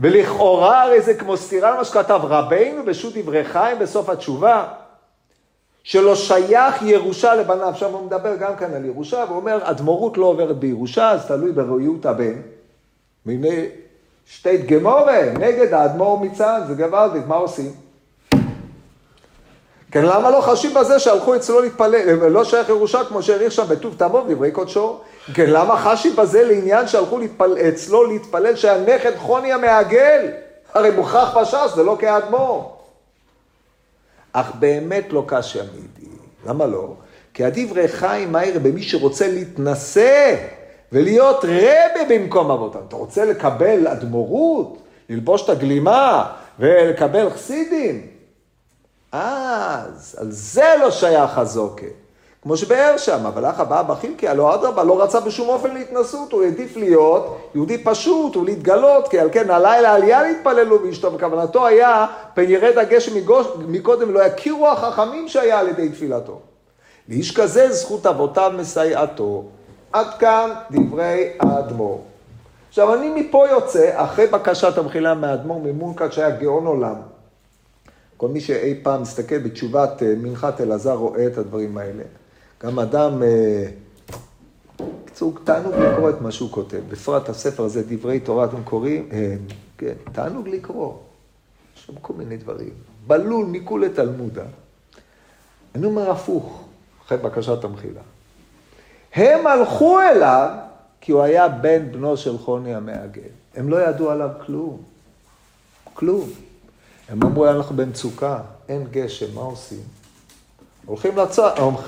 ולכאורה 0.00 0.82
הרי 0.82 1.00
זה 1.00 1.14
כמו 1.14 1.36
סתירה 1.36 1.70
למה 1.70 1.84
שכתב 1.84 2.20
רבינו 2.22 2.84
בשו"ת 2.84 3.16
דברי 3.16 3.44
חיים 3.44 3.78
בסוף 3.78 4.08
התשובה, 4.08 4.68
שלא 5.84 6.14
שייך 6.14 6.82
ירושה 6.82 7.34
לבניו. 7.34 7.68
עכשיו 7.68 7.90
הוא 7.90 8.06
מדבר 8.06 8.36
גם 8.36 8.56
כאן 8.56 8.74
על 8.74 8.84
ירושה, 8.84 9.24
והוא 9.28 9.36
אומר, 9.36 9.58
אדמו"רות 9.62 10.18
לא 10.18 10.26
עוברת 10.26 10.56
בירושה, 10.56 11.10
אז 11.10 11.26
תלוי 11.26 11.52
בראויות 11.52 12.06
הבן. 12.06 12.34
מיני 13.26 13.66
שתי 14.26 14.56
גמורה, 14.56 15.22
נגד 15.38 15.74
האדמו"ר 15.74 16.20
מצאן, 16.20 16.60
זה 16.68 16.74
גוואלדיק, 16.74 17.26
מה 17.26 17.34
עושים? 17.34 17.70
כן, 19.90 20.04
למה 20.04 20.30
לא 20.30 20.40
חשים 20.40 20.74
בזה 20.74 20.98
שהלכו 20.98 21.36
אצלו 21.36 21.60
להתפלל, 21.60 22.14
לא 22.14 22.44
שייך 22.44 22.68
ירושה 22.68 23.04
כמו 23.04 23.22
שהעריך 23.22 23.52
שם 23.52 23.64
בטוב 23.68 23.94
תבוא 23.98 24.22
דברי 24.28 24.50
קודשו? 24.50 24.98
כן, 25.34 25.50
למה 25.50 25.76
חשי 25.76 26.10
בזה 26.10 26.44
לעניין 26.44 26.88
שהלכו 26.88 27.18
להתפל... 27.18 27.56
אצלו 27.68 28.04
להתפלל 28.04 28.56
שהנכד 28.56 29.16
חוני 29.16 29.52
המעגל? 29.52 30.26
הרי 30.74 30.90
מוכרח 30.90 31.36
בש"ס, 31.36 31.74
זה 31.74 31.82
לא 31.82 31.96
כאדמו"ר. 31.98 32.81
אך 34.32 34.54
באמת 34.58 35.12
לא 35.12 35.24
קשיא 35.26 35.62
מידי. 35.62 36.10
למה 36.46 36.66
לא? 36.66 36.94
כי 37.34 37.44
הדברי 37.44 37.88
חיים 37.88 38.32
מהיר 38.32 38.58
במי 38.58 38.82
שרוצה 38.82 39.28
להתנשא 39.28 40.36
ולהיות 40.92 41.44
רבה 41.44 42.04
במקום 42.08 42.50
אבותם. 42.50 42.78
אתה 42.88 42.96
רוצה 42.96 43.24
לקבל 43.24 43.86
אדמו"רות, 43.88 44.78
ללבוש 45.08 45.44
את 45.44 45.48
הגלימה 45.48 46.32
ולקבל 46.58 47.30
חסידים? 47.30 48.06
אז, 49.12 50.16
על 50.20 50.30
זה 50.30 50.74
לא 50.80 50.90
שייך 50.90 51.38
הזוקה. 51.38 51.86
כמו 52.42 52.56
שבאר 52.56 52.96
שם, 52.96 53.26
אבל 53.26 53.46
אח 53.46 53.60
הבא 53.60 53.82
בחילקי, 53.82 54.28
הלא 54.28 54.54
אדרבה, 54.54 54.84
לא 54.84 55.02
רצה 55.02 55.20
בשום 55.20 55.48
אופן 55.48 55.74
להתנסות, 55.74 56.32
הוא 56.32 56.42
העדיף 56.42 56.76
להיות 56.76 57.50
יהודי 57.54 57.78
פשוט 57.84 58.36
ולהתגלות, 58.36 59.08
כי 59.08 59.18
על 59.18 59.28
כן 59.32 59.50
הלילה 59.50 59.94
עלייה 59.94 60.22
להתפללו 60.22 60.82
ואשתו, 60.82 61.12
וכוונתו 61.12 61.66
היה, 61.66 62.06
פן 62.34 62.50
ירד 62.50 62.78
הגשם 62.78 63.12
מקודם 63.68 64.08
ולא 64.08 64.22
יכירו 64.22 64.68
החכמים 64.68 65.28
שהיה 65.28 65.60
על 65.60 65.68
ידי 65.68 65.88
תפילתו. 65.88 66.40
לאיש 67.08 67.36
כזה 67.36 67.72
זכות 67.72 68.06
אבותיו 68.06 68.52
מסייעתו. 68.56 69.44
עד 69.92 70.14
כאן 70.18 70.50
דברי 70.70 71.32
האדמו"ר. 71.40 72.00
עכשיו 72.68 72.94
אני 72.94 73.10
מפה 73.20 73.44
יוצא, 73.50 73.90
אחרי 73.94 74.26
בקשת 74.26 74.78
המחילה 74.78 75.14
מהאדמו"ר 75.14 75.60
ממונקת 75.64 76.12
שהיה 76.12 76.30
גאון 76.30 76.66
עולם. 76.66 76.96
כל 78.16 78.28
מי 78.28 78.40
שאי 78.40 78.80
פעם 78.82 79.02
מסתכל 79.02 79.38
בתשובת 79.38 80.02
אה, 80.02 80.14
מנחת 80.16 80.60
אלעזר 80.60 80.94
רואה 80.94 81.26
את 81.26 81.38
הדברים 81.38 81.78
האלה. 81.78 82.02
גם 82.64 82.78
אדם, 82.78 83.22
אה, 83.22 83.66
תענוג 85.44 85.74
לקרוא 85.74 86.10
את 86.10 86.20
מה 86.20 86.32
שהוא 86.32 86.50
כותב. 86.50 86.80
בפרט 86.88 87.28
הספר 87.28 87.64
הזה, 87.64 87.82
דברי 87.88 88.20
תורה, 88.20 88.44
אתם 88.44 88.62
קוראים, 88.64 89.08
אה, 89.12 89.34
כן, 89.78 89.94
תענוג 90.12 90.48
לקרוא. 90.48 90.94
יש 91.76 91.86
שם 91.86 91.92
כל 92.00 92.12
מיני 92.14 92.36
דברים. 92.36 92.72
בלול 93.06 93.46
מכולי 93.46 93.88
תלמודה. 93.88 94.44
אני 95.74 95.86
אומר 95.86 96.10
הפוך, 96.10 96.64
אחרי 97.06 97.18
בקשת 97.18 97.64
המחילה. 97.64 98.00
הם 99.14 99.46
הלכו 99.46 100.00
אליו 100.00 100.50
כי 101.00 101.12
הוא 101.12 101.22
היה 101.22 101.48
בן 101.48 101.92
בנו 101.92 102.16
של 102.16 102.38
חוני 102.38 102.74
המעגל. 102.74 103.22
הם 103.54 103.68
לא 103.68 103.88
ידעו 103.88 104.10
עליו 104.10 104.30
כלום. 104.46 104.82
כלום. 105.94 106.30
הם 107.08 107.22
אמרו, 107.22 107.46
אנחנו 107.46 107.76
במצוקה, 107.76 108.40
אין 108.68 108.86
גשם, 108.90 109.34
מה 109.34 109.40
עושים? 109.40 109.82
הולכים, 110.86 111.16
לצ... 111.16 111.38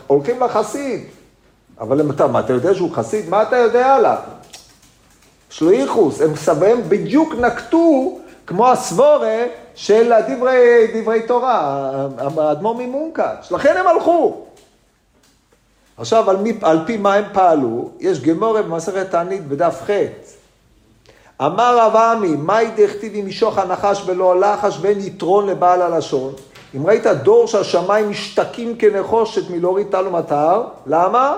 הולכים 0.06 0.40
לחסיד. 0.40 1.04
אבל 1.80 2.10
אתה, 2.10 2.26
מה, 2.26 2.40
אתה 2.40 2.52
יודע 2.52 2.74
שהוא 2.74 2.94
חסיד? 2.94 3.28
מה 3.28 3.42
אתה 3.42 3.56
יודע 3.56 3.94
עליו? 3.94 4.18
ייחוס. 5.62 6.20
הם 6.20 6.36
סביהם 6.36 6.80
בדיוק 6.88 7.34
נקטו 7.34 8.18
כמו 8.46 8.70
הסבורה 8.70 9.44
של 9.74 10.12
דברי, 10.28 10.86
דברי 10.94 11.22
תורה, 11.22 11.80
האדמו"ר 12.36 12.76
ממונקאץ'. 12.76 13.50
לכן 13.50 13.76
הם 13.76 13.86
הלכו. 13.86 14.44
עכשיו, 15.96 16.30
על, 16.30 16.36
מי, 16.36 16.52
על 16.62 16.78
פי 16.86 16.96
מה 16.96 17.14
הם 17.14 17.24
פעלו, 17.32 17.90
יש 18.00 18.20
גמורה 18.20 18.62
במסכת 18.62 19.10
תענית 19.10 19.48
בדף 19.48 19.82
ח' 19.86 19.90
אמר 21.42 21.78
רב 21.78 21.96
עמי, 21.96 22.36
מאי 22.36 22.66
דכתיבי 22.76 23.22
משוך 23.22 23.58
הנחש 23.58 24.02
ולא 24.06 24.40
לחש 24.40 24.78
ואין 24.80 25.00
יתרון 25.00 25.46
לבעל 25.46 25.82
הלשון. 25.82 26.32
אם 26.76 26.86
ראית 26.86 27.06
דור 27.06 27.46
שהשמיים 27.46 28.10
משתקים 28.10 28.76
כנחושת 28.76 29.50
מלהוריד 29.50 29.86
טל 29.90 30.06
ומטר, 30.06 30.64
למה? 30.86 31.36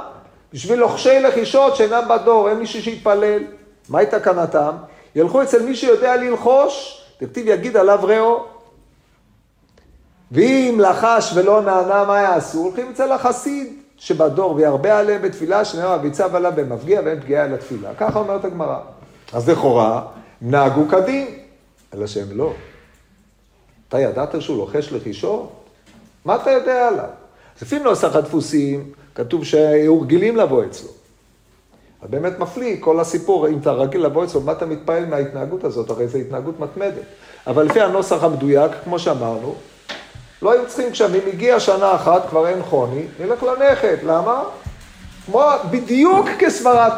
בשביל 0.53 0.79
לוחשי 0.79 1.21
לחישות 1.21 1.77
שאינם 1.77 2.03
בדור, 2.09 2.49
אין 2.49 2.59
מישהו 2.59 2.83
שיתפלל. 2.83 3.43
מהי 3.89 4.07
תקנתם? 4.07 4.73
ילכו 5.15 5.43
אצל 5.43 5.63
מי 5.63 5.77
שיודע 5.77 6.17
ללחוש, 6.17 7.03
דכתיב 7.23 7.47
יגיד 7.49 7.77
עליו 7.77 7.99
ראו. 8.03 8.45
ואם 10.33 10.81
לחש 10.83 11.33
ולא 11.35 11.61
נענה, 11.61 12.05
מה 12.05 12.21
יעשו? 12.21 12.59
הולכים 12.59 12.91
אצל 12.91 13.13
החסיד 13.13 13.83
שבדור, 13.97 14.55
וירבה 14.55 14.99
עליהם 14.99 15.23
בתפילה, 15.23 15.65
שנאמר, 15.65 15.99
ויצב 16.03 16.35
עליו 16.35 16.53
במפגיע 16.57 17.01
ואין 17.05 17.21
פגיעה 17.21 17.45
אל 17.45 17.55
התפילה. 17.55 17.95
ככה 17.95 18.19
אומרת 18.19 18.45
הגמרא. 18.45 18.79
אז 19.33 19.49
לכאורה, 19.49 20.03
נהגו 20.43 20.89
כדין, 20.89 21.27
אלא 21.95 22.07
שהם 22.07 22.27
לא. 22.31 22.53
אתה 23.89 24.01
ידעת 24.01 24.43
שהוא 24.43 24.57
לוחש 24.57 24.93
לחישות? 24.93 25.53
מה 26.25 26.37
אתה 26.37 26.51
יודע 26.51 26.89
עליו? 26.89 27.09
לפי 27.63 27.79
נוסח 27.79 28.17
הדפוסים, 28.17 28.93
כתוב 29.15 29.45
שהיו 29.45 30.01
רגילים 30.01 30.37
לבוא 30.37 30.65
אצלו. 30.65 30.89
אז 32.03 32.11
באמת 32.11 32.39
מפליא 32.39 32.77
כל 32.81 33.01
הסיפור, 33.01 33.49
אם 33.49 33.59
אתה 33.59 33.73
רגיל 33.73 34.05
לבוא 34.07 34.25
אצלו, 34.25 34.41
מה 34.41 34.53
אתה 34.53 34.67
מתפעל 34.67 35.07
מההתנהגות 35.07 35.65
הזאת? 35.65 35.91
הרי 35.91 36.09
זו 36.09 36.19
התנהגות 36.19 36.61
מתמדת. 36.61 37.03
אבל 37.47 37.65
לפי 37.65 37.81
הנוסח 37.81 38.23
המדויק, 38.23 38.73
כמו 38.85 38.99
שאמרנו, 38.99 39.55
לא 40.43 40.53
היו 40.53 40.67
צריכים, 40.67 40.89
עכשיו, 40.89 41.15
אם 41.15 41.21
הגיע 41.33 41.61
שנה 41.61 41.95
אחת, 41.95 42.29
כבר 42.29 42.49
אין 42.49 42.63
חוני, 42.63 43.03
נלך 43.21 43.43
לנכד. 43.43 43.97
למה? 44.03 44.43
כמו, 45.27 45.43
בדיוק 45.71 46.27
כסברת 46.39 46.93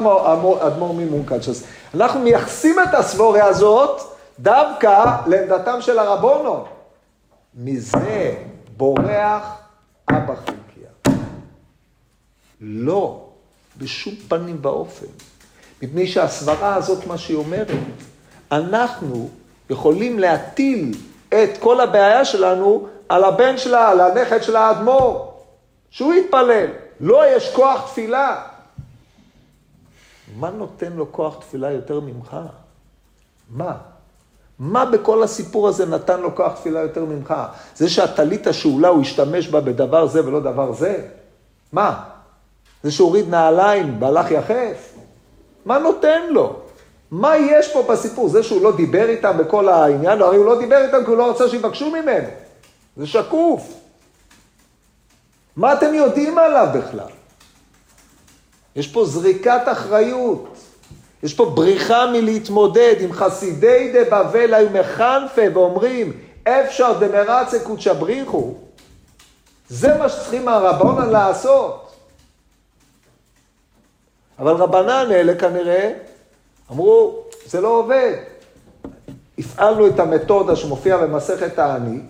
אדמו"ר 0.61 0.95
ממונקאצ'ס. 0.95 1.64
אנחנו 1.95 2.20
מייחסים 2.20 2.76
את 2.80 2.95
הסבוריה 2.95 3.47
הזאת 3.47 4.01
דווקא 4.39 5.05
לעמדתם 5.26 5.80
של 5.80 5.99
הרבונו. 5.99 6.64
מזה 7.59 8.34
בורח 8.76 9.62
אבא 10.11 10.34
חלקיה. 10.36 11.20
לא, 12.61 13.28
בשום 13.78 14.14
פנים 14.28 14.59
ואופן. 14.62 15.06
מפני 15.82 16.06
שהסברה 16.06 16.74
הזאת, 16.74 17.06
מה 17.06 17.18
שהיא 17.18 17.36
אומרת, 17.36 17.66
אנחנו 18.52 19.30
יכולים 19.70 20.18
להטיל 20.18 20.94
את 21.28 21.59
כל 21.61 21.80
הבעיה 21.80 22.24
שלנו 22.24 22.88
על 23.09 23.24
הבן 23.24 23.59
שלה, 23.59 23.88
על 23.88 24.00
הנכד 24.00 24.42
של 24.42 24.56
האדמו"ר. 24.56 25.34
שהוא 25.90 26.14
יתפלל. 26.14 26.66
לא, 27.00 27.36
יש 27.36 27.54
כוח 27.54 27.90
תפילה. 27.90 28.46
מה 30.36 30.50
נותן 30.50 30.92
לו 30.92 31.12
כוח 31.12 31.36
תפילה 31.40 31.70
יותר 31.70 32.00
ממך? 32.00 32.36
מה? 33.48 33.76
מה 34.59 34.84
בכל 34.84 35.22
הסיפור 35.22 35.68
הזה 35.68 35.86
נתן 35.86 36.20
לו 36.20 36.34
כוח 36.34 36.52
תפילה 36.52 36.80
יותר 36.80 37.04
ממך? 37.04 37.34
זה 37.76 37.88
שהטלית 37.88 38.46
השאולה, 38.46 38.88
הוא 38.88 39.00
השתמש 39.00 39.48
בה 39.48 39.61
בדבר 39.61 40.06
זה 40.06 40.26
ולא 40.26 40.40
דבר 40.40 40.72
זה? 40.72 41.02
מה? 41.72 42.04
זה 42.82 42.90
שהוריד 42.90 43.28
נעליים 43.28 44.02
והלך 44.02 44.30
יחף? 44.30 44.92
מה 45.64 45.78
נותן 45.78 46.22
לו? 46.30 46.56
מה 47.11 47.36
יש 47.36 47.72
פה 47.72 47.82
בסיפור? 47.82 48.28
זה 48.28 48.42
שהוא 48.42 48.62
לא 48.62 48.76
דיבר 48.76 49.09
איתם 49.09 49.38
בכל 49.38 49.68
העניין, 49.68 50.22
הרי 50.22 50.36
הוא 50.36 50.46
לא 50.46 50.59
דיבר 50.59 50.84
איתם 50.84 51.04
כי 51.04 51.11
הוא 51.11 51.16
לא 51.16 51.30
רצה 51.30 51.48
שיבקשו 51.48 51.90
ממנו. 51.90 52.28
זה 52.96 53.06
שקוף. 53.06 53.74
מה 55.56 55.72
אתם 55.72 55.94
יודעים 55.94 56.38
עליו 56.38 56.68
בכלל? 56.74 57.09
יש 58.76 58.88
פה 58.88 59.04
זריקת 59.04 59.62
אחריות. 59.66 60.57
יש 61.22 61.34
פה 61.34 61.44
בריחה 61.44 62.06
מלהתמודד 62.12 62.94
עם 63.00 63.12
חסידי 63.12 63.92
דה 63.92 64.04
בבל 64.04 64.54
היו 64.54 64.68
מחנפה 64.70 65.42
ואומרים, 65.54 66.12
אפשר 66.42 66.92
דמרצה 66.98 67.58
קודשא 67.64 67.92
בריחו. 67.92 68.54
זה 69.68 69.98
מה 69.98 70.08
שצריכים 70.08 70.48
הרבונה 70.48 71.06
לעשות. 71.06 71.92
אבל 74.38 74.52
רבנן 74.52 75.06
אלה 75.10 75.34
כנראה 75.34 75.92
אמרו, 76.72 77.24
זה 77.46 77.60
לא 77.60 77.68
עובד. 77.68 78.12
הפעלנו 79.38 79.86
את 79.86 80.00
המתודה 80.00 80.56
שמופיעה 80.56 80.98
במסכת 80.98 81.54
תענית, 81.54 82.02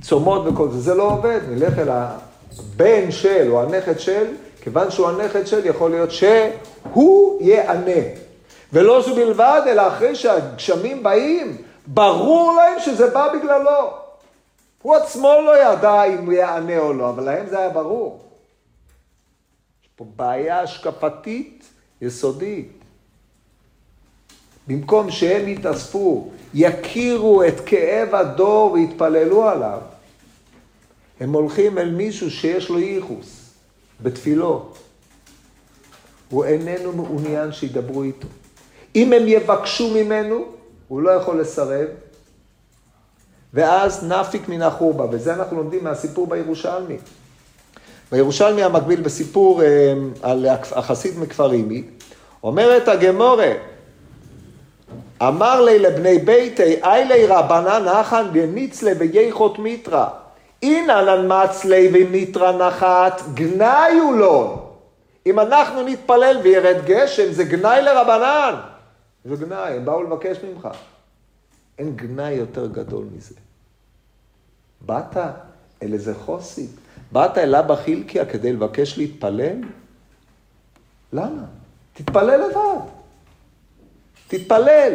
צומות 0.00 0.42
וכל 0.46 0.70
זה, 0.70 0.80
זה 0.80 0.94
לא 0.94 1.02
עובד, 1.02 1.40
נלך 1.48 1.78
אל 1.78 1.88
הבן 1.90 3.10
של 3.10 3.50
או 3.50 3.62
הנכד 3.62 3.98
של, 3.98 4.24
כיוון 4.60 4.90
שהוא 4.90 5.08
הנכד 5.08 5.46
של, 5.46 5.66
יכול 5.66 5.90
להיות 5.90 6.10
שהוא 6.10 7.42
יענה. 7.42 8.23
ולא 8.74 9.02
זו 9.02 9.14
בלבד, 9.14 9.62
אלא 9.66 9.88
אחרי 9.88 10.14
שהגשמים 10.14 11.02
באים, 11.02 11.56
ברור 11.86 12.56
להם 12.56 12.80
שזה 12.80 13.10
בא 13.10 13.32
בגללו. 13.32 13.90
הוא 14.82 14.96
עצמו 14.96 15.34
לא 15.46 15.58
ידע 15.58 16.04
אם 16.04 16.24
הוא 16.24 16.32
יענה 16.32 16.78
או 16.78 16.92
לא, 16.92 17.10
אבל 17.10 17.24
להם 17.24 17.46
זה 17.46 17.58
היה 17.58 17.68
ברור. 17.68 18.20
יש 19.82 19.88
פה 19.96 20.04
בעיה 20.16 20.60
השקפתית 20.60 21.64
יסודית. 22.00 22.72
במקום 24.66 25.10
שהם 25.10 25.48
יתאספו, 25.48 26.30
יכירו 26.54 27.44
את 27.44 27.60
כאב 27.66 28.14
הדור 28.14 28.72
ויתפללו 28.72 29.48
עליו, 29.48 29.80
הם 31.20 31.32
הולכים 31.32 31.78
אל 31.78 31.90
מישהו 31.90 32.30
שיש 32.30 32.68
לו 32.68 32.78
ייחוס 32.78 33.50
בתפילות. 34.00 34.78
הוא 36.30 36.44
איננו 36.44 36.92
מעוניין 36.92 37.52
שידברו 37.52 38.02
איתו. 38.02 38.28
אם 38.94 39.12
הם 39.12 39.28
יבקשו 39.28 39.90
ממנו, 39.90 40.44
הוא 40.88 41.02
לא 41.02 41.10
יכול 41.10 41.40
לסרב, 41.40 41.86
ואז 43.54 44.04
נפיק 44.04 44.48
מן 44.48 44.62
החורבה, 44.62 45.06
וזה 45.10 45.34
אנחנו 45.34 45.56
לומדים 45.56 45.84
מהסיפור 45.84 46.26
בירושלמי. 46.26 46.96
בירושלמי 48.12 48.62
המקביל 48.62 49.00
בסיפור 49.00 49.62
אה, 49.62 49.94
על 50.22 50.46
החסיד 50.72 51.18
מכפר 51.18 51.52
אימי, 51.52 51.82
אומרת 52.42 52.88
הגמורה, 52.88 53.52
אמר 55.22 55.60
לי 55.60 55.78
לבני 55.78 56.18
ביתי, 56.18 56.82
איילי 56.82 57.26
רבנן 57.26 57.84
נחן 57.84 58.26
בניצלה 58.32 58.92
וייכות 58.98 59.58
מיטרה. 59.58 60.08
אינן 60.62 61.28
מצלי 61.28 61.90
ומיטרה 61.92 62.52
נחת, 62.52 63.22
גנאי 63.34 63.92
הוא 63.92 64.16
לו. 64.16 64.58
אם 65.26 65.40
אנחנו 65.40 65.82
נתפלל 65.82 66.36
וירד 66.42 66.76
גשם, 66.84 67.32
זה 67.32 67.44
גנאי 67.44 67.82
לרבנן. 67.82 68.54
זה 69.24 69.36
גנאי, 69.36 69.72
הם 69.76 69.84
באו 69.84 70.02
לבקש 70.02 70.36
ממך. 70.44 70.68
אין 71.78 71.96
גנאי 71.96 72.32
יותר 72.32 72.66
גדול 72.66 73.04
מזה. 73.16 73.34
באת 74.80 75.16
אל 75.82 75.92
איזה 75.92 76.14
חוסי, 76.14 76.66
באת 77.12 77.38
אל 77.38 77.54
אבא 77.54 77.76
חילקיה 77.76 78.26
כדי 78.26 78.52
לבקש 78.52 78.98
להתפלל? 78.98 79.56
למה? 81.12 81.44
תתפלל 81.92 82.40
לבד. 82.46 82.80
תתפלל. 84.28 84.92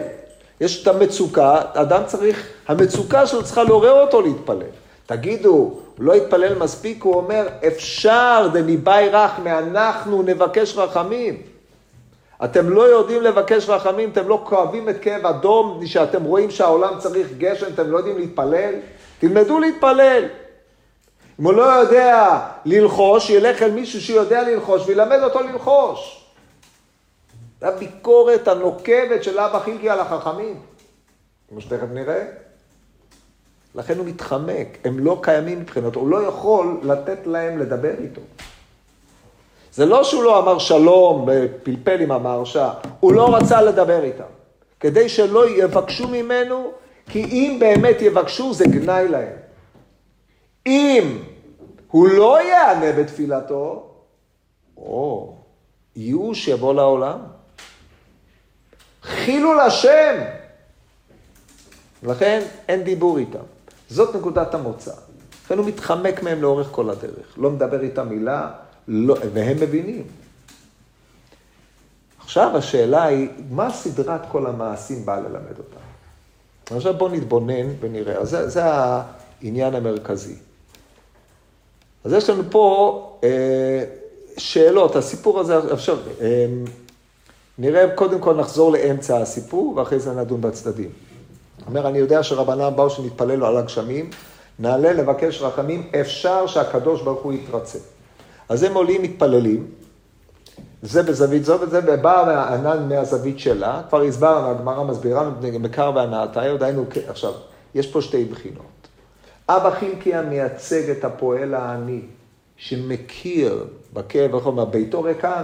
יש 0.62 0.84
את 0.84 0.88
המצוקה, 0.88 1.62
אדם 1.74 2.02
צריך, 2.06 2.48
המצוקה 2.68 3.28
שלו 3.28 3.44
צריכה 3.44 3.64
לעורר 3.64 4.02
אותו 4.02 4.22
להתפלל. 4.22 4.68
תגידו, 5.06 5.50
הוא 5.50 5.82
לא 5.98 6.14
התפלל 6.14 6.60
מספיק, 6.60 7.04
הוא 7.04 7.16
אומר, 7.16 7.48
אפשר 7.68 8.50
דניבאי 8.54 9.10
רחמי, 9.10 9.52
אנחנו 9.52 10.22
נבקש 10.22 10.78
רחמים. 10.78 11.42
אתם 12.44 12.70
לא 12.70 12.82
יודעים 12.82 13.22
לבקש 13.22 13.70
רחמים, 13.70 14.10
אתם 14.10 14.28
לא 14.28 14.44
כואבים 14.46 14.90
את 14.90 14.96
כאב 15.02 15.26
אדום, 15.26 15.86
שאתם 15.86 16.24
רואים 16.24 16.52
שהעולם 16.52 17.00
צריך 17.00 17.28
גשם, 17.38 17.68
אתם 17.74 17.92
לא 17.92 17.98
יודעים 17.98 18.18
להתפלל? 18.18 18.74
תלמדו 19.20 19.60
להתפלל. 19.60 20.24
אם 21.40 21.46
הוא 21.46 21.54
לא 21.54 21.64
יודע 21.64 22.40
ללחוש, 22.66 23.30
ילך 23.30 23.62
אל 23.62 23.72
מישהו 23.72 24.02
שיודע 24.02 24.42
ללחוש 24.42 24.88
וילמד 24.88 25.20
אותו 25.24 25.40
ללחוש. 25.40 26.26
זו 27.62 27.68
הביקורת 27.68 28.48
הנוקבת 28.48 29.24
של 29.24 29.40
אבא 29.40 29.60
חילקי 29.60 29.90
על 29.90 30.00
החכמים, 30.00 30.60
כמו 31.50 31.62
שתכף 31.62 31.88
נראה. 31.94 32.26
לכן 33.76 33.98
הוא 33.98 34.06
מתחמק, 34.06 34.78
הם 34.84 35.00
לא 35.00 35.20
קיימים 35.22 35.60
מבחינתו, 35.60 36.00
הוא 36.00 36.10
לא 36.10 36.24
יכול 36.24 36.80
לתת 36.84 37.28
להם 37.28 37.60
לדבר 37.60 37.94
איתו. 38.04 38.22
זה 39.80 39.86
לא 39.86 40.04
שהוא 40.04 40.24
לא 40.24 40.40
אמר 40.40 40.60
שלום 40.60 41.26
ופלפל 41.28 42.02
עם 42.02 42.12
המהרשע, 42.12 42.70
הוא 43.00 43.14
לא 43.14 43.36
רצה 43.36 43.62
לדבר 43.62 44.04
איתם. 44.04 44.32
כדי 44.80 45.10
שלא 45.10 45.50
יבקשו 45.50 46.08
ממנו, 46.08 46.72
כי 47.10 47.24
אם 47.24 47.58
באמת 47.60 48.02
יבקשו 48.02 48.54
זה 48.54 48.66
גנאי 48.68 49.08
להם. 49.08 49.36
אם 50.66 51.18
הוא 51.92 52.08
לא 52.08 52.42
יענה 52.42 52.92
בתפילתו, 52.92 53.90
או 54.78 55.36
ייאוש 55.96 56.48
יבוא 56.48 56.74
לעולם. 56.74 57.20
חילול 59.04 59.60
השם. 59.60 60.24
לכן 62.04 62.42
אין 62.68 62.84
דיבור 62.84 63.18
איתם. 63.18 63.46
זאת 63.90 64.16
נקודת 64.16 64.54
המוצא. 64.54 64.94
לכן 65.46 65.58
הוא 65.58 65.66
מתחמק 65.66 66.24
מהם 66.24 66.42
לאורך 66.42 66.68
כל 66.72 66.90
הדרך. 66.90 67.38
לא 67.38 67.50
מדבר 67.50 67.82
איתם 67.82 68.10
מילה, 68.10 68.52
לא, 68.92 69.16
והם 69.34 69.58
מבינים. 69.58 70.04
עכשיו 72.20 72.58
השאלה 72.58 73.04
היא, 73.04 73.28
מה 73.50 73.72
סדרת 73.72 74.22
כל 74.32 74.48
המעשים 74.48 75.06
באה 75.06 75.20
ללמד 75.20 75.58
אותם? 75.58 76.76
עכשיו 76.76 76.94
בואו 76.94 77.12
נתבונן 77.12 77.68
ונראה. 77.80 78.26
זה, 78.26 78.50
זה 78.50 78.62
העניין 78.64 79.76
המרכזי. 79.76 80.36
אז 82.04 82.14
יש 82.14 82.30
לנו 82.30 82.44
פה 82.50 83.20
אה, 83.24 83.84
שאלות, 84.38 84.96
הסיפור 84.96 85.40
הזה, 85.40 85.58
עכשיו, 85.74 85.98
אה, 86.22 86.46
נראה, 87.58 87.96
קודם 87.96 88.20
כל 88.20 88.36
נחזור 88.36 88.72
לאמצע 88.72 89.18
הסיפור, 89.22 89.74
ואחרי 89.78 90.00
זה 90.00 90.14
נדון 90.14 90.42
בצדדים. 90.42 90.90
אומר, 91.68 91.88
אני 91.88 91.98
יודע 91.98 92.24
שרבנם 92.24 92.74
באו 92.76 92.90
שנתפלל 92.90 93.46
על 93.46 93.58
הגשמים, 93.58 94.10
נעלה 94.60 94.94
לבקש 94.94 95.42
רחמים, 95.42 95.90
אפשר 96.02 96.48
שהקדוש 96.48 97.02
ברוך 97.02 97.22
הוא 97.22 97.34
יתרצה. 97.34 97.80
אז 98.50 98.64
הם 98.64 98.74
עולים, 98.74 99.02
מתפללים, 99.02 99.68
זה 100.82 101.04
בזווית 101.04 101.45
זו 101.45 101.58
וזה, 101.62 101.80
ובא 101.88 102.30
הענן 102.30 102.89
מהזווית 102.89 103.39
שלה, 103.39 103.82
כבר 103.89 104.02
הסברנו, 104.02 104.52
הגמרא 104.52 104.84
מסבירה, 104.84 105.30
מקר 105.60 105.91
והנאתיה, 105.95 106.58
דהיינו, 106.58 106.86
עכשיו, 107.08 107.34
יש 107.76 107.91
פה 107.91 108.02
שתי 108.02 108.26
בחינות. 108.26 108.66
אבא 109.50 109.80
חילקיה 109.80 110.22
מייצג 110.22 110.89
את 110.89 111.06
הפועל 111.06 111.54
העני, 111.54 112.02
שמכיר 112.58 113.68
בכאב 113.93 114.34
וחומר, 114.34 114.66
ביתו 114.66 115.02
ריקן. 115.02 115.43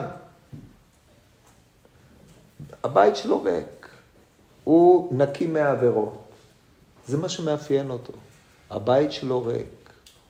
הבית 2.84 3.16
שלו 3.16 3.44
ריק, 3.44 3.88
הוא 4.64 5.18
נקי 5.18 5.48
מעבירות. 5.48 6.22
זה 7.08 7.18
מה 7.18 7.30
שמאפיין 7.30 7.90
אותו. 7.90 8.14
הבית 8.70 9.12
שלו 9.12 9.44
ריק. 9.44 9.85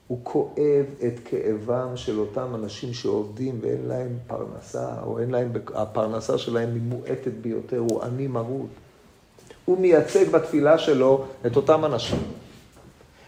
הוא 0.08 0.20
כואב 0.24 0.86
את 1.08 1.20
כאבם 1.26 1.88
של 1.96 2.20
אותם 2.20 2.56
אנשים 2.56 2.94
שעובדים 2.94 3.60
ואין 3.62 3.86
להם 3.88 4.18
פרנסה, 4.28 4.88
או 5.06 5.20
אין 5.20 5.32
להם, 5.32 5.52
הפרנסה 5.76 6.38
שלהם 6.38 6.70
היא 6.74 6.82
מועטת 6.82 7.34
ביותר, 7.42 7.78
הוא 7.78 8.04
עני 8.04 8.28
מרוד. 8.28 8.68
הוא 9.66 9.80
מייצג 9.80 10.30
בתפילה 10.30 10.78
שלו 10.78 11.26
את 11.46 11.56
אותם 11.56 11.86
אנשים. 11.86 12.20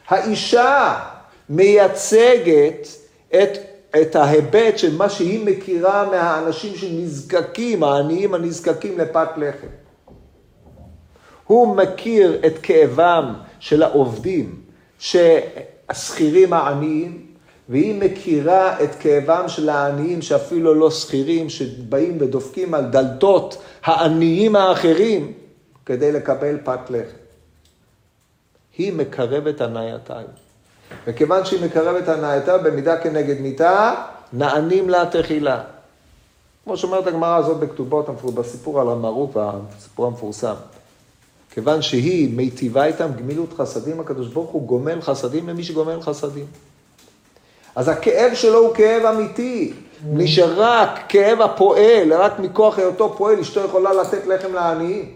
האישה 0.07 0.99
מייצגת 1.49 2.87
את, 3.29 3.57
את 4.01 4.15
ההיבט 4.15 4.77
של 4.77 4.97
מה 4.97 5.09
שהיא 5.09 5.45
מכירה 5.45 6.09
מהאנשים 6.09 6.75
שנזקקים, 6.75 7.83
העניים 7.83 8.33
הנזקקים 8.33 8.99
לפת 8.99 9.29
לחם. 9.37 9.67
הוא 11.47 11.75
מכיר 11.75 12.41
את 12.47 12.53
כאבם 12.63 13.33
של 13.59 13.83
העובדים, 13.83 14.61
שהשכירים 15.87 16.53
העניים, 16.53 17.25
והיא 17.69 17.95
מכירה 17.95 18.83
את 18.83 18.95
כאבם 18.95 19.43
של 19.47 19.69
העניים 19.69 20.21
שאפילו 20.21 20.73
לא 20.73 20.91
שכירים, 20.91 21.49
שבאים 21.49 22.17
ודופקים 22.19 22.73
על 22.73 22.85
דלתות 22.85 23.61
העניים 23.83 24.55
האחרים 24.55 25.33
כדי 25.85 26.11
לקבל 26.11 26.57
פת 26.63 26.79
לחם. 26.89 27.17
היא 28.77 28.93
מקרבת 28.93 29.61
הנאייתה. 29.61 30.19
וכיוון 31.07 31.45
שהיא 31.45 31.65
מקרבת 31.65 32.07
הנאייתה, 32.07 32.57
במידה 32.57 32.97
כנגד 32.97 33.41
מיתה, 33.41 33.93
נענים 34.33 34.89
לה 34.89 35.05
תחילה. 35.11 35.63
כמו 36.63 36.77
שאומרת 36.77 37.07
הגמרא 37.07 37.35
הזאת 37.35 37.57
בכתובות, 37.57 38.09
בסיפור 38.35 38.81
על 38.81 38.89
המרוק 38.89 39.35
והסיפור 39.35 40.05
המפורסם. 40.05 40.53
כיוון 41.57 41.81
שהיא 41.81 42.35
מיטיבה 42.35 42.85
איתם 42.85 43.09
גמילות 43.17 43.53
חסדים, 43.53 43.99
הקדוש 43.99 44.27
ברוך 44.27 44.49
הוא 44.49 44.67
גומל 44.67 45.01
חסדים 45.01 45.49
למי 45.49 45.63
שגומל 45.63 46.01
חסדים. 46.01 46.45
אז 47.75 47.87
הכאב 47.87 48.33
שלו 48.33 48.59
הוא 48.59 48.75
כאב 48.75 49.05
אמיתי. 49.05 49.73
מי 50.03 50.27
שרק 50.27 50.89
כאב 51.09 51.41
הפועל, 51.41 52.13
רק 52.13 52.39
מכוח 52.39 52.79
היותו 52.79 53.13
פועל, 53.17 53.39
אשתו 53.39 53.59
יכולה 53.59 53.93
לתת 53.93 54.25
לחם 54.27 54.53
לעניים. 54.53 55.15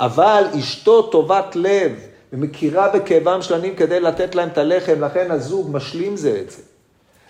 אבל 0.00 0.44
אשתו 0.58 1.02
טובת 1.02 1.56
לב 1.56 1.92
ומכירה 2.32 2.88
בכאבם 2.88 3.42
של 3.42 3.54
עניים 3.54 3.76
כדי 3.76 4.00
לתת 4.00 4.34
להם 4.34 4.48
את 4.48 4.58
הלחם, 4.58 5.04
לכן 5.04 5.30
הזוג 5.30 5.68
משלים 5.72 6.16
זה 6.16 6.40
את 6.44 6.50
זה. 6.50 6.62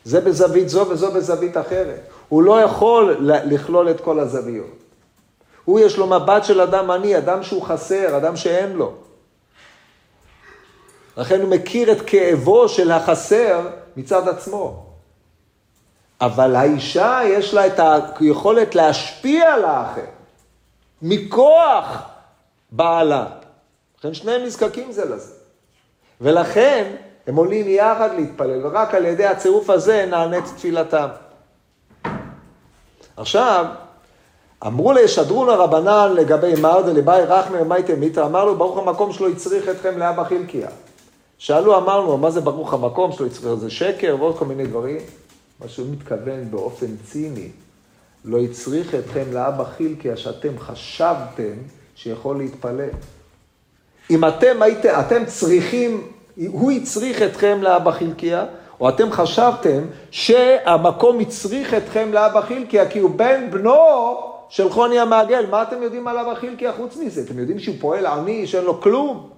זה 0.04 0.20
בזווית 0.20 0.68
זו 0.68 0.86
וזו 0.88 1.12
בזווית 1.12 1.56
אחרת. 1.56 2.00
הוא 2.28 2.42
לא 2.42 2.60
יכול 2.60 3.16
לכלול 3.20 3.90
את 3.90 4.00
כל 4.00 4.20
הזוויות. 4.20 4.79
הוא 5.64 5.80
יש 5.80 5.96
לו 5.96 6.06
מבט 6.06 6.44
של 6.44 6.60
אדם 6.60 6.90
עני, 6.90 7.18
אדם 7.18 7.42
שהוא 7.42 7.62
חסר, 7.62 8.16
אדם 8.16 8.36
שאין 8.36 8.72
לו. 8.72 8.92
לכן 11.16 11.40
הוא 11.40 11.50
מכיר 11.50 11.92
את 11.92 12.00
כאבו 12.06 12.68
של 12.68 12.90
החסר 12.90 13.68
מצד 13.96 14.28
עצמו. 14.28 14.86
אבל 16.20 16.56
האישה 16.56 17.20
יש 17.24 17.54
לה 17.54 17.66
את 17.66 17.80
היכולת 18.20 18.74
להשפיע 18.74 19.54
על 19.54 19.64
האחר, 19.64 20.04
מכוח 21.02 22.02
בעלה. 22.72 23.26
לכן 23.98 24.14
שניהם 24.14 24.44
נזקקים 24.44 24.92
זה 24.92 25.04
לזה. 25.04 25.32
ולכן 26.20 26.94
הם 27.26 27.36
עולים 27.36 27.68
יחד 27.68 28.10
להתפלל, 28.16 28.66
ורק 28.66 28.94
על 28.94 29.04
ידי 29.04 29.26
הצירוף 29.26 29.70
הזה 29.70 30.06
נענית 30.10 30.44
תפילתם. 30.56 31.08
עכשיו, 33.16 33.66
אמרו 34.66 34.92
לישדרו 34.92 35.44
לרבנן 35.44 36.12
לגבי 36.16 36.54
מר 36.60 36.82
דלבאי 36.82 37.22
רחמי 37.22 37.60
ומייטה 37.60 37.94
מיתרא, 37.94 38.26
אמר 38.26 38.44
לו, 38.44 38.56
ברוך 38.56 38.78
המקום 38.78 39.12
שלו 39.12 39.28
הצריך 39.28 39.68
אתכם 39.68 39.98
לאבא 39.98 40.24
חילקיה. 40.24 40.68
שאלו, 41.38 41.78
אמרנו, 41.78 42.18
מה 42.18 42.30
זה 42.30 42.40
ברוך 42.40 42.74
המקום 42.74 43.12
שלו 43.12 43.26
הצריך? 43.26 43.54
זה 43.54 43.70
שקר 43.70 44.16
ועוד 44.18 44.38
כל 44.38 44.44
מיני 44.44 44.66
דברים. 44.66 44.98
מה 45.60 45.68
שהוא 45.68 45.86
מתכוון 45.92 46.50
באופן 46.50 46.86
ציני, 47.04 47.48
לא 48.24 48.38
הצריך 48.38 48.94
אתכם 48.94 49.24
לאבא 49.32 49.64
חילקיה 49.64 50.16
שאתם 50.16 50.58
חשבתם 50.58 51.52
שיכול 51.94 52.38
להתפלל. 52.38 52.88
אם 54.10 54.24
אתם 54.24 54.62
הייתם, 54.62 55.00
אתם 55.00 55.24
צריכים, 55.26 56.08
הוא 56.48 56.72
הצריך 56.72 57.22
אתכם 57.22 57.58
לאבא 57.62 57.90
חילקיה, 57.90 58.46
או 58.80 58.88
אתם 58.88 59.12
חשבתם 59.12 59.80
שהמקום 60.10 61.20
הצריך 61.20 61.74
אתכם 61.74 62.12
לאבא 62.12 62.40
חילקיה 62.40 62.88
כי 62.88 62.98
הוא 62.98 63.10
בן 63.10 63.50
בנו 63.50 64.29
של 64.50 64.70
חוני 64.70 64.98
המעגל. 65.00 65.46
מה 65.50 65.62
אתם 65.62 65.82
יודעים 65.82 66.08
על 66.08 66.18
אבא 66.18 66.34
חילקיה 66.34 66.72
חוץ 66.72 66.96
מזה? 66.96 67.22
אתם 67.26 67.38
יודעים 67.38 67.58
שהוא 67.58 67.76
פועל 67.80 68.06
עני, 68.06 68.46
שאין 68.46 68.64
לו 68.64 68.80
כלום? 68.80 69.30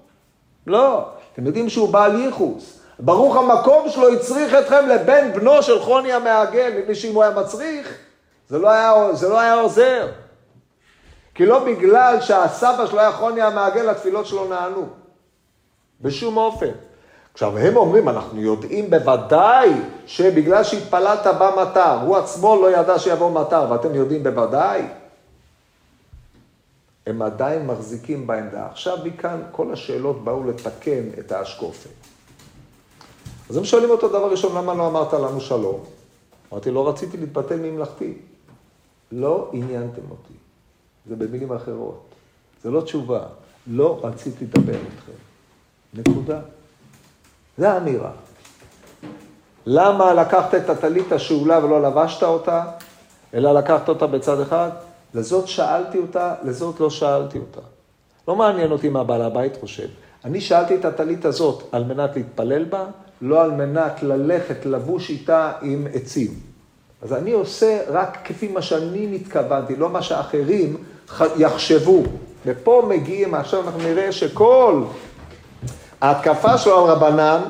לא. 0.67 1.05
אתם 1.33 1.47
יודעים 1.47 1.69
שהוא 1.69 1.89
בעל 1.89 2.21
ייחוס. 2.21 2.79
ברוך 2.99 3.37
המקום 3.37 3.89
שלו 3.89 4.13
הצריך 4.13 4.55
אתכם 4.55 4.89
לבן 4.89 5.33
בנו 5.33 5.63
של 5.63 5.79
חוני 5.81 6.13
המעגל, 6.13 6.73
מפני 6.79 6.95
שאם 6.95 7.15
הוא 7.15 7.23
היה 7.23 7.33
מצריך, 7.33 7.99
זה 8.49 8.59
לא 8.59 8.71
היה, 8.71 9.13
זה 9.13 9.29
לא 9.29 9.41
היה 9.41 9.55
עוזר. 9.55 10.09
כי 11.35 11.47
לא 11.47 11.65
בגלל 11.65 12.21
שהסבא 12.21 12.87
שלו 12.87 13.01
היה 13.01 13.13
חוני 13.13 13.43
המעגל, 13.43 13.89
התפילות 13.89 14.27
שלו 14.27 14.49
נענו. 14.49 14.87
בשום 16.01 16.37
אופן. 16.37 16.71
עכשיו, 17.33 17.59
הם 17.59 17.77
אומרים, 17.77 18.09
אנחנו 18.09 18.41
יודעים 18.41 18.91
בוודאי 18.91 19.73
שבגלל 20.07 20.65
שהתפללת 20.65 21.27
בא 21.27 21.51
מטר, 21.63 22.01
הוא 22.01 22.17
עצמו 22.17 22.63
לא 22.63 22.77
ידע 22.77 22.99
שיבוא 22.99 23.31
מטר, 23.31 23.67
ואתם 23.71 23.95
יודעים 23.95 24.23
בוודאי. 24.23 24.83
הם 27.07 27.23
עדיין 27.23 27.67
מחזיקים 27.67 28.27
בעמדה. 28.27 28.67
עכשיו 28.67 28.99
מכאן 29.05 29.43
כל 29.51 29.73
השאלות 29.73 30.25
באו 30.25 30.45
לתקן 30.45 31.03
את 31.19 31.33
האשקופה. 31.33 31.89
אז 33.51 33.57
הם 33.57 33.65
שואלים 33.65 33.91
אותו 33.91 34.09
דבר 34.09 34.31
ראשון, 34.31 34.57
למה 34.57 34.75
לא 34.75 34.89
אמרת 34.89 35.13
לנו 35.13 35.41
שלום? 35.41 35.85
אמרתי, 36.53 36.71
לא 36.71 36.89
רציתי 36.89 37.17
להתבטל 37.17 37.57
ממלכתי. 37.57 38.15
לא 39.13 39.51
עניינתם 39.53 40.11
אותי. 40.11 40.35
זה 41.07 41.17
במילים 41.17 41.53
אחרות. 41.53 42.03
זה 42.63 42.71
לא 42.71 42.81
תשובה. 42.81 43.21
לא 43.67 44.01
רציתי 44.03 44.45
לדבר 44.45 44.73
איתכם. 44.73 45.13
נקודה. 45.95 46.41
זה 47.59 47.73
האמירה. 47.73 48.11
למה 49.67 50.15
לקחת 50.15 50.55
את 50.55 50.71
הטלית 50.71 51.13
השאולה 51.13 51.65
ולא 51.65 51.83
לבשת 51.83 52.23
אותה, 52.23 52.65
אלא 53.35 53.53
לקחת 53.53 53.89
אותה 53.89 54.07
בצד 54.07 54.41
אחד? 54.41 54.71
לזאת 55.15 55.49
שאלתי 55.49 55.99
אותה, 55.99 56.35
לזאת 56.43 56.81
לא 56.81 56.91
שאלתי 56.91 57.39
אותה. 57.39 57.61
לא 58.29 58.37
מעניין 58.37 58.73
אותי 58.73 58.89
מה 58.89 59.05
בעל 59.05 59.23
הבית 59.23 59.57
חושב. 59.61 59.89
אני 60.25 60.41
שאלתי 60.41 60.75
את 60.75 60.85
הטלית 60.85 61.25
הזאת 61.25 61.63
על 61.73 61.85
מנת 61.85 62.17
להתפלל 62.17 62.65
בה, 62.65 62.85
לא 63.23 63.43
על 63.43 63.51
מנת 63.51 64.03
ללכת 64.03 64.67
לבוש 64.67 65.11
איתה 65.11 65.53
עם 65.63 65.87
עצים. 65.93 66.31
אז 67.03 67.13
אני 67.13 67.33
עושה 67.33 67.81
רק 67.89 68.19
כפי 68.25 68.49
מה 68.49 68.63
שאני 68.63 69.07
מתכוונתי, 69.07 69.77
לא 69.77 69.89
מה 69.89 70.03
שאחרים 70.03 70.77
יחשבו. 71.37 72.03
ופה 72.47 72.87
מגיעים, 72.89 73.35
עכשיו 73.35 73.61
אנחנו 73.61 73.79
נראה 73.79 74.13
שכל 74.13 74.83
ההתקפה 76.01 76.59
שלו 76.59 76.79
על 76.79 76.91
רבנן, 76.91 77.43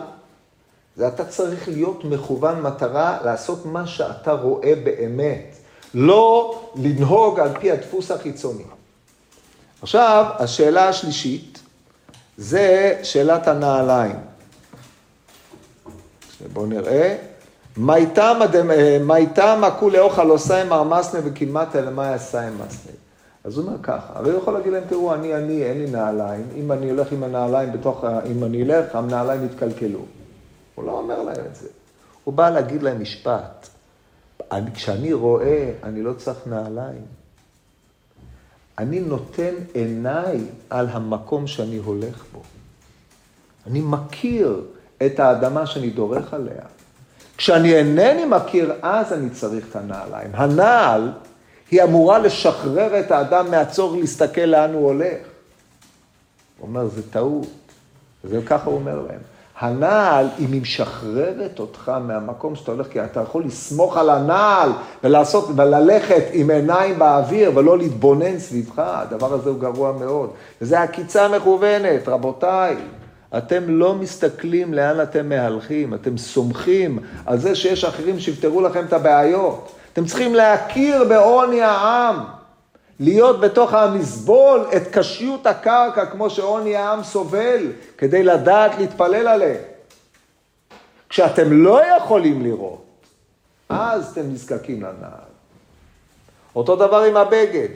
זה 0.96 1.08
אתה 1.08 1.24
צריך 1.24 1.68
להיות 1.68 2.04
מכוון 2.04 2.62
מטרה 2.62 3.18
לעשות 3.24 3.66
מה 3.66 3.86
שאתה 3.86 4.32
רואה 4.32 4.72
באמת. 4.84 5.56
לא 5.94 6.60
לנהוג 6.76 7.40
על 7.40 7.48
פי 7.60 7.70
הדפוס 7.70 8.10
החיצוני. 8.10 8.62
עכשיו, 9.82 10.26
השאלה 10.38 10.88
השלישית 10.88 11.58
זה 12.36 12.98
שאלת 13.02 13.48
הנעליים. 13.48 14.16
בואו 16.52 16.66
נראה. 16.66 17.16
מי 17.76 19.26
תמה 19.34 19.70
כולי 19.78 19.98
אוכל 19.98 20.30
עושה 20.30 20.62
עם 20.62 20.72
ארמסנה 20.72 21.20
וכמעט 21.24 21.76
אל 21.76 21.90
מה 21.90 22.06
יעשה 22.06 22.48
עם 22.48 22.54
מסנה. 22.54 22.92
אז 23.44 23.58
הוא 23.58 23.66
אומר 23.66 23.82
ככה, 23.82 24.12
הרי 24.14 24.30
הוא 24.30 24.38
יכול 24.38 24.54
להגיד 24.54 24.72
להם, 24.72 24.84
תראו, 24.88 25.14
אני 25.14 25.34
אני, 25.34 25.62
אין 25.62 25.78
לי 25.78 25.90
נעליים, 25.90 26.46
אם 26.56 26.72
אני 26.72 26.90
הולך 26.90 27.12
עם 27.12 27.22
הנעליים 27.22 27.72
בתוך, 27.72 28.04
אם 28.30 28.44
אני 28.44 28.62
אלך, 28.62 28.94
הנעליים 28.94 29.44
יתקלקלו. 29.44 29.98
הוא 30.74 30.84
לא 30.84 30.92
אומר 30.92 31.22
להם 31.22 31.46
את 31.50 31.56
זה. 31.56 31.68
הוא 32.24 32.34
בא 32.34 32.50
להגיד 32.50 32.82
להם 32.82 33.02
משפט. 33.02 33.68
אני, 34.52 34.72
כשאני 34.74 35.12
רואה, 35.12 35.72
אני 35.82 36.02
לא 36.02 36.12
צריך 36.12 36.38
נעליים. 36.46 37.04
אני 38.78 39.00
נותן 39.00 39.54
עיניי 39.74 40.40
על 40.70 40.88
המקום 40.88 41.46
שאני 41.46 41.76
הולך 41.76 42.24
בו. 42.32 42.42
אני 43.66 43.80
מכיר 43.80 44.60
את 45.06 45.20
האדמה 45.20 45.66
שאני 45.66 45.90
דורך 45.90 46.34
עליה. 46.34 46.62
כשאני 47.36 47.74
אינני 47.74 48.24
מכיר, 48.24 48.72
אז 48.82 49.12
אני 49.12 49.30
צריך 49.30 49.66
את 49.70 49.76
הנעליים. 49.76 50.30
הנעל 50.34 51.12
היא 51.70 51.82
אמורה 51.82 52.18
לשחרר 52.18 53.00
את 53.00 53.10
האדם 53.10 53.50
מהצורך 53.50 54.00
להסתכל 54.00 54.40
לאן 54.40 54.72
הוא 54.72 54.86
הולך. 54.86 55.26
הוא 56.58 56.68
אומר, 56.68 56.88
זה 56.88 57.10
טעות. 57.10 57.46
וככה 58.24 58.70
הוא 58.70 58.74
אומר 58.74 59.02
להם. 59.08 59.20
הנעל, 59.62 60.26
אם 60.38 60.52
היא 60.52 60.62
משחררת 60.62 61.60
אותך 61.60 61.92
מהמקום 62.06 62.54
שאתה 62.54 62.72
הולך, 62.72 62.86
כי 62.88 63.04
אתה 63.04 63.20
יכול 63.20 63.44
לסמוך 63.44 63.96
על 63.96 64.10
הנעל 64.10 64.70
ולעשות, 65.04 65.48
וללכת 65.56 66.24
עם 66.32 66.50
עיניים 66.50 66.98
באוויר 66.98 67.52
ולא 67.54 67.78
להתבונן 67.78 68.38
סביבך, 68.38 68.78
הדבר 68.78 69.34
הזה 69.34 69.50
הוא 69.50 69.58
גרוע 69.58 69.92
מאוד. 69.92 70.30
וזה 70.60 70.80
עקיצה 70.80 71.28
מכוונת, 71.28 72.08
רבותיי. 72.08 72.76
אתם 73.38 73.62
לא 73.66 73.94
מסתכלים 73.94 74.74
לאן 74.74 75.00
אתם 75.02 75.28
מהלכים, 75.28 75.94
אתם 75.94 76.18
סומכים 76.18 76.98
על 77.26 77.38
זה 77.38 77.54
שיש 77.54 77.84
אחרים 77.84 78.18
שיפתרו 78.18 78.60
לכם 78.60 78.84
את 78.84 78.92
הבעיות. 78.92 79.72
אתם 79.92 80.04
צריכים 80.04 80.34
להכיר 80.34 81.04
בעוני 81.08 81.62
העם. 81.62 82.16
להיות 83.02 83.40
בתוך 83.40 83.74
המסבול 83.74 84.66
את 84.76 84.82
קשיות 84.92 85.46
הקרקע 85.46 86.06
כמו 86.06 86.30
שעוני 86.30 86.76
העם 86.76 87.02
סובל, 87.02 87.72
כדי 87.98 88.22
לדעת 88.22 88.78
להתפלל 88.78 89.28
עליהם. 89.28 89.62
כשאתם 91.08 91.52
לא 91.52 91.80
יכולים 91.96 92.42
לראות, 92.42 92.84
אז 93.68 94.12
אתם 94.12 94.32
נזקקים 94.32 94.82
לנעל. 94.82 95.32
אותו 96.56 96.76
דבר 96.76 97.02
עם 97.02 97.16
הבגד. 97.16 97.68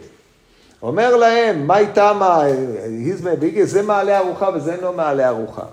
אומר 0.82 1.16
להם, 1.16 1.66
מה 1.66 1.78
איתם, 1.78 2.20
היזמה 2.22 3.36
בגד, 3.36 3.64
זה 3.64 3.82
מעלה 3.82 4.18
ארוחה 4.18 4.50
וזה 4.54 4.74
אינו 4.74 4.92
מעלה 4.92 5.28
ארוחה. 5.28 5.64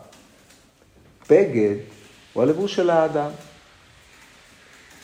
בגד 1.29 1.75
הוא 2.33 2.43
הלבוש 2.43 2.75
של 2.75 2.89
האדם. 2.89 3.29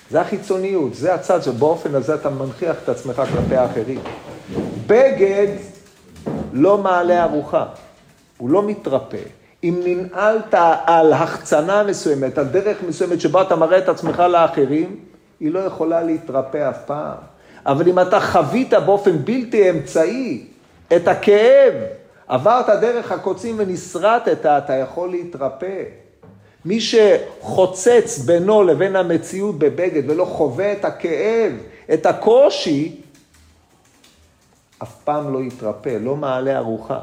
זה 0.09 0.21
החיצוניות, 0.21 0.95
זה 0.95 1.13
הצד 1.13 1.41
שבאופן 1.43 1.95
הזה 1.95 2.15
אתה 2.15 2.29
מנכיח 2.29 2.75
את 2.83 2.89
עצמך 2.89 3.15
כלפי 3.15 3.55
האחרים. 3.55 4.01
בגד 4.89 5.47
לא 6.53 6.77
מעלה 6.77 7.23
ארוחה, 7.23 7.65
הוא 8.37 8.49
לא 8.49 8.63
מתרפא. 8.63 9.17
אם 9.63 9.81
ננעלת 9.85 10.53
על 10.85 11.13
החצנה 11.13 11.83
מסוימת, 11.83 12.37
על 12.37 12.45
דרך 12.45 12.77
מסוימת 12.87 13.21
שבה 13.21 13.41
אתה 13.41 13.55
מראה 13.55 13.77
את 13.77 13.89
עצמך 13.89 14.19
לאחרים, 14.19 14.95
היא 15.39 15.51
לא 15.51 15.59
יכולה 15.59 16.03
להתרפא 16.03 16.69
אף 16.69 16.85
פעם. 16.85 17.17
אבל 17.65 17.87
אם 17.87 17.99
אתה 17.99 18.19
חווית 18.19 18.73
באופן 18.73 19.17
בלתי 19.17 19.69
אמצעי 19.69 20.45
את 20.95 21.07
הכאב, 21.07 21.73
עברת 22.27 22.69
דרך 22.81 23.11
הקוצים 23.11 23.55
ונסרטת, 23.57 24.45
אתה 24.45 24.73
יכול 24.73 25.09
להתרפא. 25.09 25.83
מי 26.65 26.79
שחוצץ 26.81 28.17
בינו 28.25 28.63
לבין 28.63 28.95
המציאות 28.95 29.59
בבגד 29.59 30.09
ולא 30.09 30.25
חווה 30.25 30.71
את 30.71 30.85
הכאב, 30.85 31.51
את 31.93 32.05
הקושי, 32.05 33.01
אף 34.84 34.95
פעם 35.03 35.34
לא 35.34 35.39
יתרפא, 35.43 35.97
לא 36.01 36.15
מעלה 36.15 36.57
ארוחה. 36.57 36.99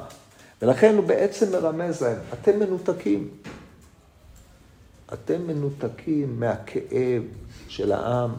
ולכן 0.62 0.94
הוא 0.96 1.04
בעצם 1.04 1.52
מרמז 1.52 2.02
להם, 2.02 2.18
אתם 2.32 2.58
מנותקים. 2.58 3.28
אתם 5.12 5.46
מנותקים 5.46 6.40
מהכאב 6.40 7.22
של 7.68 7.92
העם, 7.92 8.30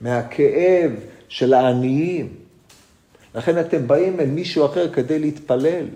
מהכאב 0.00 0.90
של 1.28 1.54
העניים. 1.54 2.34
לכן 3.34 3.60
אתם 3.60 3.88
באים 3.88 4.20
אל 4.20 4.26
מישהו 4.26 4.66
אחר 4.66 4.92
כדי 4.92 5.18
להתפלל. 5.18 5.86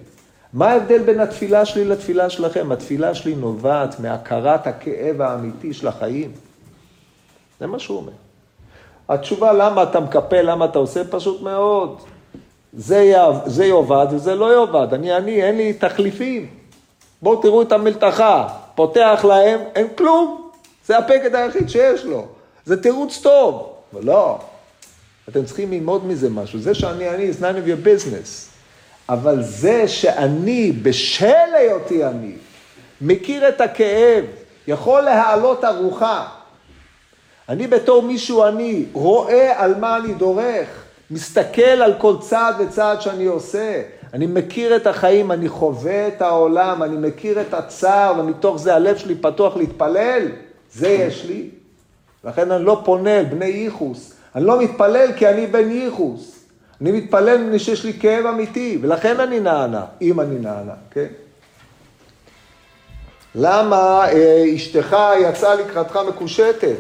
מה 0.52 0.70
ההבדל 0.70 1.02
בין 1.02 1.20
התפילה 1.20 1.64
שלי 1.64 1.84
לתפילה 1.84 2.30
שלכם? 2.30 2.72
התפילה 2.72 3.14
שלי 3.14 3.34
נובעת 3.34 4.00
מהכרת 4.00 4.66
הכאב 4.66 5.20
האמיתי 5.20 5.72
של 5.72 5.88
החיים. 5.88 6.32
זה 7.60 7.66
מה 7.66 7.78
שהוא 7.78 7.96
אומר. 7.98 8.12
התשובה 9.08 9.52
למה 9.52 9.82
אתה 9.82 10.00
מקפל, 10.00 10.42
למה 10.42 10.64
אתה 10.64 10.78
עושה, 10.78 11.04
פשוט 11.10 11.42
מאוד. 11.42 12.00
זה, 12.72 13.14
זה 13.46 13.66
יאבד 13.66 14.06
וזה 14.10 14.34
לא 14.34 14.54
יאבד. 14.60 14.94
אני 14.94 15.16
אני, 15.16 15.42
אין 15.42 15.56
לי 15.56 15.72
תחליפים. 15.72 16.46
בואו 17.22 17.42
תראו 17.42 17.62
את 17.62 17.72
המלתחה, 17.72 18.48
פותח 18.74 19.24
להם, 19.28 19.60
אין 19.74 19.86
כלום. 19.94 20.50
זה 20.86 20.98
הפקד 20.98 21.34
היחיד 21.34 21.70
שיש 21.70 22.04
לו. 22.04 22.26
זה 22.64 22.82
תירוץ 22.82 23.20
טוב. 23.22 23.72
אבל 23.92 24.04
לא, 24.04 24.38
אתם 25.28 25.44
צריכים 25.44 25.70
ללמוד 25.70 26.06
מזה 26.06 26.30
משהו. 26.30 26.58
זה 26.58 26.74
שאני 26.74 27.10
אני, 27.10 27.30
is 27.30 27.34
none 27.34 27.42
of 27.42 27.68
your 27.68 27.86
business. 27.86 28.50
אבל 29.08 29.42
זה 29.42 29.88
שאני, 29.88 30.72
בשל 30.72 31.54
היותי 31.54 32.04
אני, 32.04 32.32
מכיר 33.00 33.48
את 33.48 33.60
הכאב, 33.60 34.24
יכול 34.66 35.02
להעלות 35.02 35.64
ארוחה. 35.64 36.28
אני 37.48 37.66
בתור 37.66 38.02
מישהו 38.02 38.44
אני, 38.44 38.84
רואה 38.92 39.64
על 39.64 39.74
מה 39.74 39.96
אני 39.96 40.14
דורך, 40.14 40.68
מסתכל 41.10 41.62
על 41.62 41.94
כל 41.98 42.14
צעד 42.20 42.54
וצעד 42.60 43.00
שאני 43.00 43.26
עושה. 43.26 43.82
אני 44.14 44.26
מכיר 44.26 44.76
את 44.76 44.86
החיים, 44.86 45.32
אני 45.32 45.48
חווה 45.48 46.08
את 46.08 46.22
העולם, 46.22 46.82
אני 46.82 47.08
מכיר 47.08 47.40
את 47.40 47.54
הצער, 47.54 48.14
ומתוך 48.18 48.58
זה 48.58 48.74
הלב 48.74 48.96
שלי 48.96 49.14
פתוח 49.14 49.56
להתפלל. 49.56 50.28
זה 50.72 50.88
יש 50.88 51.24
לי. 51.24 51.50
לכן 52.24 52.50
אני 52.50 52.64
לא 52.64 52.80
פונה 52.84 53.18
אל 53.18 53.24
בני 53.24 53.44
ייחוס. 53.44 54.14
אני 54.34 54.44
לא 54.44 54.62
מתפלל 54.62 55.12
כי 55.16 55.28
אני 55.28 55.46
בן 55.46 55.70
ייחוס. 55.70 56.44
אני 56.80 56.92
מתפלל 56.92 57.38
מפני 57.38 57.58
שיש 57.58 57.84
לי 57.84 57.92
כאב 58.00 58.26
אמיתי, 58.26 58.78
ולכן 58.80 59.20
אני 59.20 59.40
נענה, 59.40 59.84
אם 60.02 60.20
אני 60.20 60.38
נענה, 60.38 60.74
כן? 60.90 61.06
למה 63.34 64.08
אה, 64.08 64.44
אשתך 64.56 64.96
יצאה 65.20 65.54
לקראתך 65.54 65.98
מקושטת? 66.08 66.76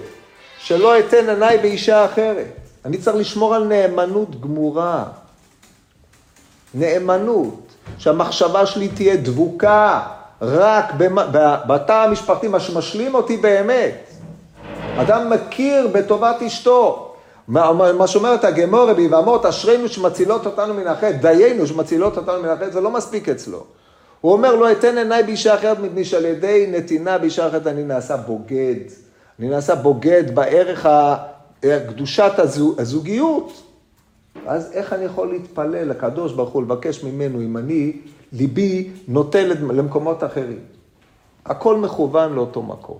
שלא 0.58 0.98
אתן 0.98 1.28
עיניי 1.28 1.58
באישה 1.58 2.04
אחרת. 2.04 2.59
אני 2.84 2.98
צריך 2.98 3.16
לשמור 3.16 3.54
על 3.54 3.64
נאמנות 3.64 4.40
גמורה. 4.40 5.04
נאמנות, 6.74 7.60
שהמחשבה 7.98 8.66
שלי 8.66 8.88
תהיה 8.88 9.16
דבוקה 9.16 10.02
רק 10.42 10.92
בתא 11.68 11.92
המשפחתי, 11.92 12.48
מה 12.48 12.60
שמשלים 12.60 13.14
אותי 13.14 13.36
באמת. 13.36 13.94
אדם 14.96 15.30
מכיר 15.30 15.88
בטובת 15.92 16.42
אשתו, 16.42 17.14
מה 17.48 18.06
שאומרת 18.06 18.44
הגמורה 18.44 18.94
ביבמות, 18.94 19.46
אשרינו 19.46 19.88
שמצילות 19.88 20.46
אותנו 20.46 20.74
מן 20.74 20.86
החטא, 20.86 21.10
דיינו 21.10 21.66
שמצילות 21.66 22.16
אותנו 22.16 22.42
מן 22.42 22.48
החטא, 22.48 22.70
זה 22.70 22.80
לא 22.80 22.90
מספיק 22.90 23.28
אצלו. 23.28 23.64
הוא 24.20 24.32
אומר, 24.32 24.54
לא 24.54 24.72
אתן 24.72 24.98
עיניי 24.98 25.22
באישה 25.22 25.54
אחרת 25.54 25.78
מפני 25.78 26.04
שעל 26.04 26.24
ידי 26.24 26.66
נתינה 26.72 27.18
באישה 27.18 27.48
אחרת 27.48 27.66
אני 27.66 27.84
נעשה 27.84 28.16
בוגד. 28.16 28.74
אני 29.38 29.48
נעשה 29.48 29.74
בוגד 29.74 30.34
בערך 30.34 30.86
קדושת 31.60 32.32
הזוגיות. 32.78 33.62
אז 34.46 34.72
איך 34.72 34.92
אני 34.92 35.04
יכול 35.04 35.30
להתפלל 35.32 35.88
לקדוש 35.90 36.32
ברוך 36.32 36.50
הוא, 36.50 36.62
לבקש 36.62 37.04
ממנו 37.04 37.40
אם 37.40 37.56
אני, 37.56 37.92
ליבי 38.32 38.90
נוטה 39.08 39.42
למקומות 39.46 40.24
אחרים. 40.24 40.58
הכל 41.46 41.76
מכוון 41.76 42.32
לאותו 42.32 42.62
מקום. 42.62 42.98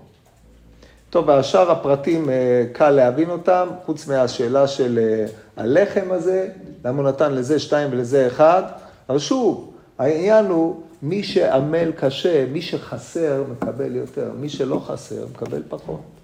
טוב, 1.09 1.27
והשאר 1.27 1.71
הפרטים 1.71 2.29
אה, 2.29 2.65
קל 2.71 2.89
להבין 2.89 3.29
אותם, 3.29 3.67
חוץ 3.85 4.07
מהשאלה 4.07 4.67
של 4.67 4.99
אה, 4.99 5.25
הלחם 5.63 6.07
הזה, 6.11 6.49
למה 6.85 7.01
הוא 7.01 7.09
נתן 7.09 7.33
לזה 7.33 7.59
שתיים 7.59 7.89
ולזה 7.91 8.27
אחד, 8.27 8.63
אבל 9.09 9.19
שוב, 9.19 9.73
העניין 9.99 10.45
הוא, 10.45 10.81
מי 11.01 11.23
שעמל 11.23 11.91
קשה, 11.91 12.45
מי 12.51 12.61
שחסר, 12.61 13.43
מקבל 13.51 13.95
יותר, 13.95 14.31
מי 14.39 14.49
שלא 14.49 14.81
חסר, 14.85 15.25
מקבל 15.31 15.61
פחות. 15.69 16.20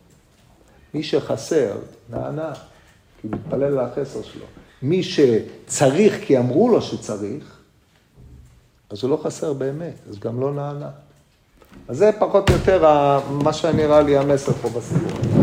מי 0.97 1.03
שחסר, 1.03 1.71
נענה, 2.09 2.53
כי 3.21 3.27
מתפלל 3.27 3.63
על 3.63 3.79
החסר 3.79 4.21
שלו. 4.21 4.45
מי 4.81 5.03
שצריך 5.03 6.19
כי 6.25 6.37
אמרו 6.37 6.69
לו 6.69 6.81
שצריך, 6.81 7.57
אז 8.89 9.03
הוא 9.03 9.11
לא 9.11 9.19
חסר 9.23 9.53
באמת, 9.53 9.93
אז 10.09 10.19
גם 10.19 10.39
לא 10.39 10.53
נענה. 10.53 10.89
אז 11.87 11.97
זה 11.97 12.11
פחות 12.19 12.49
או 12.49 12.55
יותר 12.55 13.09
מה 13.29 13.53
שנראה 13.53 14.01
לי 14.01 14.17
המסר 14.17 14.51
פה 14.51 14.69
בסיפור. 14.69 15.36